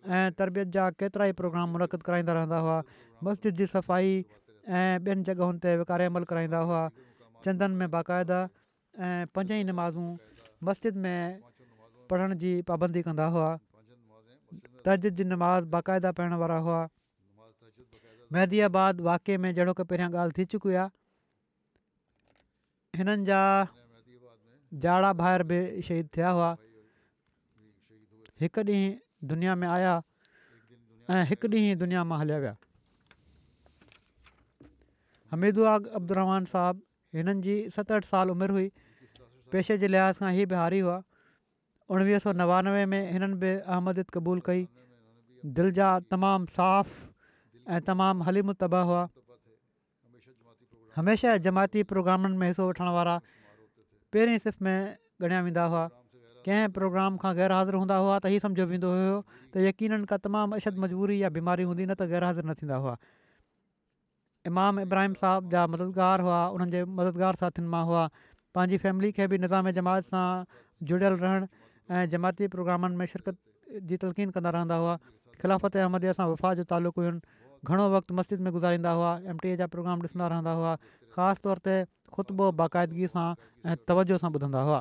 ऐं 0.10 0.32
तरबियत 0.40 0.68
जा 0.74 0.90
केतिरा 1.02 1.26
ई 1.26 1.32
प्रोग्राम 1.38 1.72
मुनक़द 1.78 2.02
कराईंदा 2.02 2.34
रहंदा 2.34 2.58
हुआ 2.66 2.78
मस्जिद 3.26 3.56
जी 3.62 3.66
सफ़ाई 3.78 4.26
ऐं 4.66 5.00
ॿियनि 5.06 5.24
जॻहुनि 5.30 5.60
ते 5.66 5.74
विकारे 5.82 6.06
अमल 6.12 6.24
कराईंदा 6.32 6.60
हुआ 6.70 6.82
चंदनि 7.46 7.76
में 7.82 7.90
बाक़ाइदा 7.98 8.42
ऐं 9.06 9.26
पंज 9.38 9.52
ई 9.52 9.64
नमाज़ू 9.70 10.06
मस्जिद 10.70 11.02
में 11.06 11.40
पढ़ण 12.14 12.36
जी 12.44 12.54
पाबंदी 12.74 13.02
कंदा 13.10 13.28
हुआ 13.38 13.50
तजिद 14.90 15.22
जी 15.22 15.32
नमाज़ 15.34 15.70
बाक़ाइदा 15.78 16.12
पढ़ण 16.22 16.42
वारा 16.44 16.58
हुआ 16.70 16.82
मेहदी 18.34 18.60
आबाद 18.74 19.02
वाके 19.14 19.38
में 19.46 19.52
जहिड़ो 19.56 19.74
की 19.82 19.90
पहिरियां 19.90 20.12
ॻाल्हि 20.12 20.38
थी 20.42 20.46
चुकी 20.56 20.76
आहे 20.76 20.92
हिननि 23.00 23.34
जाड़ा 24.84 25.12
भाहिरि 25.22 25.44
बि 25.50 25.58
शहीद 25.88 26.08
थिया 26.16 26.30
हुआ 26.36 26.50
हिकु 28.42 28.62
ॾींहुं 28.62 29.28
दुनिया 29.30 29.54
में 29.62 29.68
आया 29.68 29.94
ऐं 31.10 31.24
हिकु 31.30 31.48
ॾींहुं 31.52 31.78
दुनिया 31.84 32.04
मां 32.12 32.20
हलिया 32.20 32.38
विया 32.46 32.56
हमीदाग 35.32 35.88
अब्दुरमान 36.00 36.48
साहबु 36.54 37.18
हिननि 37.20 37.42
जी 37.46 37.56
सतहठि 37.76 38.08
साल 38.14 38.32
उमिरि 38.36 38.54
हुई 38.58 38.68
पेशे 39.54 39.78
जे 39.84 39.88
लिहाज़ 39.94 40.20
खां 40.26 40.34
इहे 40.36 40.46
बि 40.54 40.60
हारी 40.62 40.80
हुआ 40.88 40.98
उणिवीह 41.96 42.20
सौ 42.26 42.32
नवानवे 42.44 42.84
में 42.94 43.02
हिननि 43.16 43.40
बि 43.46 43.54
आमद 43.78 44.04
क़बूल 44.18 44.44
कई 44.50 44.68
दिलि 45.60 45.72
जा 45.80 45.90
तमामु 46.14 46.52
साफ़ु 46.60 47.00
ऐं 47.76 47.82
तमामु 47.94 48.28
हली 48.30 48.42
मुता 48.52 48.74
हुआ 48.92 49.08
हमेशह 51.00 51.38
जमायती 51.48 51.84
प्रोग्रामनि 51.96 52.38
में 52.44 52.48
हिसो 52.48 52.68
वठण 52.68 52.92
वारा 52.98 53.16
पहिरीं 54.16 54.38
सिफ़ 54.44 54.64
में 54.66 54.96
ॻणिया 55.28 55.40
वेंदा 55.46 55.64
हुआ 55.72 55.84
कंहिं 56.46 56.68
प्रोग्राम 56.78 57.16
खां 57.24 57.32
गैर 57.40 57.52
हाज़िर 57.56 57.78
हूंदा 57.82 57.96
हुआ 58.04 58.18
त 58.26 58.32
हीअ 58.34 58.44
सम्झो 58.44 58.66
वेंदो 58.72 58.90
हुयो 58.92 59.16
त 59.32 59.64
यकीननि 59.66 60.08
का 60.12 60.18
तमामु 60.28 60.60
अशद 60.62 60.82
मजबूरी 60.84 61.18
या 61.24 61.32
बीमारी 61.40 61.66
हूंदी 61.72 61.88
न 61.90 61.98
त 62.02 62.08
गैर 62.14 62.26
हाज़िर 62.28 62.46
न 62.50 62.54
थींदा 62.62 62.78
हुआ 62.86 62.94
इमाम 64.52 64.80
इब्राहिम 64.86 65.16
साहब 65.24 65.52
जा 65.56 65.64
मददगार 65.74 66.26
हुआ 66.28 66.40
उन्हनि 66.58 66.74
जे 66.78 66.84
मददगार 67.02 67.40
साथियुनि 67.44 67.72
मां 67.76 67.84
हुआ 67.92 68.04
पंहिंजी 68.58 68.82
फैमिली 68.88 69.12
खे 69.20 69.28
बि 69.34 69.40
निज़ाम 69.48 69.72
जमात 69.82 70.12
सां 70.16 70.26
जुड़ियल 70.92 71.18
रहण 71.26 71.48
ऐं 71.96 72.08
जमाती 72.16 72.52
प्रोग्रामनि 72.58 73.02
में 73.02 73.06
शिरकत 73.16 73.86
जी 73.92 74.02
तलक़ीन 74.06 74.36
कंदा 74.38 74.56
रहंदा 74.60 74.78
हुआ 74.86 74.98
ख़िलाफ़त 75.44 75.82
अहमद 75.84 76.12
सां 76.22 76.30
वफ़ा 76.36 76.54
जो 76.62 76.68
तालुक़ु 76.76 77.08
आहिनि 77.08 77.54
घणो 77.72 77.92
वक़्तु 77.96 78.22
मस्जिद 78.22 78.48
में 78.48 78.52
गुज़ारींदा 78.60 78.96
हुआ 79.02 79.14
एम 79.34 79.44
टी 79.46 79.50
ए 79.56 79.62
जा 79.64 79.70
प्रोग्राम 79.78 80.08
ॾिसंदा 80.10 80.32
रहंदा 80.36 80.56
हुआ 80.62 80.74
ख़ासि 81.16 81.42
तौर 81.48 81.60
ते 81.68 81.74
ख़ुतबो 82.16 82.46
बाक़ाइदगीअ 82.62 83.12
सां 83.14 83.30
ऐं 83.74 83.78
तवजो 83.92 84.16
सां 84.24 84.32
ॿुधंदा 84.40 84.64
हुआ 84.70 84.80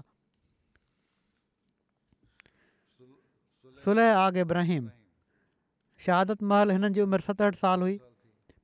सुलह 3.86 4.20
आग 4.24 4.42
इब्राहिम 4.44 4.90
शहादत 6.06 6.44
महल 6.52 6.74
हिननि 6.76 6.92
जी 6.98 7.04
उमिरि 7.06 7.26
सतहठि 7.28 7.60
साल 7.62 7.86
हुई 7.86 7.94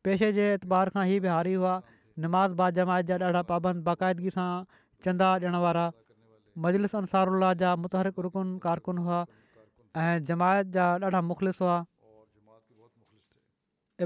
पेशे 0.06 0.30
जे 0.40 0.48
एतबार 0.56 0.92
खां 0.96 1.04
ई 1.06 1.20
बिहारी 1.28 1.54
हुआ 1.62 1.74
नमाज़ 2.26 2.58
बाद 2.62 2.80
जमायत 2.80 3.10
जा 3.12 3.18
ॾाढा 3.28 3.42
पाबंद 3.52 3.86
बाक़ाइदगी 3.90 4.34
सां 4.38 4.48
चंदा 5.06 5.30
ॾियण 5.38 5.60
वारा 5.66 5.86
मजलिस 6.66 6.96
अंसार 7.02 7.32
जा 7.64 7.74
मुतहरिक 7.84 8.26
रुकन 8.28 8.52
कारकुन 8.66 9.04
हुआ 9.06 9.20
ऐं 10.04 10.26
जमायत 10.32 10.74
जा 10.78 10.90
ॾाढा 11.10 11.22
मुख़लिस 11.30 11.64
हुआ 11.66 11.78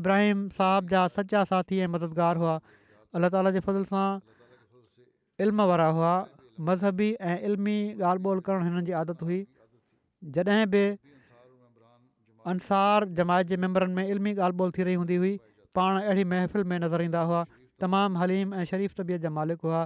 इब्राहिम 0.03 0.47
साहब 0.61 0.89
जा 0.97 1.07
सचा 1.19 1.45
साथी 1.53 1.79
ऐं 1.87 1.93
मददगार 1.97 2.41
हुआ 2.45 2.55
अलाह 3.19 3.31
ताला 3.35 3.51
जे 3.57 3.61
फज़ल 3.65 3.85
सां 3.91 4.07
इल्म 5.45 5.67
वारा 5.73 5.87
हुआ 5.99 6.13
मज़हबी 6.69 7.07
ऐं 7.33 7.37
इल्मी 7.49 7.75
ॻाल्हि 8.11 8.31
ॿोल 8.31 8.43
करणु 8.49 8.67
हिननि 8.69 8.85
जी 8.89 8.97
आदत 9.03 9.23
हुई 9.29 9.39
जॾहिं 10.39 10.65
बि 10.75 10.83
अंसार 12.55 13.07
जमायत 13.21 13.53
जे 13.53 13.59
मैंबरनि 13.67 13.97
में 14.01 14.11
इल्मी 14.17 14.35
ॻाल्हि 14.39 14.65
ॿोल 14.65 14.75
थी 14.79 14.87
रही 14.91 14.99
हूंदी 15.03 15.19
हुई 15.25 15.33
पाण 15.79 16.01
अहिड़ी 16.01 16.25
महफ़िल 16.35 16.69
में 16.73 16.77
नज़र 16.87 17.09
ईंदा 17.11 17.23
हुआ 17.31 17.45
तमामु 17.87 18.23
हलीम 18.25 18.55
ऐं 18.63 18.67
शरीफ़ 18.73 18.97
तबियत 19.01 19.27
जा 19.27 19.31
मालिक 19.39 19.67
हुआ 19.69 19.81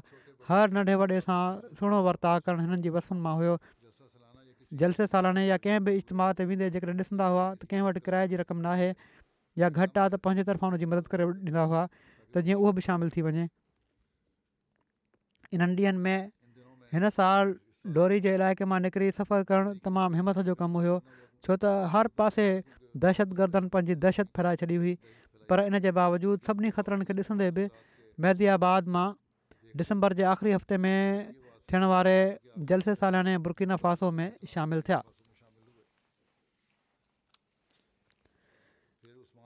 हर 0.50 0.74
नंढे 0.78 0.94
वॾे 1.04 1.20
सां 1.30 1.40
सुहिणो 1.78 2.00
वर्ता 2.10 2.34
करणु 2.48 2.66
हिननि 2.68 2.82
जी 2.86 2.94
वसुनि 2.98 3.22
मां 3.28 3.34
हुयो 3.42 3.56
जलसे 4.82 5.06
सालाने 5.14 5.46
या 5.48 5.56
कंहिं 5.64 5.84
बि 5.86 5.94
इश्तमाह 6.02 6.34
ते 6.40 6.44
वेंदे 6.50 6.70
जेकॾहिं 6.76 7.00
ॾिसंदा 7.06 7.28
हुआ 7.34 7.46
त 7.60 7.68
कंहिं 7.72 7.88
वटि 7.90 8.04
किराए 8.08 8.28
जी 8.34 8.40
रक़म 8.44 8.60
न 8.66 8.76
आहे 8.76 8.92
या 9.62 9.68
घटि 9.68 10.00
आहे 10.00 10.08
त 10.16 10.22
पंहिंजे 10.26 10.44
तरफ़ां 10.50 10.70
हुनजी 10.74 10.88
मदद 10.94 11.08
करे 11.14 11.30
ॾींदा 11.50 11.64
हुआ 11.72 11.86
त 12.34 12.40
जीअं 12.48 12.58
उहो 12.62 12.72
बि 12.78 12.82
शामिलु 12.86 13.10
थी 13.16 13.22
वञे 13.26 13.44
इन्हनि 15.56 15.74
ॾींहनि 15.76 15.98
में 16.04 16.18
हिन 16.94 17.08
साल 17.18 17.54
डोरी 17.96 18.20
जे 18.26 18.34
इलाइक़े 18.38 18.64
मां 18.72 18.80
निकिरी 18.86 19.10
सफ़र 19.18 19.44
करणु 19.50 19.72
तमामु 19.86 20.16
हिमथ 20.20 20.40
जो 20.48 20.54
कमु 20.62 20.84
हुओ 20.86 20.96
छो 21.46 21.56
त 21.62 21.72
हर 21.94 22.10
पासे 22.20 22.46
दहशतगर्दनि 23.04 23.70
पंहिंजी 23.76 23.94
दहशत 24.04 24.32
फैलाए 24.38 24.60
छॾी 24.62 24.76
हुई 24.84 24.94
पर 25.50 25.64
इन 25.70 25.78
जे 25.86 25.90
बावजूद 26.00 26.46
सभिनी 26.48 26.70
ख़तरनि 26.78 27.10
खे 27.10 27.14
ॾिसंदे 27.22 27.50
बि 27.58 27.66
मेज़ियाबाद 28.22 28.96
मां 28.96 29.06
डिसंबर 29.82 30.18
जे 30.20 30.24
आख़िरी 30.32 30.52
हफ़्ते 30.58 30.76
में 30.84 31.34
थियण 31.70 31.84
वारे 31.94 32.16
जलसे 32.72 32.94
सालाने 33.04 33.38
बुर्किना 33.46 33.76
फासो 33.86 34.10
में 34.20 34.28
शामिलु 34.54 34.84
थिया 34.88 35.00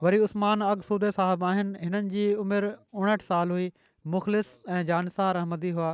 वरी 0.04 0.18
उस्मान 0.26 0.62
अगसूदे 0.66 1.08
सूदे 1.08 1.08
साहिबु 1.16 1.46
आहिनि 1.48 1.80
हिननि 1.80 2.08
जी 2.12 2.22
उमिरि 2.44 2.70
उणहठि 3.02 3.26
साल 3.26 3.52
हुई 3.54 3.66
मुखलिस 4.14 4.48
ऐं 4.70 4.78
जानसार 4.88 5.38
अहमदी 5.42 5.70
हुआ 5.76 5.90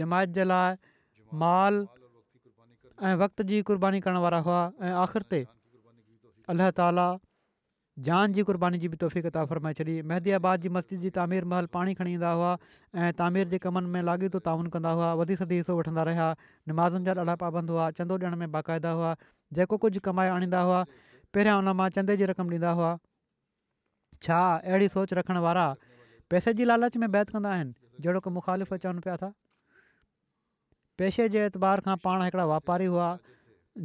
जमायत 0.00 0.32
जे 0.38 0.46
लाइ 0.52 0.78
माल 1.42 1.76
ऐं 3.08 3.12
वक़्त 3.24 3.44
जी 3.50 3.58
क़ुर्बानी 3.72 4.00
करण 4.06 4.22
वारा 4.26 4.38
हुआ 4.48 4.62
ऐं 4.90 4.94
आख़िर 5.02 5.26
ते 5.34 5.42
अलाह 6.54 6.72
ताला 6.80 7.04
जान 8.08 8.38
जी 8.38 8.46
क़ुर्बानी 8.50 8.80
जी 8.86 8.92
बि 8.94 9.00
तोफ़ीक़ता 9.04 9.44
फ़रमाए 9.52 9.78
छॾी 9.82 9.98
महदी 10.12 10.34
आबाद 10.40 10.64
जी 10.66 10.72
मस्जिद 10.80 11.04
जी 11.06 11.12
तामीर 11.20 11.50
महल 11.54 11.68
पाणी 11.78 11.96
खणी 12.02 12.16
ईंदा 12.18 12.32
हुआ 12.40 12.56
ऐं 12.80 13.12
तामीर 13.22 13.52
जे 13.54 13.60
कमनि 13.68 13.92
में 13.96 14.02
लाॻीतो 14.10 14.40
तावन 14.50 14.72
कंदा 14.76 14.94
हुआ 15.00 15.12
वधी 15.22 15.36
सदी 15.44 15.60
हिसो 15.62 15.76
वठंदा 15.84 16.08
रहिया 16.10 16.32
नमाज़ुनि 16.72 17.04
जा 17.10 17.20
ॾाढा 17.22 17.36
पाबंद 17.46 17.76
हुआ 17.78 17.90
चंदो 18.00 18.18
ॾियण 18.26 18.40
में 18.44 18.48
बाक़ाइदा 18.58 18.96
हुआ 19.00 19.14
जेको 19.60 19.80
कुझु 19.84 20.04
कमाए 20.10 20.34
आणींदा 20.38 20.64
हुआ 20.70 20.80
पहिरियां 21.36 21.56
हुन 21.60 21.68
मां 21.80 21.84
चंदे 21.96 22.14
जी 22.20 22.26
रक़म 22.30 22.48
ॾींदा 22.54 22.70
हुआ 22.78 22.88
छा 24.24 24.40
अहिड़ी 24.70 24.88
सोच 24.94 25.14
रखण 25.18 25.38
वारा 25.44 25.62
पैसे 26.32 26.52
जी 26.58 26.64
लालच 26.70 26.96
में 27.04 27.08
बैत 27.14 27.30
कंदा 27.36 27.52
आहिनि 27.58 27.72
जहिड़ो 28.06 28.20
की 28.26 28.30
मुखालिफ़ु 28.38 28.76
अचनि 28.76 29.04
पिया 29.06 29.14
था 29.22 29.30
पैसे 31.02 31.28
जे 31.36 31.46
एतबार 31.50 31.84
खां 31.86 31.96
पाण 32.04 32.22
हिकिड़ा 32.26 32.44
वापारी 32.52 32.90
हुआ 32.94 33.08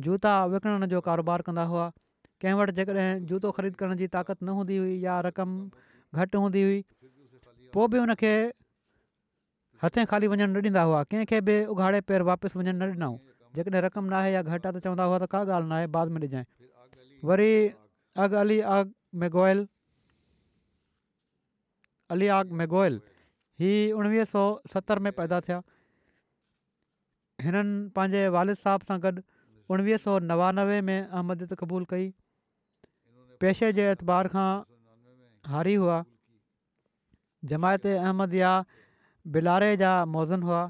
जूता 0.08 0.34
विकिणण 0.56 0.86
जो 0.94 1.02
कारोबारु 1.08 1.48
कंदा 1.50 1.66
हुआ 1.72 1.88
कंहिं 2.44 2.56
वटि 2.62 2.76
जेकॾहिं 2.82 3.08
जूतो 3.32 3.52
ख़रीद 3.60 3.80
करण 3.82 3.96
जी 4.04 4.08
ताक़त 4.18 4.44
न 4.44 4.58
हूंदी 4.60 4.78
हुई 4.84 5.00
या 5.06 5.20
रक़म 5.28 5.58
घटि 6.16 6.44
हूंदी 6.46 6.64
हुई 6.64 6.84
पोइ 7.78 7.88
बि 7.94 8.04
उनखे 8.08 8.34
हथे 9.86 10.06
ख़ाली 10.12 10.32
वञणु 10.34 10.50
न 10.54 10.66
ॾींदा 10.68 10.84
हुआ 10.92 11.04
कंहिंखे 11.14 11.42
बि 11.52 11.58
उघाड़े 11.76 12.04
पेर 12.12 12.28
वापसि 12.34 12.60
वञणु 12.60 12.78
न 12.84 12.92
ॾिनऊं 12.92 13.18
जेकॾहिं 13.60 13.84
रक़म 13.90 14.14
नाहे 14.16 14.34
या 14.38 14.42
घटि 14.44 14.58
आहे 14.62 14.72
त 14.80 14.84
चवंदा 14.88 15.10
हुआ 15.12 15.20
त 15.26 15.32
का 15.36 15.46
ॻाल्हि 15.60 15.70
न 15.74 15.92
बाद 15.98 16.16
में 16.18 16.22
ॾिजांइ 16.28 16.46
वरी 17.26 17.68
अग 18.24 18.34
अली 18.42 18.60
आग 18.74 18.92
मेगोयल 19.22 19.68
अली 22.12 22.28
आग 22.36 22.52
मेगोयल 22.60 23.00
ही 23.60 23.72
उणिवीह 23.92 24.24
सौ 24.34 24.44
सतरि 24.74 25.02
में 25.04 25.12
पैदा 25.20 25.40
थिया 25.42 25.62
हिननि 27.44 27.90
पंहिंजे 27.96 28.28
वारिद 28.36 28.58
साहिब 28.66 28.82
सां 28.90 28.98
गॾु 29.06 29.12
उणिवीह 29.74 29.98
सौ 30.06 30.18
नवानवे 30.30 30.80
में 30.90 31.00
अहमद 31.00 31.54
क़बूल 31.60 31.86
कई 31.90 32.12
पेशे 33.42 33.72
जे 33.80 33.90
एतबार 33.92 34.28
खां 34.36 34.50
हारी 35.54 35.74
हुआ 35.82 35.98
जमायत 37.50 37.86
अहमद 37.94 38.34
या 38.34 38.52
बिलारे 39.38 39.72
जा 39.78 39.94
मौज़न 40.14 40.44
हुआ 40.52 40.62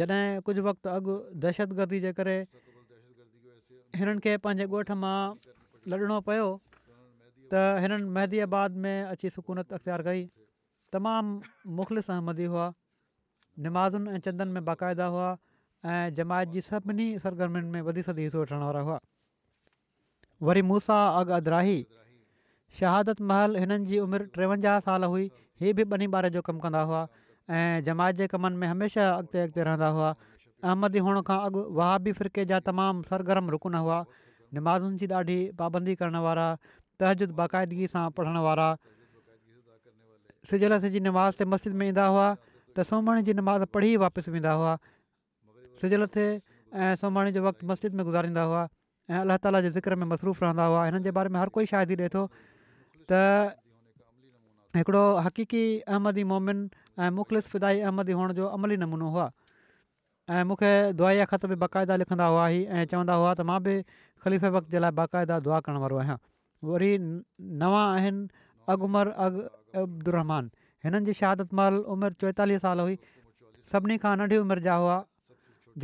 जॾहिं 0.00 0.40
कुझु 0.44 0.62
वक़्तु 0.68 0.88
अॻु 0.96 1.18
दहशतगर्दी 1.46 2.00
जे 2.06 2.12
करे 2.20 2.38
हिननि 4.02 4.26
खे 4.28 4.36
पंहिंजे 4.46 4.70
ॻोठ 4.78 4.90
मां 5.04 5.18
लॾिणो 5.90 6.18
पियो 6.26 6.46
त 7.52 7.62
हिननि 7.84 8.04
महदी 8.18 8.40
में 8.82 9.04
अची 9.04 9.30
सुकूनत 9.36 9.72
अख़्तियारु 9.78 10.04
कई 10.08 10.20
तमामु 10.92 11.32
मुख़लिस 11.78 12.10
अहमदी 12.16 12.44
हुआ 12.52 12.66
नमाज़ुनि 13.66 14.08
ऐं 14.10 14.18
चंदनि 14.26 14.52
में 14.58 14.64
बाक़ाइदा 14.68 15.06
हुआ 15.14 15.28
ऐं 15.94 16.14
जमायत 16.20 16.48
जी 16.54 16.60
सभिनी 16.70 17.06
सरगर्मियुनि 17.24 17.70
में 17.74 17.80
वधी 17.88 18.02
सदी 18.10 18.24
हिसो 18.28 18.40
वठण 18.42 18.62
वारा 18.66 18.80
हुआ 18.88 18.98
वरी 20.48 20.62
मूसा 20.70 20.98
अग 21.20 21.28
अदराही 21.40 21.78
शहादत 22.80 23.20
महल 23.32 23.56
हिननि 23.64 23.84
जी 23.90 23.98
उमिरि 24.06 24.30
टेवंजाह 24.38 24.78
साल 24.88 25.04
हुई 25.14 25.26
इहे 25.34 25.72
बि 25.80 25.84
ॿिन्ही 25.94 26.06
ॿार 26.18 26.28
जो 26.36 26.42
कमु 26.48 26.60
कंदा 26.66 26.82
हुआ 26.92 27.06
ऐं 27.58 27.82
जमायत 27.90 28.16
जे 28.22 28.26
कमनि 28.36 28.56
में 28.62 28.68
हमेशह 28.68 29.10
अॻिते 29.10 29.40
अॻिते 29.48 29.64
रहंदा 29.70 29.88
हुआ 29.98 30.14
अहमदी 30.62 31.04
हुअण 31.08 31.20
खां 31.28 31.38
अॻु 31.48 31.64
वहाबी 31.80 32.12
फ़िरके 32.20 32.44
जा 32.54 32.60
तमामु 32.70 33.02
सरगर्म 33.12 33.50
रुकन 33.56 33.74
हुआ 33.86 34.04
नमाज़ुनि 34.58 34.98
जी 35.02 35.06
ॾाढी 35.16 35.36
पाबंदी 35.58 35.94
करण 36.00 36.16
वारा 36.26 36.46
तहजुद 37.02 37.30
बाक़ाइदगीअ 37.40 37.90
सां 37.92 38.04
पढ़ण 38.18 38.36
वारा 38.46 38.66
सिज 40.50 40.64
लथे 40.72 41.00
नमाज़ 41.08 41.38
ते 41.40 41.44
मस्जिद 41.54 41.72
में 41.82 41.86
ईंदा 41.92 42.06
हुआ 42.14 42.26
त 42.36 42.84
सोमण 42.92 43.22
जी 43.28 43.32
नमाज़ 43.40 43.64
पढ़ी 43.76 43.94
वापसि 44.04 44.30
वेंदा 44.36 44.52
हुआ 44.60 44.74
सिजलथ 45.82 46.16
ऐं 46.20 46.94
सोमण 47.04 47.30
जो 47.38 47.44
वक़्तु 47.48 47.66
मस्जिद 47.72 47.96
में 48.00 48.04
गुज़ारींदा 48.08 48.44
हुआ 48.52 48.62
ऐं 49.14 49.20
अलाह 49.24 49.40
ताला 49.46 49.60
जे 49.66 49.70
ज़िक्र 49.80 49.98
में 50.02 50.06
मसरूफ़ 50.12 50.42
रहंदा 50.44 50.66
हुआ 50.72 50.84
हिननि 50.88 51.02
जे 51.08 51.10
बारे 51.20 51.32
में 51.36 51.40
हर 51.42 51.48
कोई 51.56 51.70
शाइरी 51.72 51.96
ॾिए 52.02 52.12
थो 52.16 52.24
त 53.12 53.56
हिकिड़ो 54.76 55.02
हक़ीक़ी 55.28 55.64
अहमदी 55.94 56.24
मोमिन 56.34 56.62
ऐं 57.00 57.10
मुख़लिस 57.18 57.50
फिदाई 57.54 57.80
अहमदी 57.88 58.16
हुअण 58.20 58.32
जो 58.40 58.46
अमली 58.58 58.76
नमूनो 58.84 59.08
हुआ 59.16 59.26
ऐं 60.30 60.44
मूंखे 60.46 60.92
दुआईअ 60.98 61.24
ख़त 61.26 61.44
बि 61.50 61.54
बाक़ाइदा 61.66 61.94
लिखंदा 61.98 62.26
हुआ 62.30 62.46
ही 62.48 62.62
ऐं 62.70 62.84
चवंदा 62.90 63.14
हुआ 63.20 63.30
त 63.36 63.40
मां 63.48 63.56
बि 63.62 63.72
ख़लीफ़े 64.24 64.48
वक़्त 64.56 64.68
जे 64.74 64.78
लाइ 64.84 64.94
बाक़ाइदा 64.98 65.38
दुआ 65.46 65.58
करण 65.66 65.78
वारो 65.82 65.96
आहियां 66.02 66.16
वरी 66.70 66.90
नवां 67.62 67.82
आहिनि 67.94 68.28
अॻुमर 68.74 69.08
अग 69.26 69.38
अब्दु 69.82 70.12
रहमान 70.16 70.50
हिननि 70.86 71.02
जी 71.10 71.14
शहादत 71.22 71.54
महल 71.60 71.80
उमिरि 71.96 72.14
चोएतालीह 72.22 72.62
साल 72.66 72.80
हुई 72.84 72.96
सभिनी 73.72 73.96
खां 74.06 74.14
नंढी 74.22 74.38
उमिरि 74.44 74.64
जा 74.68 74.76
हुआ 74.84 74.98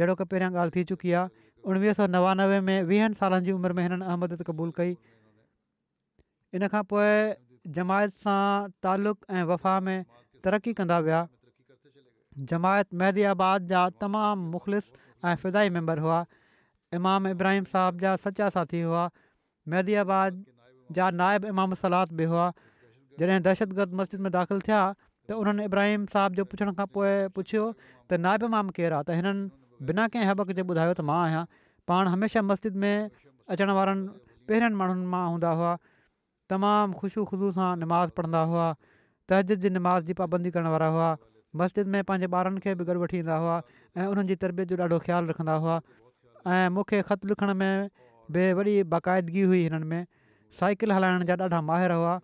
जहिड़ो 0.01 0.15
की 0.23 0.27
पहिरियां 0.35 0.53
ॻाल्हि 0.55 0.75
थी 0.79 0.85
चुकी 0.93 1.13
आहे 1.23 1.37
उणिवीह 1.73 1.99
सौ 2.03 2.07
नवानवे 2.17 2.61
में 2.71 2.77
वीहनि 2.93 3.21
सालनि 3.23 3.49
जी 3.51 3.57
उमिरि 3.59 3.79
में 3.81 3.83
हिननि 3.89 4.13
अहमद 4.15 4.37
क़बूल 4.53 4.71
कई 4.79 4.97
इन 6.61 6.67
खां 6.77 6.85
पोइ 6.95 7.11
जमायत 7.81 8.23
सां 8.29 8.41
तालुक़ 8.89 9.29
ऐं 9.41 9.45
वफ़ा 9.53 9.75
में 9.91 9.99
तरक़ी 10.47 10.79
कंदा 10.83 11.01
विया 11.09 11.27
जमायत 12.47 12.93
مہدی 13.01 13.25
آباد 13.27 13.61
جا 13.69 13.89
تمام 14.01 14.51
مخلص 14.51 14.91
फिदाई 15.43 15.71
ممبر 15.77 15.99
हुआ 16.05 16.17
इमाम 16.99 17.31
इब्राहिम 17.35 17.65
صاحب 17.73 17.99
جا 18.01 18.11
سچا 18.25 18.47
साथी 18.57 18.83
हुआ 18.89 19.07
مہدی 19.73 19.97
آباد 20.05 20.31
جا 20.97 21.09
इमाम 21.53 21.79
सलाद 21.83 22.13
बि 22.21 22.25
हुआ 22.33 22.47
ہوا 22.47 23.39
दहशतगर्द 23.47 23.93
मस्जिद 24.01 24.21
में 24.21 24.27
میں 24.27 24.31
داخل 24.39 24.59
त 24.63 25.45
उन्हनि 25.45 25.65
इब्राहिम 25.69 26.05
साहिब 26.13 26.37
जो 26.37 26.45
पुछण 26.51 26.73
खां 26.77 26.85
पोइ 26.93 27.09
पुछियो 27.39 27.65
त 27.81 28.19
नायब 28.27 28.47
इमाम 28.51 28.71
केरु 28.79 28.95
आहे 28.99 29.05
त 29.09 29.17
हिननि 29.17 29.89
बिना 29.89 30.07
कंहिं 30.13 30.29
हबक 30.31 30.55
जे 30.61 30.63
ॿुधायो 30.69 30.93
त 30.95 31.05
मां 31.11 31.17
आहियां 31.25 31.43
पाण 31.93 32.11
हमेशह 32.15 32.45
मस्जिद 32.51 32.81
में 32.85 33.11
अचण 33.57 33.73
वारनि 33.79 34.07
पहिरियनि 34.51 34.79
माण्हुनि 34.83 35.51
हुआ 35.59 35.73
तमामु 36.53 36.99
ख़ुशियूं 37.01 37.29
ख़ुशू 37.33 37.51
सां 37.59 37.69
निमाज़ 37.83 38.17
पढ़ंदा 38.21 38.45
हुआ 38.53 38.69
तहज़िद 38.85 39.67
जी 39.67 39.75
नमाज़ 39.79 40.11
जी 40.13 40.17
पाबंदी 40.23 40.55
करण 40.55 40.73
हुआ 40.95 41.11
मस्जिद 41.61 41.93
में 41.93 42.03
पंहिंजे 42.09 42.29
ॿारनि 42.39 42.61
खे 42.65 42.75
बि 42.81 42.85
गॾु 42.89 42.97
वठी 43.03 43.19
ईंदा 43.25 43.37
हुआ 43.45 43.57
ऐं 43.99 44.07
उन्हनि 44.13 44.31
जी 44.33 44.37
तरबियत 44.45 44.71
जो 44.73 44.77
ॾाढो 44.83 44.99
ख़्यालु 45.07 45.33
रखंदा 45.33 45.55
हुआ 45.65 45.77
ऐं 46.55 46.73
मूंखे 46.77 46.99
ख़त 47.09 47.31
लिखण 47.31 47.55
में 47.61 47.75
बि 48.35 48.45
वॾी 48.61 48.75
बाक़ाइदगी 48.95 49.45
हुई 49.53 49.63
हिननि 49.67 49.89
में 49.93 50.03
साइकिल 50.61 50.95
हलाइण 50.99 51.25
जा 51.31 51.39
ॾाढा 51.47 51.61
माहिर 51.71 51.97
हुआ 52.01 52.15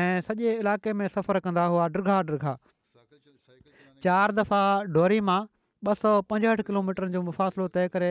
ऐं 0.00 0.26
सॼे 0.28 0.52
इलाइक़े 0.62 0.92
में 1.00 1.06
सफ़र 1.16 1.44
कंदा 1.46 1.64
हुआ 1.74 1.88
ॾिरा 1.96 2.18
डुरघा 2.30 2.54
चारि 4.06 4.38
दफ़ा 4.40 4.60
डोरी 4.98 5.20
मां 5.30 5.40
ॿ 5.86 6.02
सौ 6.02 6.10
पंजहठि 6.32 6.64
किलोमीटर 6.68 7.06
जो 7.16 7.20
मुफ़ासिलो 7.30 7.64
तय 7.78 7.88
करे 7.96 8.10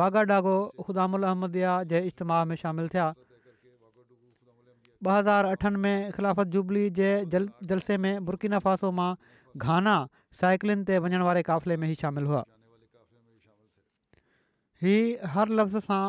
वाघा 0.00 0.20
डागो 0.32 0.52
ख़ुदा 0.84 1.06
उल 1.18 1.26
अहमदिया 1.30 1.72
जे 1.94 2.00
इजमाह 2.10 2.44
में 2.50 2.60
शामिलु 2.66 2.92
थिया 2.96 3.08
ॿ 5.08 5.10
हज़ार 5.16 5.48
अठनि 5.56 5.80
में 5.82 5.96
ख़िलाफ़त 6.14 6.52
जुबली 6.54 6.84
जे 7.00 7.10
जल 7.34 7.44
जलसे 7.72 7.96
में 8.04 8.62
फासो 8.64 8.88
मां 9.00 9.08
गाना 9.64 9.94
साइकिलिन 10.40 10.84
ते 10.88 10.98
वञण 11.04 11.22
वारे 11.26 11.42
क़फ़िले 11.50 11.76
में 11.82 11.86
ई 11.90 11.94
शामिलु 12.02 12.28
हुआ 12.30 12.42
हीअ 14.82 15.28
हर 15.34 15.48
लफ़्ज़ 15.58 15.78
सां 15.90 16.02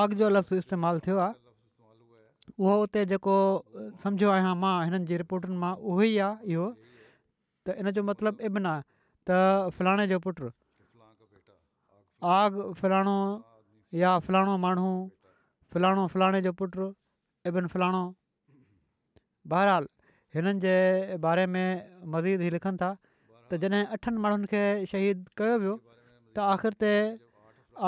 आग 0.00 0.12
जो 0.20 0.28
लफ़्ज़ 0.36 0.58
इस्तेमालु 0.64 1.00
थियो 1.06 1.18
आहे 1.26 1.32
उहो 2.58 2.74
उते 2.88 3.04
जेको 3.12 3.36
सम्झियो 4.04 4.30
आहियां 4.36 4.54
मां 4.64 4.74
हिननि 4.88 5.04
जी 5.10 5.20
रिपोर्ट 5.24 5.52
मां 5.64 5.72
उहो 5.92 6.02
ई 6.08 6.16
आहे 6.28 6.52
इहो 6.56 6.66
त 7.68 7.76
इन 7.84 7.90
जो 7.98 8.02
मतिलबु 8.10 8.44
एबिन 8.50 8.66
आहे 8.72 8.82
त 9.30 9.72
फलाणे 9.78 10.06
जो 10.14 10.18
पुटु 10.28 10.50
आग 12.38 12.60
फलाणो 12.82 13.16
या 14.02 14.16
फलाणो 14.26 14.56
माण्हू 14.66 14.90
फलाणो 15.72 16.06
फलाणे 16.14 16.40
जो 16.48 16.52
पुटु 16.60 16.88
इबन 17.50 17.66
फलाणो 17.74 18.04
बहरहाल 19.52 19.86
हिननि 20.34 20.52
जे 20.62 20.74
बारे 21.24 21.46
में 21.54 21.66
मज़ीद 22.12 22.40
ई 22.42 22.50
लिखनि 22.54 22.78
था 22.82 22.88
त 22.98 23.52
जॾहिं 23.64 23.82
अठनि 23.96 24.18
माण्हुनि 24.22 24.46
खे 24.52 24.62
शहीद 24.92 25.18
कयो 25.40 25.56
वियो 25.64 25.74
त 26.34 26.46
आख़िर 26.52 26.74
ते 26.84 26.90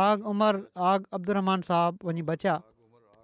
आग 0.02 0.26
उमिरि 0.32 0.60
आग 0.90 1.06
अब्दुरमान 1.18 1.60
साहबु 1.70 2.06
वञी 2.08 2.22
बचिया 2.30 2.54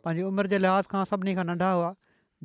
पंहिंजी 0.07 0.25
उमिरि 0.31 0.49
जे 0.55 0.59
लिहाज़ 0.65 0.91
खां 0.95 1.05
सभिनी 1.11 1.35
खां 1.39 1.45
नंढा 1.51 1.71
हुआ 1.77 1.91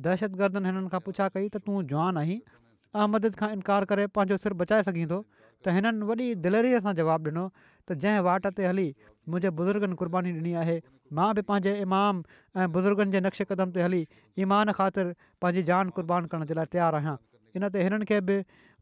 दहशतगर्दनि 0.06 0.70
हिननि 0.72 0.92
खां 0.94 1.00
पुछा 1.08 1.28
कई 1.38 1.48
त 1.54 1.62
तूं 1.68 1.82
जवान 1.94 2.22
आहीं 2.22 2.38
अहमद 2.46 3.28
खां 3.42 3.50
इनकार 3.58 3.88
करे 3.94 4.06
पंहिंजो 4.18 4.38
सिर 4.46 4.56
बचाए 4.62 4.86
सघींदो 4.90 5.18
त 5.22 5.76
हिननि 5.78 6.10
वॾी 6.12 6.30
दिलेरी 6.46 6.72
सां 6.88 6.94
जवाबु 7.02 7.34
ॾिनो 7.34 7.48
त 7.64 7.98
जंहिं 8.06 8.22
वाट 8.30 8.50
ते 8.60 8.70
हली 8.70 8.88
मुंहिंजे 9.30 9.50
बुज़ुर्गनि 9.60 9.96
कुर्बानी 10.00 10.30
ॾिनी 10.40 10.52
आहे 10.62 10.76
मां 11.16 11.28
बि 11.36 11.42
पंहिंजे 11.48 11.72
इमाम 11.84 12.20
ऐं 12.56 12.66
बुज़ुर्गनि 12.76 13.12
जे 13.16 13.20
नक्श 13.26 13.42
क़दम 13.50 13.72
ते 13.76 13.82
हली 13.84 13.98
ईमान 14.44 14.72
ख़ातिर 14.78 15.12
पंहिंजी 15.44 15.62
जान 15.70 15.90
क़ुर्बान 15.98 16.30
करण 16.34 16.48
जे 16.52 16.56
लाइ 16.60 16.70
तयारु 16.74 17.00
आहियां 17.00 17.16
इनते 17.60 17.82
हिननि 17.88 18.08
खे 18.12 18.20
बि 18.30 18.36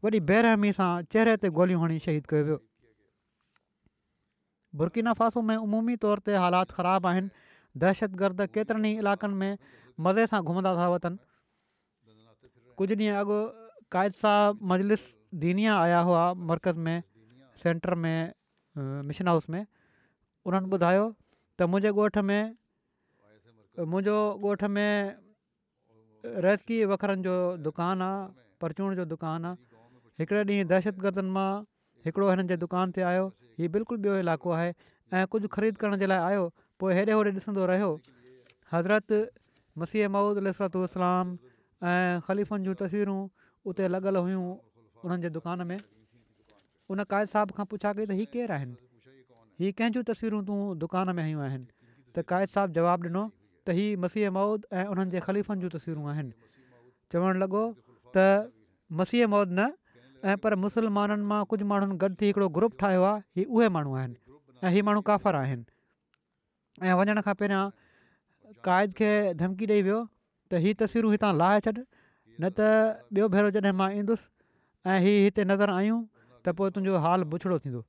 वॾी 0.05 0.21
बेरहमी 0.31 0.71
सां 0.79 0.89
चहिरे 1.15 1.35
ते 1.43 1.51
गोलियूं 1.59 1.81
हणी 1.83 1.99
शहीद 2.07 2.29
कयो 2.33 2.45
वियो 2.51 2.59
बुर्कीना 4.83 5.13
फासू 5.21 5.43
में 5.51 5.55
उमूमी 5.67 5.97
तौर 6.07 6.23
ते 6.29 6.37
हालात 6.45 6.75
ख़राबु 6.79 7.11
आहिनि 7.13 7.47
दहशतगर्द 7.85 8.47
केतिरनि 8.57 8.93
ई 8.93 9.05
इलाइक़नि 9.05 9.43
में 9.43 10.01
मज़े 10.07 10.27
सां 10.33 10.41
घुमंदा 10.43 10.75
था 10.81 10.89
वठनि 10.95 11.17
कुझु 12.81 12.99
ॾींहं 13.05 13.21
अॻु 13.23 13.37
क़ाइदसा 13.97 14.33
मजलिस 14.73 15.09
दीनिया 15.45 15.77
आया 15.85 16.03
हुआ 16.11 16.25
मर्कज़ 16.53 16.85
में 16.89 16.95
सेंटर 17.65 17.99
में 18.05 18.13
मिशन 19.11 19.27
हाउस 19.33 19.49
में 19.55 19.65
उन्हनि 20.47 20.67
ॿुधायो 20.75 21.05
त 21.59 21.67
मुंहिंजे 21.71 21.89
ॻोठ 22.01 22.15
में 22.27 22.43
मुंहिंजो 23.93 24.17
ॻोठ 24.49 24.61
में 24.75 24.91
रज़कीअ 26.45 26.85
वखरनि 26.91 27.21
जो 27.27 27.35
दुकानु 27.67 28.03
आहे 28.03 28.31
परचून 28.61 28.95
जो 28.99 29.03
दुकानु 29.11 29.47
आहे 29.47 29.57
हिकिड़े 30.23 30.41
ॾींहुं 30.51 30.69
दहशतगर्दनि 30.71 31.31
मां 31.35 31.49
हिकिड़ो 32.07 32.25
हिननि 32.31 32.47
जे 32.51 32.55
दुकान 32.63 32.87
ते 32.95 33.01
आयो 33.11 33.25
हीउ 33.59 33.67
बिल्कुलु 33.75 33.99
ॿियो 34.07 34.13
इलाइक़ो 34.23 34.49
आहे 34.55 34.71
ऐं 35.15 35.25
कुझु 35.35 35.47
ख़रीद 35.55 35.75
करण 35.83 35.97
जे 36.01 36.07
लाइ 36.11 36.19
आयो 36.31 36.43
पोइ 36.79 36.91
हेॾे 36.97 37.13
होॾे 37.17 37.31
ॾिसंदो 37.39 37.63
रहियो 37.75 37.91
हज़रत 38.71 39.11
मसीह 39.83 40.09
महूद 40.15 40.43
अलतलाम 40.47 41.27
ऐं 41.91 42.19
ख़लीफ़ुनि 42.31 42.61
जूं 42.71 42.79
तस्वीरूं 42.85 43.19
उते 43.67 43.91
लॻल 43.93 44.15
हुयूं 44.23 44.45
उन्हनि 45.05 45.21
जे 45.27 45.29
दुकान 45.39 45.67
में 45.71 45.77
उन 46.91 47.07
क़ाइद 47.11 47.35
साहब 47.37 47.57
खां 47.59 47.65
पुछा 47.75 47.93
कई 47.99 48.05
त 48.11 48.21
हीअ 48.23 48.33
केरु 48.35 48.55
आहिनि 48.59 48.86
हीअ 49.59 49.71
कंहिंजूं 49.77 50.01
तस्वीरूं 50.07 50.41
तूं 50.47 50.57
दुकान 50.81 51.09
में 51.17 51.21
आयूं 51.23 51.41
आहिनि 51.43 51.65
त 52.15 52.21
क़ाइद 52.31 52.49
साहबु 52.55 52.73
जवाबु 52.73 53.05
ॾिनो 53.09 53.21
त 53.67 53.73
हीअ 53.77 53.97
मसीह 54.03 54.29
मौद 54.35 54.65
ऐं 54.73 54.83
उन्हनि 54.93 55.09
जे 55.13 55.19
ख़लीफ़नि 55.27 55.61
जूं 55.63 55.71
तस्वीरूं 55.75 56.03
आहिनि 56.11 56.31
चवणु 57.13 57.39
लॻो 57.43 57.61
त 58.17 58.25
मसीह 58.99 59.27
मौद 59.35 59.55
न 59.59 59.71
ऐं 60.27 60.35
पर 60.43 60.57
मुसलमाननि 60.65 61.25
मां 61.33 61.39
कुझु 61.53 61.65
माण्हुनि 61.73 61.97
गॾु 62.05 62.11
थी 62.21 62.29
हिकिड़ो 62.31 62.49
ग्रुप 62.59 62.77
ठाहियो 62.85 63.01
आहे 63.09 63.23
हीउ 63.41 63.57
उहे 63.61 63.69
माण्हू 63.79 63.97
आहिनि 64.03 64.15
ऐं 64.67 64.71
हीअ 64.77 64.85
माण्हू 64.91 65.01
काफ़र 65.09 65.39
आहिनि 65.41 65.65
ऐं 66.85 66.93
वञण 67.01 67.25
खां 67.29 67.35
पहिरियां 67.41 67.65
क़ाइद 68.71 68.95
खे 69.01 69.11
धमकी 69.43 69.71
ॾेई 69.75 69.85
वियो 69.91 69.99
त 70.05 70.63
हीअ 70.67 70.77
तस्वीरूं 70.85 71.17
हितां 71.17 71.33
लाहे 71.41 71.59
छॾ 71.65 71.71
न 71.73 72.55
त 72.61 72.71
ॿियो 73.17 73.33
भेरो 73.37 73.53
जॾहिं 73.59 73.75
मां 73.83 73.89
ईंदुसि 74.01 74.29
ऐं 74.95 74.99
हीअ 75.09 75.19
हिते 75.27 75.49
नज़र 75.53 75.77
आयूं 75.81 76.01
त 76.45 76.57
पोइ 76.61 76.77
तुंहिंजो 76.79 77.03
हालु 77.09 77.33
पुछड़ो 77.37 77.59
थींदो 77.67 77.85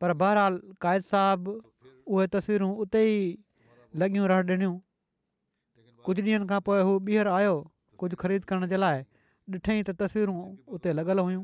पर 0.00 0.12
बहरहाल 0.20 0.56
क़ 0.58 0.74
कायद 0.82 1.02
साहबु 1.10 1.52
उहे 2.06 2.26
तस्वीरूं 2.34 2.70
उते 2.86 3.02
ई 3.04 3.38
लॻियूं 4.02 4.26
रहण 4.32 4.46
ॾिनियूं 4.50 4.76
कुझु 6.06 6.22
ॾींहंनि 6.22 6.46
खां 6.52 6.60
पोइ 6.68 6.82
हू 6.88 6.92
ॿीहर 7.08 7.26
आयो 7.38 7.54
कुझु 8.02 8.16
ख़रीद 8.22 8.44
करण 8.50 8.66
जे 8.74 8.76
लाइ 8.82 9.02
ॾिठईं 9.56 9.82
त 9.90 9.96
तस्वीरूं 10.04 10.36
उते 10.78 10.92
लॻल 11.00 11.18
हुयूं 11.26 11.42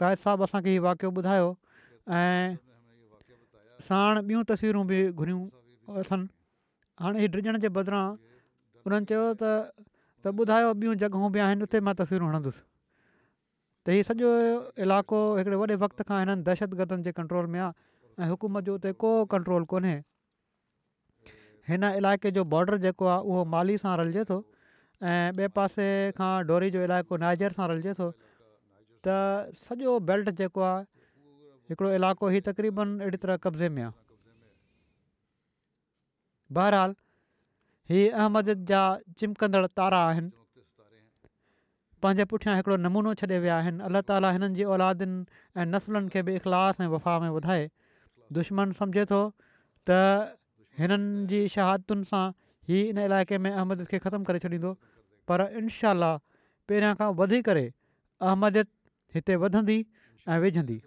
कावत 0.00 0.18
साहबु 0.26 0.44
असांखे 0.50 0.70
हीउ 0.76 0.84
वाकियो 0.90 1.10
ॿुधायो 1.22 1.48
ऐं 2.20 2.46
साण 3.88 4.22
ॿियूं 4.26 4.42
तस्वीरूं 4.52 4.86
बि 4.92 4.98
घुरियूं 5.16 5.42
अथनि 6.04 6.28
हाणे 7.02 7.20
हीउ 7.24 7.36
डिॼण 7.40 7.58
जे 7.64 7.68
बदिरां 7.80 8.06
हुननि 8.84 9.04
चयो 9.10 9.26
त 9.42 9.54
त 10.24 10.30
ॿुधायो 10.42 10.72
ॿियूं 10.76 10.94
जॻहियूं 11.02 11.32
बि 11.34 11.38
आहिनि 11.48 11.62
उते 11.68 11.80
मां 11.88 11.94
त 13.86 13.94
हीअ 13.94 14.02
सॼो 14.06 14.28
इलाइक़ो 14.84 15.18
हिकिड़े 15.38 15.56
वॾे 15.62 15.66
वक़्त 15.80 16.02
खां 16.10 16.16
हिननि 16.20 16.42
दहशतगर्दनि 16.46 17.02
जे 17.08 17.12
कंट्रोल 17.18 17.46
में 17.54 17.58
आहे 17.66 18.24
ऐं 18.24 18.28
हुकूमत 18.30 18.64
जो 18.68 18.74
उते 18.78 18.90
को 19.02 19.10
कंट्रोल 19.34 19.64
कोन्हे 19.72 19.94
हिन 21.68 21.84
इलाइक़े 21.98 22.30
जो 22.38 22.44
बॉडर 22.54 22.76
जेको 22.84 23.06
आहे 23.12 23.34
उहो 23.34 23.44
माली 23.52 23.76
सां 23.82 23.92
रलिजे 24.00 24.24
थो 24.30 24.38
ऐं 25.10 25.20
ॿिए 25.38 25.48
पासे 25.58 25.86
खां 26.18 26.30
डोरी 26.48 26.70
जो 26.78 26.82
इलाइक़ो 26.86 27.16
नाइजर 27.26 27.52
सां 27.58 27.68
रलिजे 27.74 27.94
थो 28.02 28.10
त 29.08 29.54
सॼो 29.66 29.94
बेल्ट 30.10 30.30
जेको 30.42 30.62
आहे 30.72 30.82
हिकिड़ो 31.72 31.92
इलाइक़ो 32.00 32.30
हीउ 32.38 32.46
तक़रीबन 32.50 32.96
अहिड़ी 33.06 33.18
तरह 33.26 33.36
कब्ज़े 33.46 33.68
में 33.76 33.82
आहे 33.82 33.92
बहरहाल 36.58 36.96
हीअ 37.92 38.04
अहमद 38.08 38.52
जा 38.72 38.82
चिमकंदड़ 39.22 39.64
तारा 39.82 40.02
आहिनि 40.10 40.32
पंहिंजे 42.04 42.24
पुठियां 42.30 42.56
हिकिड़ो 42.56 42.76
नमूनो 42.86 43.12
छॾे 43.20 43.26
विया 43.44 43.56
आहिनि 43.60 43.82
अलाह 43.88 44.02
ताला 44.08 44.30
हिननि 44.36 44.52
जी 44.56 44.64
औलादनि 44.76 45.20
ऐं 45.60 45.66
नसलुनि 45.74 46.08
खे 46.14 46.22
बि 46.28 46.34
इख़लाश 46.40 46.80
ऐं 46.84 46.88
वफ़ा 46.94 47.14
में 47.20 47.30
वधाए 47.36 47.62
दुश्मन 48.38 48.76
सम्झे 48.80 49.04
थो 49.12 49.20
त 49.88 50.36
हिननि 50.80 51.24
जी 51.32 51.40
शहादतुनि 51.54 52.08
सां 52.10 52.24
ई 52.72 52.82
हिन 52.88 53.00
इलाइक़े 53.06 53.38
में 53.46 53.50
अहमदियत 53.52 53.88
खे 53.92 53.98
ख़तमु 54.08 54.28
करे 54.30 54.42
छॾींदो 54.44 54.72
पर 55.30 55.44
इनशा 55.62 55.94
पहिरियां 56.68 56.92
खां 57.00 57.08
वधी 57.22 57.40
करे 57.48 57.64
अहमदियत 57.70 58.70
हिते 59.16 59.40
वधंदी 59.46 59.78
ऐं 60.28 60.38
विझंदी 60.44 60.78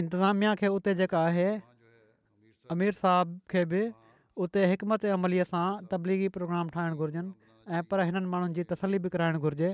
इंतिज़ामिया 0.00 0.54
खे 0.58 0.68
उते 0.80 0.94
जेका 0.98 1.22
आहे 1.30 1.46
अमीर 2.74 2.92
साहब 2.98 3.32
खे 3.52 3.64
बि 3.70 3.78
उते 4.44 4.60
हिकमत 4.72 5.04
अमलीअ 5.14 5.44
सां 5.48 5.64
तबलीगी 5.94 6.28
प्रोग्राम 6.34 6.68
ठाहिणु 6.74 6.98
घुरिजनि 7.04 7.32
ऐं 7.78 7.80
पर 7.88 8.02
हिननि 8.10 8.28
माण्हुनि 8.34 8.54
जी 8.58 8.62
तसली 8.70 9.00
बि 9.06 9.10
कराइणु 9.14 9.40
घुरिजे 9.48 9.70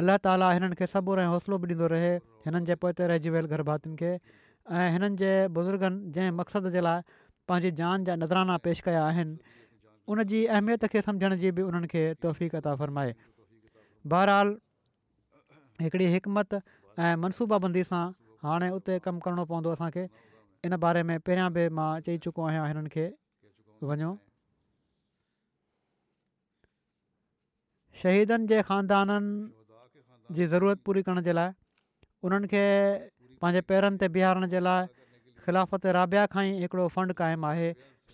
अलाह 0.00 0.18
ताला 0.26 0.50
हिननि 0.56 0.78
खे 0.80 0.88
सबुर 0.94 1.22
ऐं 1.22 1.28
हौसलो 1.34 1.58
बि 1.62 1.68
ॾींदो 1.72 1.88
रहे 1.92 2.10
हिननि 2.48 2.60
जे 2.72 2.76
रहिजी 3.12 3.32
वियल 3.36 3.48
घर 3.58 3.62
खे 4.02 4.10
ऐं 4.80 4.88
हिननि 4.96 5.18
जे 5.22 5.30
बुज़ुर्गनि 5.60 6.12
जंहिं 6.18 6.36
मक़सदु 6.42 6.74
जे 6.76 6.84
लाइ 6.88 7.16
पंहिंजी 7.52 7.72
जान 7.80 8.04
जा 8.10 8.18
नज़राना 8.24 8.58
पेश 8.68 8.84
कया 8.88 9.06
आहिनि 9.06 9.58
उन 10.12 10.22
जी 10.34 10.42
अहमियत 10.58 10.86
खे 10.96 11.04
सम्झण 11.08 11.36
जी 11.44 11.54
बि 11.58 11.66
उन्हनि 11.70 11.90
खे 11.96 12.04
तहफ़ी 12.26 12.76
फ़रमाए 12.84 13.14
बहरहाल 14.12 14.54
हिकिड़ी 15.86 16.12
हिकमत 16.18 16.60
ऐं 17.08 17.14
मनसूबाबंदी 17.24 17.84
सां 17.92 18.04
हाणे 18.46 18.70
उते 18.78 18.98
कमु 19.10 19.26
करिणो 19.28 19.46
पवंदो 19.52 19.76
असांखे 19.78 20.06
इन 20.68 20.76
बारे 20.88 21.02
में 21.10 21.16
पहिरियां 21.28 21.52
बि 21.58 21.68
मां 21.80 21.90
चई 22.08 22.18
चुको 22.28 22.50
आहियां 22.50 23.06
वञो 23.90 24.10
शहीदनि 28.02 28.48
जे 28.52 28.60
ख़ानदाननि 28.68 30.36
जी 30.36 30.46
ज़रूरत 30.52 30.82
पूरी 30.88 31.02
करण 31.08 31.22
जे 31.28 31.32
लाइ 31.38 31.50
उन्हनि 32.26 32.50
खे 32.52 32.62
पंहिंजे 33.40 33.60
पेरनि 33.70 34.00
ते 34.02 34.08
बीहारण 34.16 34.46
जे 34.54 34.60
लाइ 34.68 34.80
ख़िलाफ़त 35.46 35.86
राबिया 35.98 36.24
खां 36.34 36.44
ई 36.50 36.52
हिकिड़ो 36.66 36.86
फ़ंड 36.96 37.16
क़ाइमु 37.20 37.46
आहे 37.54 37.68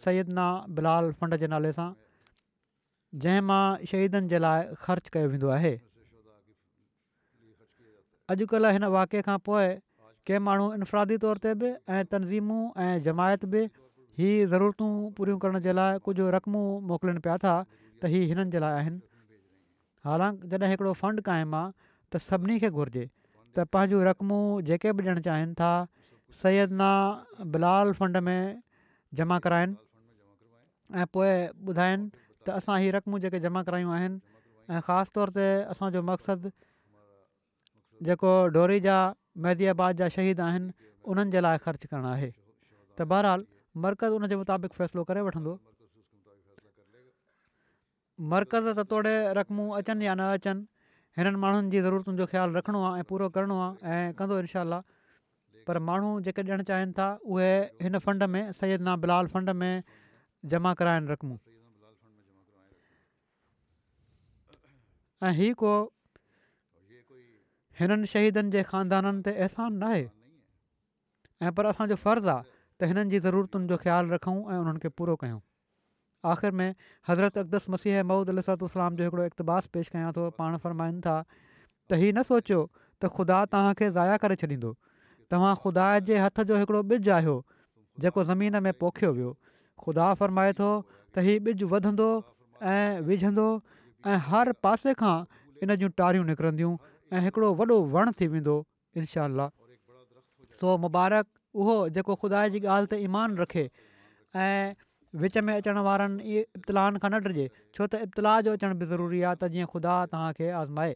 सयदना 0.05 0.47
बिलाल 0.79 1.13
फ़ंड 1.21 1.39
जे 1.45 1.51
नाले 1.55 1.73
सां 1.79 1.89
जंहिं 3.25 3.45
मां 3.51 3.63
शहीदनि 3.93 4.33
जे 4.35 4.43
लाइ 4.47 4.67
ख़र्चु 4.87 5.15
कयो 5.19 5.31
वेंदो 5.37 5.53
आहे 5.59 5.73
अॼुकल्ह 8.35 8.77
हिन 8.79 8.85
वाक़े 8.97 9.23
खां 9.29 9.39
पोइ 9.49 9.69
कंहिं 10.29 10.43
माण्हू 10.49 10.67
इनफ़रादी 10.81 11.17
तौर 11.27 11.43
ते 11.47 11.55
बि 11.63 11.71
ऐं 11.95 12.03
तनज़ीमूं 12.13 12.61
ऐं 12.87 12.93
जमायत 13.07 13.45
बि 13.55 13.63
हीअ 14.21 14.47
ज़रूरतूं 14.53 14.89
पूरियूं 15.17 15.39
करण 15.43 15.59
जे 15.65 15.73
लाइ 15.73 15.99
कुझु 16.07 16.25
रक़मूं 16.37 16.65
मोकिलनि 16.89 17.21
पिया 17.27 17.37
था 17.45 17.53
त 17.67 18.09
हीउ 18.15 18.25
हिननि 18.31 18.51
जे 18.55 18.61
लाइ 18.65 18.79
आहिनि 18.81 18.99
हालांकि 20.09 20.49
जॾहिं 20.55 20.69
हिकिड़ो 20.73 20.93
फ़ंड 21.03 21.21
क़ाइमु 21.29 21.57
आहे 21.57 21.69
त 22.13 22.21
सभिनी 22.25 22.57
खे 22.65 22.71
घुरिजे 22.81 23.05
त 23.05 23.65
पंहिंजी 23.77 24.01
रक़मूं 24.09 24.41
जेके 24.71 24.93
बि 24.99 25.05
ॾियणु 25.05 25.23
चाहिनि 25.29 25.55
था 25.61 25.71
सयदना 26.43 26.89
बिलाल 27.55 27.93
फ़ंड 28.01 28.17
में 28.27 28.61
जमा 29.21 29.39
कराइनि 29.47 31.01
ऐं 31.05 31.07
पोइ 31.19 31.31
ॿुधाइनि 31.75 32.11
त 32.17 32.57
असां 32.61 32.77
हीअ 32.83 32.91
रक़मूं 32.99 33.21
जेके 33.27 33.41
जमा 33.47 33.63
करायूं 33.69 33.95
आहिनि 34.01 34.21
ऐं 34.75 34.81
ख़ासि 34.91 35.11
तौर 35.17 35.29
ते 35.39 35.47
असांजो 35.77 36.01
मक़सदु 36.11 36.49
जेको 38.11 38.31
डोरी 38.59 38.79
जा 38.89 38.97
महदिबाद 39.47 40.05
जा 40.05 40.09
शहीद 40.19 40.39
आहिनि 40.49 40.71
उन्हनि 41.15 41.33
जे 41.37 41.41
लाइ 41.49 41.59
ख़र्चु 41.65 41.87
करणु 41.95 42.09
आहे 42.13 42.31
त 42.35 43.09
मर्कज़ 43.77 44.13
उनजे 44.15 44.37
मुताबिक़ 44.37 44.73
फ़ैसिलो 44.75 45.05
करे 45.07 45.21
वठंदो 45.23 45.53
मर्कज़ 48.19 48.67
त 48.75 48.81
तोड़े 48.91 49.15
रक़मूं 49.39 49.67
अचनि 49.79 50.05
या 50.07 50.15
न 50.15 50.23
अचनि 50.37 50.63
हिननि 51.17 51.39
माण्हुनि 51.39 51.71
जी 51.71 51.79
ज़रूरतुनि 51.83 52.19
जो 52.19 52.27
ख़्यालु 52.27 52.51
रखिणो 52.59 52.81
आहे 52.83 53.01
ऐं 53.01 53.05
पूरो 53.07 53.29
करिणो 53.31 53.57
आहे 53.63 54.11
ऐं 54.11 54.13
कंदो 54.19 54.39
इनशा 54.43 54.63
पर 55.67 55.79
माण्हू 55.79 56.21
जेके 56.27 56.43
ॾियणु 56.43 56.63
चाहिनि 56.67 56.93
था 56.99 57.19
उहे 57.31 57.79
हिन 57.83 57.99
फंड 58.05 58.23
में 58.29 58.43
सयदनाम 58.61 59.01
बिलाल 59.01 59.27
फंड 59.33 59.51
में 59.63 59.83
जमा 60.51 60.73
कराइनि 60.83 61.11
रक़मूं 61.13 61.39
ऐं 65.23 65.55
को 65.63 65.73
हिननि 67.81 68.07
शहीदनि 68.13 68.51
जे 68.51 68.63
ख़ानदाननि 68.71 69.21
ते 69.25 69.33
अहसान 69.43 69.73
न 69.83 69.93
आहे 69.97 70.07
ऐं 71.41 71.51
पर 71.57 71.67
असांजो 71.73 71.97
फ़र्ज़ु 72.07 72.29
आहे 72.31 72.59
त 72.81 72.89
हिननि 72.89 73.11
जी 73.13 73.19
ज़रूरतुनि 73.25 73.67
जो 73.71 73.77
ख़्यालु 73.81 74.09
रखूं 74.15 74.35
ऐं 74.53 74.59
उन्हनि 74.65 74.81
खे 74.83 74.89
पूरो 74.99 75.15
कयूं 75.23 76.51
में 76.61 76.69
हज़रत 77.09 77.39
अक़दस 77.45 77.73
मसीह 77.77 78.03
महूद 78.13 78.31
अलाम 78.35 78.97
जो 79.01 79.09
हिकिड़ो 79.09 79.25
इक़्तबास 79.31 79.67
पेश 79.77 79.89
कयां 79.97 80.13
थो 80.19 80.29
पाण 80.41 80.57
फ़र्माइनि 80.65 81.01
था 81.07 81.17
त 81.29 81.99
हीअ 82.03 82.11
न 82.17 82.23
सोचियो 82.33 82.61
त 83.05 83.13
ख़ुदा 83.19 83.41
तव्हांखे 83.55 83.89
ज़ाया 83.99 84.17
करे 84.23 84.39
छॾींदो 84.43 84.71
तव्हां 85.35 85.51
ख़ुदा 85.65 85.89
जे 86.11 86.23
हथ 86.27 86.45
जो 86.51 86.61
हिकिड़ो 86.63 86.81
ॿिज 86.93 87.11
आहियो 87.17 87.35
जेको 88.05 88.25
ज़मीन 88.31 88.63
में 88.69 88.73
पोखियो 88.85 89.11
वियो 89.19 89.33
ख़ुदा 89.85 90.07
फ़रमाए 90.23 90.55
थो 90.61 90.71
त 90.93 91.27
हीअ 91.27 91.39
ॿिज 91.45 91.69
वधंदो 91.75 92.09
ऐं 92.77 93.09
विझंदो 93.13 93.49
हर 94.33 94.53
पासे 94.69 94.95
खां 95.05 95.17
इन 95.65 95.77
जूं 95.85 95.89
टारियूं 96.03 96.25
निकिरंदियूं 96.33 96.73
ऐं 97.13 97.23
हिकिड़ो 97.29 97.49
वॾो 97.61 97.77
वणु 97.97 98.17
थी 98.23 98.27
वेंदो 98.37 98.55
इनशा 99.01 99.27
सो 100.63 100.69
मुबारक 100.85 101.29
उहो 101.59 101.77
जेको 101.97 102.15
ख़ुदा 102.25 102.41
जी 102.55 102.61
ॻाल्हि 102.65 102.91
ते 102.95 102.97
ईमानु 103.07 103.37
रखे 103.43 103.63
ऐं 104.43 104.75
विच 105.23 105.39
में 105.47 105.53
अचण 105.57 105.79
वारनि 105.87 106.23
ई 106.23 106.47
इब्तिलाहनि 106.61 106.99
खां 107.05 107.11
न 107.11 107.21
डिजे 107.27 107.47
छो 107.79 107.87
त 107.91 108.01
इब्तिलाह 108.09 108.37
जो 108.49 108.53
अचण 108.59 108.75
बि 108.83 108.87
ज़रूरी 108.93 109.23
आहे 109.23 109.37
त 109.41 109.51
जीअं 109.55 109.71
ख़ुदा 109.73 109.95
तव्हांखे 110.15 110.51
आज़माए 110.63 110.95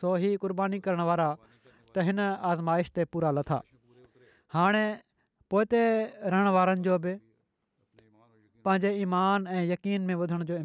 सो 0.00 0.14
हीअ 0.24 0.36
क़ुर्बानी 0.44 0.78
करण 0.86 1.02
वारा 1.10 1.28
त 1.40 2.06
हिन 2.10 2.22
आज़माइश 2.52 2.92
ते 2.98 3.04
पूरा 3.16 3.34
लथा 3.40 3.60
हाणे 4.58 4.84
पोइ 5.54 5.64
ते 5.74 5.82
रहण 6.34 6.56
वारनि 6.58 6.86
जो 6.88 6.98
बि 7.08 7.16
पंहिंजे 8.68 8.92
ईमान 9.06 9.46
ऐं 9.58 9.64
यकीन 9.74 10.10
में 10.10 10.14
वधण 10.22 10.44
जो 10.52 10.58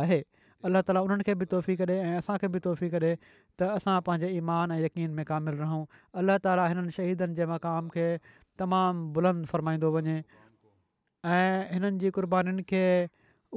आहे 0.00 0.22
अलाह 0.66 0.82
ताला 0.86 1.00
उन्हनि 1.06 1.22
खे 1.26 1.34
बि 1.40 1.46
तोफ़ी 1.50 1.74
करे 1.80 1.96
ऐं 2.04 2.14
असांखे 2.18 2.48
बि 2.54 2.58
तोहफ़ी 2.66 2.88
करे 2.94 3.10
त 3.58 3.62
असां 3.78 3.94
पंहिंजे 4.06 4.28
ईमान 4.42 4.70
ऐं 4.76 4.80
यकीन 4.84 5.10
में 5.18 5.24
कामिल 5.30 5.54
रहूं 5.64 5.84
अलाह 6.22 6.38
ताली 6.46 6.64
हिननि 6.72 6.90
शहीदनि 6.98 7.36
जे 7.40 7.46
मक़ाम 7.50 7.88
खे 7.96 8.06
तमामु 8.62 9.04
बुलंद 9.18 9.46
फ़रमाईंदो 9.52 9.90
वञे 9.98 10.16
ऐं 11.36 11.70
हिननि 11.74 12.02
जी 12.02 12.10
क़ुर्बानीुनि 12.18 12.66
खे 12.74 12.82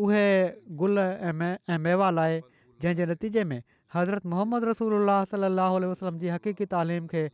उहे 0.04 0.26
गुल 0.84 0.98
ऐं 1.06 1.34
मे 1.42 1.50
ऐं 1.74 1.80
मेवा 1.88 2.12
लाइ 2.20 2.40
जंहिंजे 2.86 3.10
नतीजे 3.16 3.44
में 3.54 3.60
हज़रत 3.98 4.34
मोहम्मद 4.36 4.70
रसूल 4.72 5.00
अलाही 5.02 5.44
अलाह 5.50 5.80
वसलम 5.96 6.22
जी 6.26 6.34
हक़ीक़ी 6.36 6.70
तइलीम 6.78 7.10
खे 7.16 7.26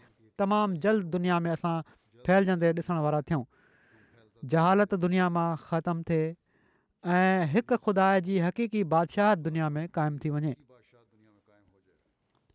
तमामु 0.43 0.81
जल्द 0.87 1.13
दुनिया 1.19 1.43
में 1.47 1.51
असां 1.59 1.75
फैलजंदे 2.29 2.73
ॾिसण 2.81 3.03
वारा 3.07 3.21
थियूं 3.31 3.45
जहालत 4.55 5.01
दुनिया 5.07 5.29
मां 5.39 5.49
ख़तमु 5.69 6.05
थिए 6.11 6.25
ऐं 7.05 7.45
हिकु 7.53 7.77
ख़ुदा 7.77 8.19
जी 8.19 8.37
हक़ीक़ी 8.39 8.83
बादशाह 8.89 9.33
दुनिया 9.35 9.69
में 9.69 9.87
क़ाइमु 9.93 10.17
थी 10.23 10.29
वञे 10.29 10.55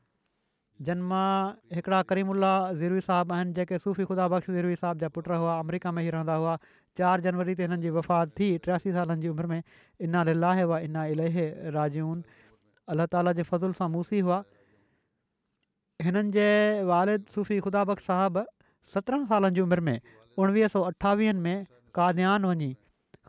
जिन 0.85 1.03
मां 1.09 1.29
हिकिड़ा 1.77 2.03
करीमुल्ला 2.13 2.53
ज़ीरवी 2.81 3.01
साहिबु 3.09 3.35
आहिनि 3.35 3.53
जेके 3.61 3.79
सूफ़ी 3.79 4.05
ख़ुदा 4.05 4.29
बख़्श 4.37 4.51
ज़ीरवी 4.51 4.77
साहब 4.85 4.99
जा 5.05 5.09
पुट 5.17 5.29
हुआ 5.37 5.59
अमरीका 5.65 5.93
में 5.93 6.03
ई 6.07 6.11
रहंदा 6.19 6.35
हुआ 6.45 6.57
चारि 7.01 7.23
जनवरी 7.29 7.55
ते 7.55 7.63
हिननि 7.69 7.81
जी 7.87 7.91
वफ़ात 7.97 8.37
थी 8.43 8.49
टियासी 8.69 8.93
सालनि 8.99 9.23
जी 9.25 9.29
उमिरि 9.37 9.49
में 9.49 9.63
इना 10.11 10.23
व 10.73 10.79
इना 10.91 11.05
इले 11.17 11.31
राजून 11.81 12.23
अल 12.23 12.95
अलाह 12.95 13.07
ताला 13.17 13.33
जे 13.33 13.43
फज़ुल 13.53 13.73
सां 13.83 13.89
मूसी 13.97 14.19
हुआ 14.29 14.43
हिननि 16.03 16.31
जे 16.35 16.47
वालिद 16.91 17.25
सुफ़ी 17.35 17.59
خدا 17.65 17.85
साहिबु 17.87 18.03
صاحب 18.07 19.29
सालनि 19.29 19.55
जी 19.55 19.61
उमिरि 19.61 19.81
में 19.81 20.01
उणिवीह 20.39 20.69
सौ 20.69 20.83
अठावीहनि 20.85 21.41
में 21.41 21.67
काद्यान 21.95 22.45
वञी 22.47 22.73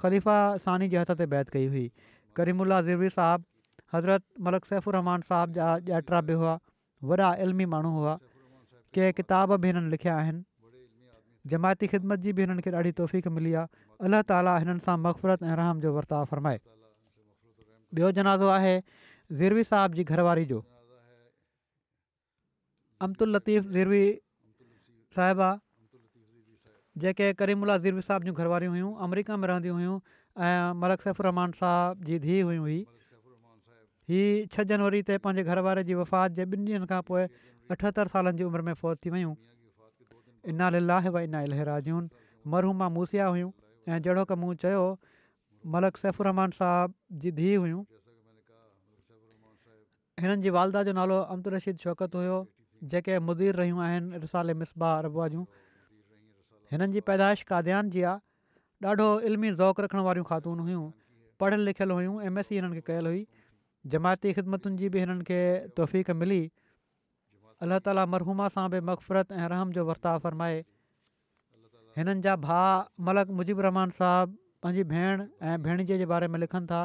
ख़लीफ़ा 0.02 0.38
सानी 0.66 0.88
जे 0.90 0.98
हथ 0.98 1.12
ते 1.20 1.26
बैद 1.34 1.50
कई 1.50 1.68
हुई 1.74 1.92
करीमुल्ला 2.36 2.82
ज़ेरवी 2.90 3.10
साहिबु 3.18 3.96
हज़रत 3.96 4.24
मलक 4.50 4.66
सैफ़ु 4.72 4.92
रहमान 4.98 5.22
साहिब 5.30 5.54
जा 5.60 5.70
ॼाइट्रा 5.94 6.22
बि 6.30 6.40
हुआ 6.42 6.58
वॾा 7.12 7.34
इलमी 7.46 7.66
माण्हू 7.74 7.92
हुआ 8.00 8.18
के 8.98 9.12
किताब 9.20 9.56
बि 9.66 9.72
हिननि 9.72 9.90
लिखिया 9.96 10.18
आहिनि 10.24 10.44
जमायती 11.54 11.88
ख़िदमत 11.96 12.20
जी 12.28 12.34
बि 12.34 12.42
हिननि 12.46 12.62
खे 12.66 12.72
ॾाढी 12.84 12.92
तौफ़ीक़ 13.02 13.28
मिली 13.40 13.54
आहे 13.62 14.06
अलाह 14.10 14.22
ताली 14.34 14.58
हिननि 14.66 14.80
सां 14.90 14.98
मक़फ़रत 15.08 15.44
ऐं 15.44 15.56
रहम 15.64 15.82
जो 15.86 15.94
वर्ताव 15.98 16.26
फ़रमाए 16.34 16.60
ॿियो 17.96 18.12
जनाज़ो 18.20 18.48
आहे 18.60 18.76
ज़ेरवी 19.42 19.64
साहिब 19.74 19.94
जी 20.02 20.14
घरवारी 20.14 20.46
जो 20.54 20.64
अमदुल 23.04 23.36
लतीफ़ 23.36 23.68
ज़ीरवी 23.76 24.06
साहिबा 25.16 25.50
जेके 27.04 27.28
करीमुला 27.42 27.78
झिरवी 27.86 28.02
साहिब 28.10 28.24
जूं 28.28 28.34
घर 28.42 28.48
वारियूं 28.54 28.72
हुयूं 28.76 28.92
अमरीका 29.08 29.38
में 29.40 29.48
रहंदियूं 29.52 29.76
हुयूं 29.80 29.98
ऐं 30.48 30.74
मलक 30.84 31.02
सैफुरहमान 31.08 31.52
साहिब 31.62 32.06
जी 32.10 32.20
धीअ 32.28 32.46
हुयूं 32.50 32.62
हुई 32.68 32.78
हीअ 34.12 34.46
छह 34.56 34.68
जनवरी 34.72 35.02
ते 35.12 35.18
पंहिंजे 35.28 35.44
घर 35.54 35.62
वारे 35.68 35.84
जी 35.90 36.00
वफ़ात 36.00 36.40
जे 36.40 36.46
ॿिनि 36.46 36.72
ॾींहंनि 36.72 36.90
खां 36.94 37.02
पोइ 37.12 37.26
अठहतरि 37.76 38.16
सालनि 38.16 38.42
जी 38.44 38.48
उमिरि 38.52 38.68
में 38.70 38.74
फ़ौज 38.82 38.98
थी 39.06 39.14
वयूं 39.18 39.34
इनाल 40.54 40.80
भाई 41.18 41.30
इना 41.32 41.44
इलाज 41.52 41.90
मरहूमा 42.56 42.90
मूसिया 43.00 43.28
हुयूं 43.36 43.52
ऐं 43.94 44.02
जहिड़ो 44.08 44.26
कम 44.34 44.50
चयो 44.66 44.86
मलक 45.78 45.98
सैफुरमान 46.06 46.58
साहिब 46.64 46.98
जी 47.26 47.32
धीअ 47.44 47.62
हुयूं 47.68 47.84
हिननि 50.24 50.42
जी 50.48 50.54
वालदा 50.60 50.84
जो 50.92 51.00
नालो 51.04 51.22
अमदु 51.36 51.54
रशीद 51.60 51.88
शौकत 51.88 52.16
हुयो 52.24 52.38
जेके 52.94 53.20
मुदीर 53.28 53.56
रहियूं 53.62 53.80
आहिनि 53.86 54.18
रिसाले 54.26 54.54
मिसबा 54.64 54.90
रबूआ 55.06 55.28
जूं 55.36 55.46
हिननि 56.74 56.94
जी 56.96 57.02
पैदाइश 57.10 57.44
काद्यान 57.52 57.90
जी 57.96 58.04
आहे 58.12 58.90
ॾाढो 58.92 59.08
इल्मी 59.30 59.50
ज़ौक़ु 59.60 59.84
रखण 59.86 60.02
वारियूं 60.08 60.26
ख़ातून 60.30 60.60
हुयूं 60.66 60.84
पढ़ियल 61.44 61.64
लिखियलु 61.70 61.98
हुयूं 62.00 62.16
एम 62.30 62.40
एस 62.42 62.52
ई 62.52 62.60
हिननि 62.60 62.80
खे 62.82 62.84
कयल 62.90 63.08
हुई 63.12 63.22
जमायती 63.94 64.34
ख़िदमतुनि 64.40 64.78
जी 64.82 64.90
बि 64.96 65.04
हिननि 65.04 65.28
खे 65.30 65.40
तोफ़ीक 65.80 66.18
मिली 66.24 66.40
अलाह 67.68 67.82
ताली 67.88 68.06
मरहूमा 68.16 68.50
सां 68.58 68.68
बि 68.76 68.82
मक़फ़रतु 68.92 69.40
ऐं 69.40 69.48
रहम 69.56 69.72
जो 69.80 69.86
वर्ताव 69.92 70.20
फ़रमाए 70.28 70.60
हिननि 72.00 72.22
जा 72.28 72.36
भाउ 72.46 73.10
मलक 73.10 73.36
मुजिबु 73.42 73.68
रहमान 73.70 73.96
साहब 74.04 74.38
पंहिंजी 74.66 74.84
भेण 74.94 75.26
ऐं 75.26 75.58
भेण 75.68 75.84
जे 75.94 76.06
बारे 76.14 76.32
में 76.36 76.40
लिखनि 76.46 76.72
था 76.74 76.84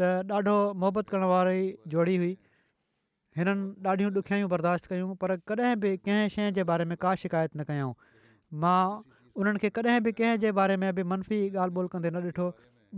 त 0.00 0.12
ॾाढो 0.38 0.58
मोहबत 0.84 1.08
करण 1.16 1.26
वारे 1.36 1.58
जोड़ी 1.94 2.16
हुई 2.24 2.34
हिननि 3.38 3.54
ॾाढियूं 3.88 4.10
ॾुखियाई 4.18 4.44
बर्दाश्त 4.52 4.86
कयूं 4.92 5.14
पर 5.22 5.30
कॾहिं 5.48 5.74
बि 5.82 5.90
कंहिं 6.06 6.28
शइ 6.34 6.50
जे 6.58 6.62
बारे 6.70 6.84
में 6.92 6.96
का 7.04 7.14
शिकायत 7.22 7.50
न 7.56 7.62
कयूं 7.68 7.92
मां 8.64 8.78
उन्हनि 9.40 9.58
खे 9.64 9.68
कॾहिं 9.78 10.00
बि 10.06 10.12
कंहिं 10.20 10.38
जे 10.44 10.50
बारे 10.58 10.76
में 10.84 10.88
बि 10.94 11.02
मनफ़ी 11.10 11.38
ॻाल्हि 11.54 11.76
ॿोल 11.78 11.86
कंदे 11.92 12.10
न 12.16 12.22
ॾिठो 12.32 12.46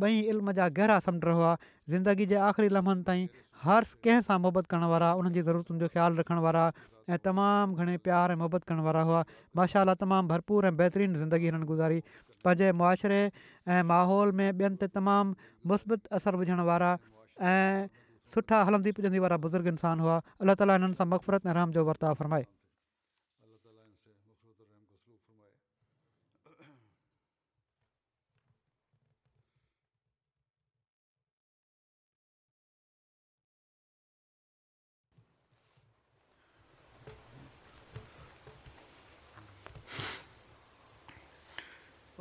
ॿई 0.06 0.18
इल्म 0.34 0.52
जा 0.60 0.68
गहिरा 0.80 0.98
समुंड 1.08 1.24
हुआ 1.40 1.50
ज़िंदगी 1.96 2.26
जे 2.32 2.36
आख़िरी 2.46 2.68
लम्हनि 2.76 3.02
ताईं 3.10 3.26
हर 3.66 3.90
कंहिं 4.08 4.20
सां 4.30 4.38
मुहबत 4.46 4.66
करण 4.72 4.88
वारा 4.94 5.12
उन्हनि 5.20 5.34
जी 5.38 5.42
ज़रूरतुनि 5.48 5.80
जो 5.86 5.92
ख़्यालु 5.94 6.20
रखण 6.24 6.38
वारा 6.48 6.64
ऐं 7.10 7.18
तमामु 7.28 7.80
घणे 7.82 7.96
प्यार 8.08 8.32
ऐं 8.36 8.40
मुहबत 8.44 8.64
करण 8.70 8.80
वारा 8.90 9.02
हुआ 9.12 9.24
माशाला 9.60 9.94
तमामु 10.06 10.28
भरपूर 10.36 10.70
ऐं 10.72 10.76
बहितरीनु 10.82 11.18
ज़िंदगी 11.24 11.50
हिननि 11.52 11.68
गुज़ारी 11.76 12.00
पंहिंजे 12.44 12.70
मुआशिरे 12.82 13.20
ऐं 13.78 13.82
माहौल 13.94 14.32
में 14.42 14.46
ॿियनि 14.54 14.82
ते 14.84 14.90
तमामु 15.00 15.50
मुस्बत 15.74 16.14
असर 16.20 16.40
विझण 16.44 16.64
वारा 16.72 16.92
ऐं 17.56 17.90
सुठा 18.34 18.58
हलंदी 18.66 18.90
पुॼंदी 18.96 19.18
वारा 19.22 19.36
बुज़ुर्ग 19.44 19.66
इंसान 19.74 20.00
हुआ 20.06 20.20
अलाह 20.46 20.54
ताला 20.62 20.72
हिननि 20.78 20.94
सां 21.02 21.06
मक़फ़रत 21.14 21.46
ऐं 21.50 21.54
रहम 21.60 21.72
जो 21.78 21.84
वर्ताव 21.92 22.14
फ़रमाए 22.22 22.46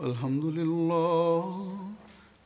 الحمد 0.10 0.45
لله 0.57 1.69